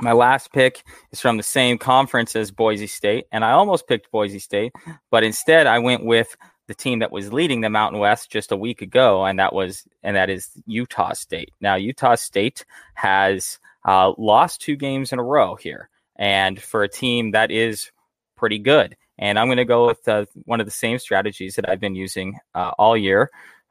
[0.00, 0.82] My last pick
[1.12, 4.72] is from the same conference as Boise State, and I almost picked Boise State,
[5.10, 6.34] but instead I went with
[6.66, 9.84] the team that was leading the Mountain West just a week ago, and that was
[10.02, 11.50] and that is Utah State.
[11.60, 16.88] Now Utah State has uh, lost two games in a row here, and for a
[16.88, 17.90] team that is
[18.36, 18.96] pretty good.
[19.18, 21.94] And I'm going to go with uh, one of the same strategies that I've been
[21.94, 23.30] using uh, all year.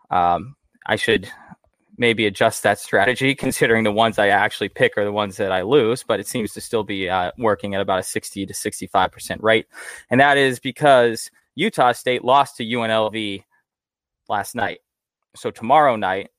[0.10, 0.56] Um,
[0.86, 1.30] I should
[1.98, 5.62] maybe adjust that strategy considering the ones I actually pick are the ones that I
[5.62, 9.42] lose, but it seems to still be uh, working at about a 60 to 65%
[9.42, 9.68] rate.
[10.10, 13.44] And that is because Utah State lost to UNLV
[14.30, 14.80] last night.
[15.36, 16.30] So tomorrow night,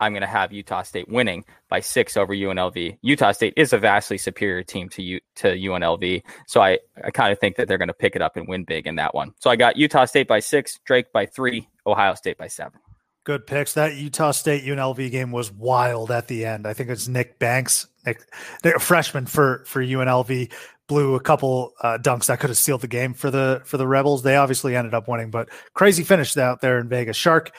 [0.00, 2.98] I'm going to have Utah State winning by six over UNLV.
[3.02, 7.32] Utah State is a vastly superior team to U, to UNLV, so I, I kind
[7.32, 9.32] of think that they're going to pick it up and win big in that one.
[9.38, 12.80] So I got Utah State by six, Drake by three, Ohio State by seven.
[13.24, 13.74] Good picks.
[13.74, 16.66] That Utah State UNLV game was wild at the end.
[16.66, 20.50] I think it's Nick Banks, Nick, freshman for for UNLV,
[20.88, 23.86] blew a couple uh, dunks that could have sealed the game for the for the
[23.86, 24.22] Rebels.
[24.22, 27.16] They obviously ended up winning, but crazy finish out there in Vegas.
[27.16, 27.54] Shark,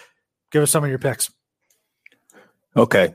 [0.52, 1.30] give us some of your picks.
[2.76, 3.14] Okay.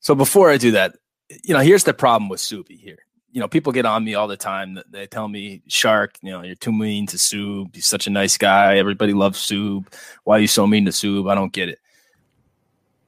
[0.00, 0.96] So before I do that,
[1.44, 2.98] you know, here's the problem with Subi here.
[3.32, 4.80] You know, people get on me all the time.
[4.90, 7.74] They tell me, Shark, you know, you're too mean to Sub.
[7.74, 8.78] He's such a nice guy.
[8.78, 9.86] Everybody loves Sub.
[10.24, 11.28] Why are you so mean to Sub?
[11.28, 11.78] I don't get it.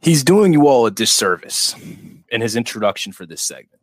[0.00, 1.74] He's doing you all a disservice
[2.28, 3.80] in his introduction for this segment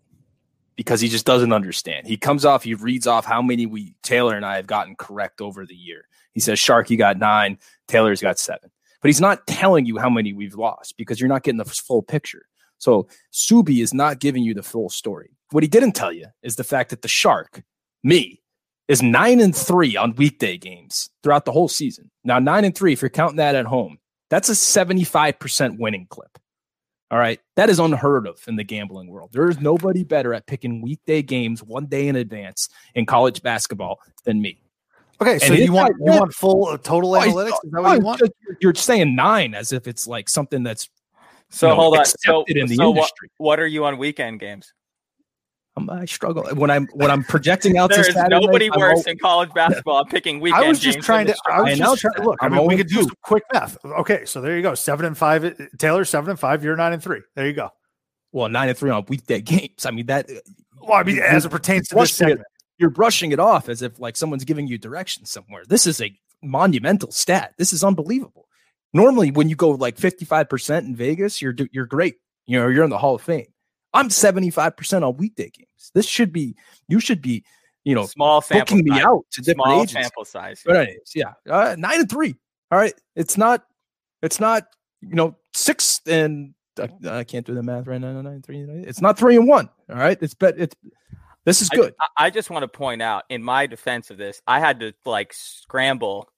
[0.76, 2.08] because he just doesn't understand.
[2.08, 5.42] He comes off, he reads off how many we Taylor and I have gotten correct
[5.42, 6.08] over the year.
[6.34, 7.58] He says, Shark, you got nine,
[7.88, 8.70] Taylor's got seven.
[9.02, 12.02] But he's not telling you how many we've lost because you're not getting the full
[12.02, 12.44] picture.
[12.78, 15.32] So Subi is not giving you the full story.
[15.52, 17.64] What he didn't tell you is the fact that the Shark,
[18.04, 18.42] me,
[18.88, 22.10] is nine and three on weekday games throughout the whole season.
[22.24, 24.00] Now, nine and three, if you're counting that at home,
[24.30, 26.38] that's a 75% winning clip.
[27.12, 27.40] All right.
[27.56, 29.32] That is unheard of in the gambling world.
[29.34, 34.00] There is nobody better at picking weekday games one day in advance in college basketball
[34.26, 34.62] than me.
[35.22, 37.58] Okay, so you want you want full uh, total Oh, analytics?
[37.66, 38.22] Is that what you want?
[38.22, 40.90] You're, you're saying nine as if it's like something that's
[41.50, 42.06] So you know, hold on.
[42.06, 43.30] So, accepted in the so what, industry.
[43.38, 44.72] what are you on weekend games?
[45.78, 47.90] Um, I struggle when I'm when I'm projecting out.
[47.92, 49.98] there is Saturday, nobody I'm worse al- in college basketball.
[49.98, 50.64] I'm picking weekend.
[50.64, 51.36] I was just trying to.
[51.52, 52.14] I was just trying.
[52.16, 53.04] to Look, I I'm mean, we only could do two.
[53.04, 53.78] some quick math.
[53.86, 54.74] Okay, so there you go.
[54.74, 55.70] Seven and five.
[55.78, 56.64] Taylor seven and five.
[56.64, 57.22] You're nine and three.
[57.36, 57.70] There you go.
[58.32, 59.86] well nine and three on weekday games.
[59.86, 60.30] I mean that.
[60.82, 62.48] Well, I mean, as it pertains to this brushing segment.
[62.80, 65.64] You're brushing it off as if like someone's giving you directions somewhere.
[65.68, 67.54] This is a monumental stat.
[67.58, 68.48] This is unbelievable.
[68.94, 72.16] Normally, when you go like 55% in Vegas, you're you're great.
[72.48, 73.48] You know, you're in the Hall of Fame.
[73.94, 75.92] I'm 75% on weekday games.
[75.94, 76.56] This should be
[76.88, 77.44] you should be,
[77.84, 79.06] you know, small sample booking me size.
[79.06, 80.04] out to different Small agencies.
[80.06, 80.62] sample size.
[80.66, 82.36] But anyways, yeah, uh, nine and three.
[82.72, 83.64] All right, it's not,
[84.22, 84.68] it's not,
[85.02, 88.14] you know, six and uh, I can't do the math right now.
[88.22, 88.62] Nine and three.
[88.62, 89.70] It's not three and one.
[89.90, 90.76] All right, it's bet it's
[91.50, 91.94] this is good.
[92.00, 94.94] I, I just want to point out, in my defense of this, I had to
[95.06, 96.30] like scramble,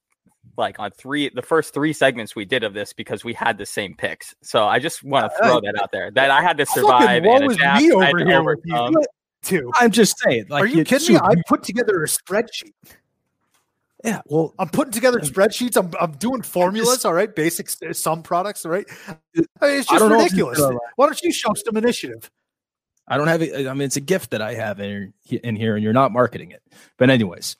[0.57, 3.65] like on three, the first three segments we did of this because we had the
[3.65, 4.33] same picks.
[4.41, 7.23] So I just want to throw that out there that I had to survive.
[7.25, 7.81] What woe and is adapt.
[7.81, 9.03] me over to here with you.
[9.43, 9.71] Too.
[9.75, 10.45] I'm just saying.
[10.49, 11.19] Like, Are you kidding me?
[11.21, 12.73] I put together a spreadsheet.
[14.03, 15.77] Yeah, well, I'm putting together spreadsheets.
[15.77, 17.05] I'm, I'm doing formulas.
[17.05, 18.65] all right, basic s- some products.
[18.65, 20.59] All right, I mean, it's just don't know if ridiculous.
[20.95, 22.29] Why don't you show some initiative?
[23.11, 23.67] I don't have it.
[23.67, 26.51] I mean, it's a gift that I have in, in here, and you're not marketing
[26.51, 26.63] it.
[26.97, 27.57] But, anyways,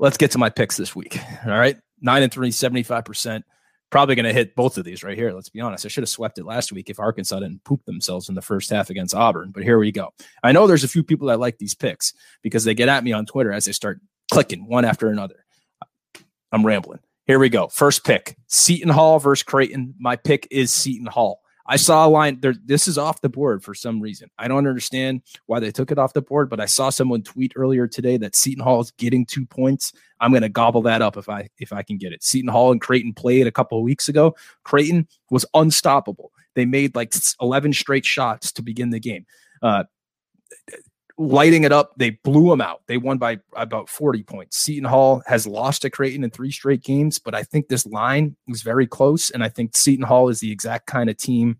[0.00, 1.20] let's get to my picks this week.
[1.46, 1.76] All right.
[2.00, 3.44] Nine and three, 75%.
[3.90, 5.32] Probably going to hit both of these right here.
[5.32, 5.86] Let's be honest.
[5.86, 8.68] I should have swept it last week if Arkansas didn't poop themselves in the first
[8.68, 9.52] half against Auburn.
[9.52, 10.12] But here we go.
[10.42, 12.12] I know there's a few people that like these picks
[12.42, 14.00] because they get at me on Twitter as they start
[14.32, 15.44] clicking one after another.
[16.50, 16.98] I'm rambling.
[17.26, 17.68] Here we go.
[17.68, 19.94] First pick Seton Hall versus Creighton.
[20.00, 21.40] My pick is Seton Hall.
[21.68, 22.54] I saw a line there.
[22.64, 24.30] This is off the board for some reason.
[24.38, 27.52] I don't understand why they took it off the board, but I saw someone tweet
[27.56, 29.92] earlier today that Seton Hall is getting two points.
[30.20, 32.22] I'm going to gobble that up if I if I can get it.
[32.22, 34.34] Seton Hall and Creighton played a couple of weeks ago.
[34.64, 36.32] Creighton was unstoppable.
[36.54, 39.26] They made like 11 straight shots to begin the game.
[39.62, 39.84] Uh,
[41.18, 41.92] lighting it up.
[41.96, 42.82] They blew them out.
[42.86, 44.58] They won by about 40 points.
[44.58, 48.36] Seton Hall has lost to Creighton in three straight games, but I think this line
[48.48, 49.30] is very close.
[49.30, 51.58] And I think Seton Hall is the exact kind of team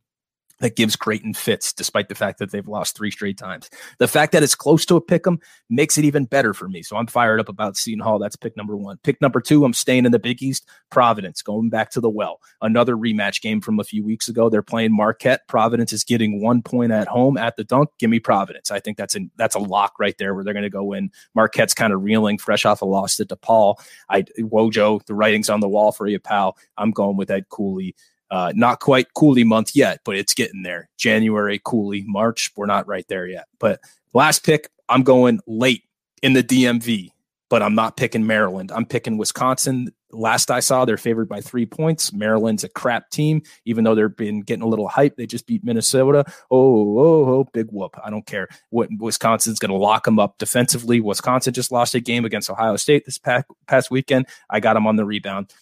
[0.59, 3.69] that gives Creighton fits, despite the fact that they've lost three straight times.
[3.99, 5.39] The fact that it's close to a pick 'em
[5.69, 6.83] makes it even better for me.
[6.83, 8.19] So I'm fired up about Seton Hall.
[8.19, 8.99] That's pick number one.
[9.03, 10.69] Pick number two, I'm staying in the Big East.
[10.91, 12.41] Providence, going back to the well.
[12.63, 14.49] Another rematch game from a few weeks ago.
[14.49, 15.47] They're playing Marquette.
[15.49, 17.91] Providence is getting one point at home at the dunk.
[17.99, 18.71] Give me Providence.
[18.71, 21.11] I think that's a that's a lock right there where they're going to go in.
[21.35, 23.77] Marquette's kind of reeling, fresh off a loss to DePaul.
[24.09, 26.57] I Wojo, the writing's on the wall for you, pal.
[26.79, 27.95] I'm going with Ed Cooley.
[28.31, 30.89] Uh, not quite Cooley month yet, but it's getting there.
[30.99, 33.47] January, Cooley, March, we're not right there yet.
[33.59, 33.81] But
[34.13, 35.85] last pick, I'm going late
[36.23, 37.11] in the DMV,
[37.49, 38.73] but I'm not picking Maryland.
[38.73, 39.93] I'm picking Wisconsin.
[40.11, 42.13] Last I saw, they're favored by three points.
[42.13, 45.17] Maryland's a crap team, even though they've been getting a little hype.
[45.17, 46.25] They just beat Minnesota.
[46.51, 47.97] Oh, oh, oh, big whoop.
[48.03, 48.49] I don't care.
[48.71, 51.01] What Wisconsin's going to lock them up defensively.
[51.01, 54.27] Wisconsin just lost a game against Ohio State this past, past weekend.
[54.51, 55.53] I got them on the rebound.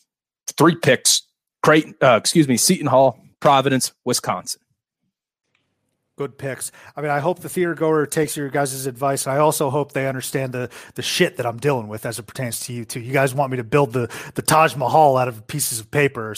[0.56, 1.22] Three picks.
[1.64, 4.60] Creighton, uh, excuse me, Seton Hall, Providence, Wisconsin.
[6.18, 6.70] Good picks.
[6.94, 9.26] I mean, I hope the theater goer takes your guys' advice.
[9.26, 12.60] I also hope they understand the the shit that I'm dealing with as it pertains
[12.66, 13.00] to you too.
[13.00, 16.30] You guys want me to build the the Taj Mahal out of pieces of paper
[16.30, 16.34] or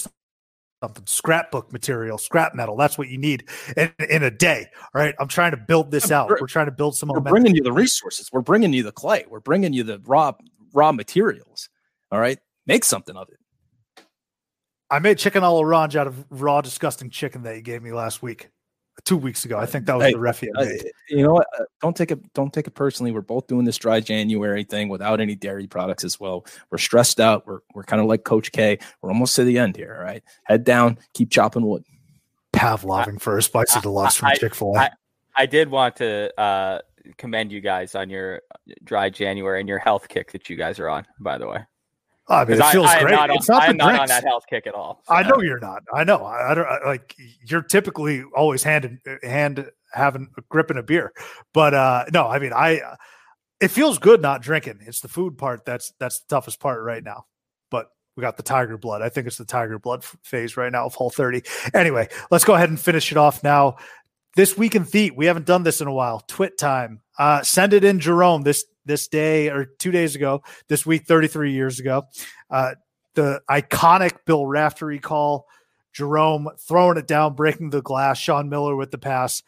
[0.80, 2.76] something, scrapbook material, scrap metal.
[2.76, 4.68] That's what you need in, in a day.
[4.94, 6.30] All right, I'm trying to build this out.
[6.30, 7.32] We're trying to build some We're momentum.
[7.32, 8.30] bringing you the resources.
[8.32, 9.24] We're bringing you the clay.
[9.28, 10.32] We're bringing you the raw
[10.72, 11.68] raw materials.
[12.12, 13.38] All right, make something of it.
[14.90, 18.22] I made chicken a l'orange out of raw, disgusting chicken that you gave me last
[18.22, 18.50] week,
[19.04, 19.58] two weeks ago.
[19.58, 20.90] I think that was Hey, the refie I uh, made.
[21.08, 21.46] you know what?
[21.58, 22.32] Uh, don't take it.
[22.34, 23.10] Don't take it personally.
[23.10, 26.46] We're both doing this dry January thing without any dairy products as well.
[26.70, 27.46] We're stressed out.
[27.46, 28.78] We're we're kind of like Coach K.
[29.02, 29.94] We're almost to the end here.
[29.98, 30.98] All right, head down.
[31.14, 31.84] Keep chopping wood.
[32.52, 34.90] Pavloving for a spicy deluxe from I- Chick Fil I, A.
[35.38, 36.78] I did want to uh,
[37.18, 38.40] commend you guys on your
[38.84, 41.06] dry January and your health kick that you guys are on.
[41.20, 41.58] By the way,
[42.28, 43.12] I mean, it feels I am great.
[43.14, 44.10] not on- it's not I am not on drinks.
[44.10, 45.02] that health kick at all.
[45.08, 45.82] I know you're not.
[45.94, 46.24] I know.
[46.24, 47.14] I, I don't I, like.
[47.48, 51.12] You're typically always hand in, hand having a grip in a beer,
[51.52, 52.26] but uh no.
[52.26, 52.80] I mean, I.
[53.58, 54.80] It feels good not drinking.
[54.86, 57.24] It's the food part that's that's the toughest part right now.
[57.70, 57.86] But
[58.16, 59.00] we got the tiger blood.
[59.02, 61.42] I think it's the tiger blood phase right now of Whole 30.
[61.72, 63.76] Anyway, let's go ahead and finish it off now.
[64.34, 66.20] This week in Theat, we haven't done this in a while.
[66.28, 67.00] Twit time.
[67.18, 68.42] Uh, send it in, Jerome.
[68.42, 70.42] This this day or two days ago.
[70.68, 72.06] This week, 33 years ago.
[72.50, 72.74] Uh,
[73.14, 75.46] the iconic Bill Raftery call.
[75.92, 78.18] Jerome throwing it down, breaking the glass.
[78.18, 79.42] Sean Miller with the pass.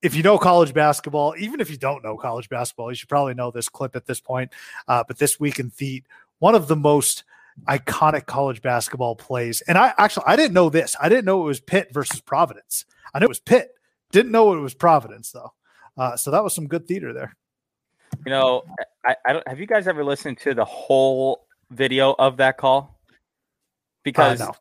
[0.00, 3.34] If you know college basketball, even if you don't know college basketball, you should probably
[3.34, 4.50] know this clip at this point.
[4.88, 6.04] Uh, but this week in Theat,
[6.38, 7.24] one of the most
[7.68, 9.60] iconic college basketball plays.
[9.62, 10.96] And I actually I didn't know this.
[11.00, 12.86] I didn't know it was Pitt versus Providence.
[13.12, 13.72] I knew it was Pitt.
[14.10, 15.52] Didn't know it was Providence though.
[15.98, 17.36] Uh, so that was some good theater there.
[18.24, 18.62] You know,
[19.04, 19.46] I, I don't.
[19.48, 23.00] Have you guys ever listened to the whole video of that call?
[24.04, 24.54] Because Uh, no.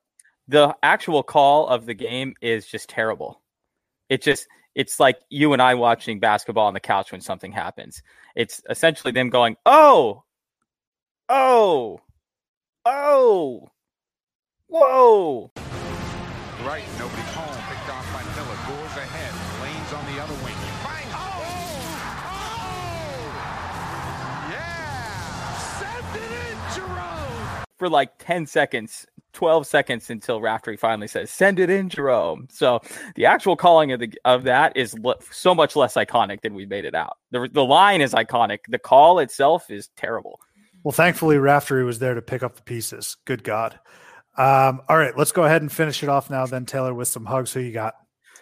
[0.47, 3.41] the actual call of the game is just terrible.
[4.09, 8.01] It just it's like you and I watching basketball on the couch when something happens.
[8.35, 10.23] It's essentially them going, "Oh,
[11.27, 11.99] oh,
[12.85, 13.67] oh,
[14.67, 15.51] whoa."
[16.65, 17.68] Right, nobody's home.
[27.79, 32.47] For like 10 seconds, 12 seconds until Raftery finally says, send it in, Jerome.
[32.51, 32.81] So
[33.15, 36.65] the actual calling of the of that is le- so much less iconic than we
[36.65, 37.17] made it out.
[37.31, 38.59] The, the line is iconic.
[38.67, 40.39] The call itself is terrible.
[40.83, 43.17] Well, thankfully, Raftery was there to pick up the pieces.
[43.25, 43.79] Good God.
[44.37, 47.25] Um, all right, let's go ahead and finish it off now, then, Taylor, with some
[47.25, 47.51] hugs.
[47.51, 47.95] Who you got?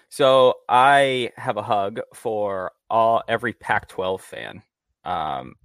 [0.09, 4.61] So I have a hug for all every Pac-12 fan.
[5.03, 5.55] Um,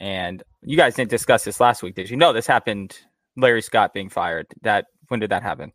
[0.00, 2.16] and you guys didn't discuss this last week, did you?
[2.16, 2.98] know this happened.
[3.36, 4.46] Larry Scott being fired.
[4.62, 5.72] That when did that happen?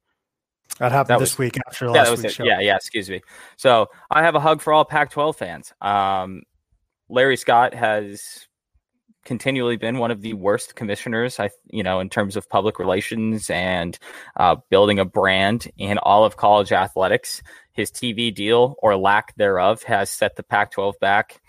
[0.80, 2.32] That happened That this was- week after last week's it.
[2.34, 2.44] show.
[2.44, 2.76] Yeah, yeah.
[2.76, 3.22] Excuse me.
[3.56, 5.74] So I have a hug for all Pac-12 fans.
[5.82, 6.44] Um,
[7.10, 8.48] Larry Scott has
[9.26, 13.50] continually been one of the worst commissioners, I you know, in terms of public relations
[13.50, 13.98] and
[14.38, 17.42] uh, building a brand in all of college athletics.
[17.74, 21.42] His TV deal or lack thereof has set the Pac-12 back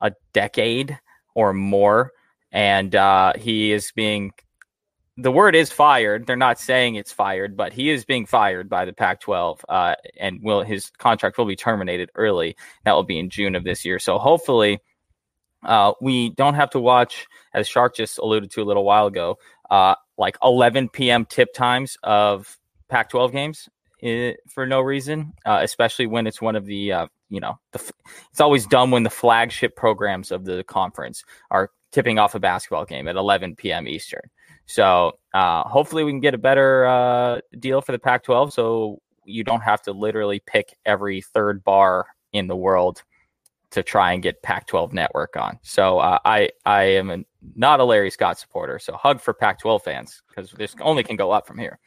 [0.00, 0.98] a decade
[1.34, 2.12] or more,
[2.52, 4.32] and uh, he is being
[5.16, 6.26] the word is fired.
[6.26, 10.40] They're not saying it's fired, but he is being fired by the Pac-12, uh, and
[10.42, 12.56] will his contract will be terminated early.
[12.84, 13.98] That will be in June of this year.
[13.98, 14.80] So hopefully,
[15.62, 19.38] uh, we don't have to watch, as Shark just alluded to a little while ago,
[19.70, 21.24] uh, like 11 p.m.
[21.24, 22.58] tip times of
[22.88, 23.68] Pac-12 games
[24.02, 27.92] eh, for no reason, uh, especially when it's one of the uh, you know the
[28.30, 32.84] it's always dumb when the flagship programs of the conference are tipping off a basketball
[32.84, 33.86] game at 11 p.m.
[33.86, 34.28] Eastern.
[34.66, 39.44] So uh, hopefully we can get a better uh, deal for the Pac-12, so you
[39.44, 43.02] don't have to literally pick every third bar in the world
[43.70, 45.58] to try and get Pac-12 network on.
[45.62, 47.24] So uh, I I am
[47.56, 48.78] not a Larry Scott supporter.
[48.78, 51.78] So hug for Pac-12 fans because this only can go up from here.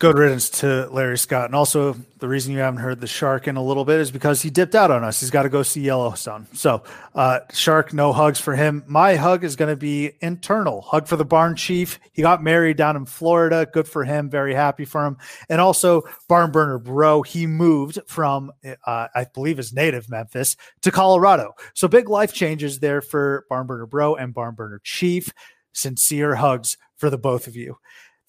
[0.00, 1.44] Good riddance to Larry Scott.
[1.44, 4.40] And also, the reason you haven't heard the Shark in a little bit is because
[4.40, 5.20] he dipped out on us.
[5.20, 6.46] He's got to go see Yellowstone.
[6.54, 8.82] So, uh, Shark, no hugs for him.
[8.86, 10.80] My hug is going to be internal.
[10.80, 12.00] Hug for the barn chief.
[12.12, 13.66] He got married down in Florida.
[13.70, 14.30] Good for him.
[14.30, 15.18] Very happy for him.
[15.50, 17.20] And also, barn burner bro.
[17.20, 21.52] He moved from, uh, I believe, his native Memphis to Colorado.
[21.74, 25.30] So, big life changes there for barn burner bro and barn burner chief.
[25.74, 27.76] Sincere hugs for the both of you.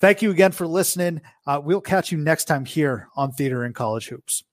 [0.02, 1.22] Thank you again for listening.
[1.46, 4.44] Uh, we'll catch you next time here on Theater and College Hoops.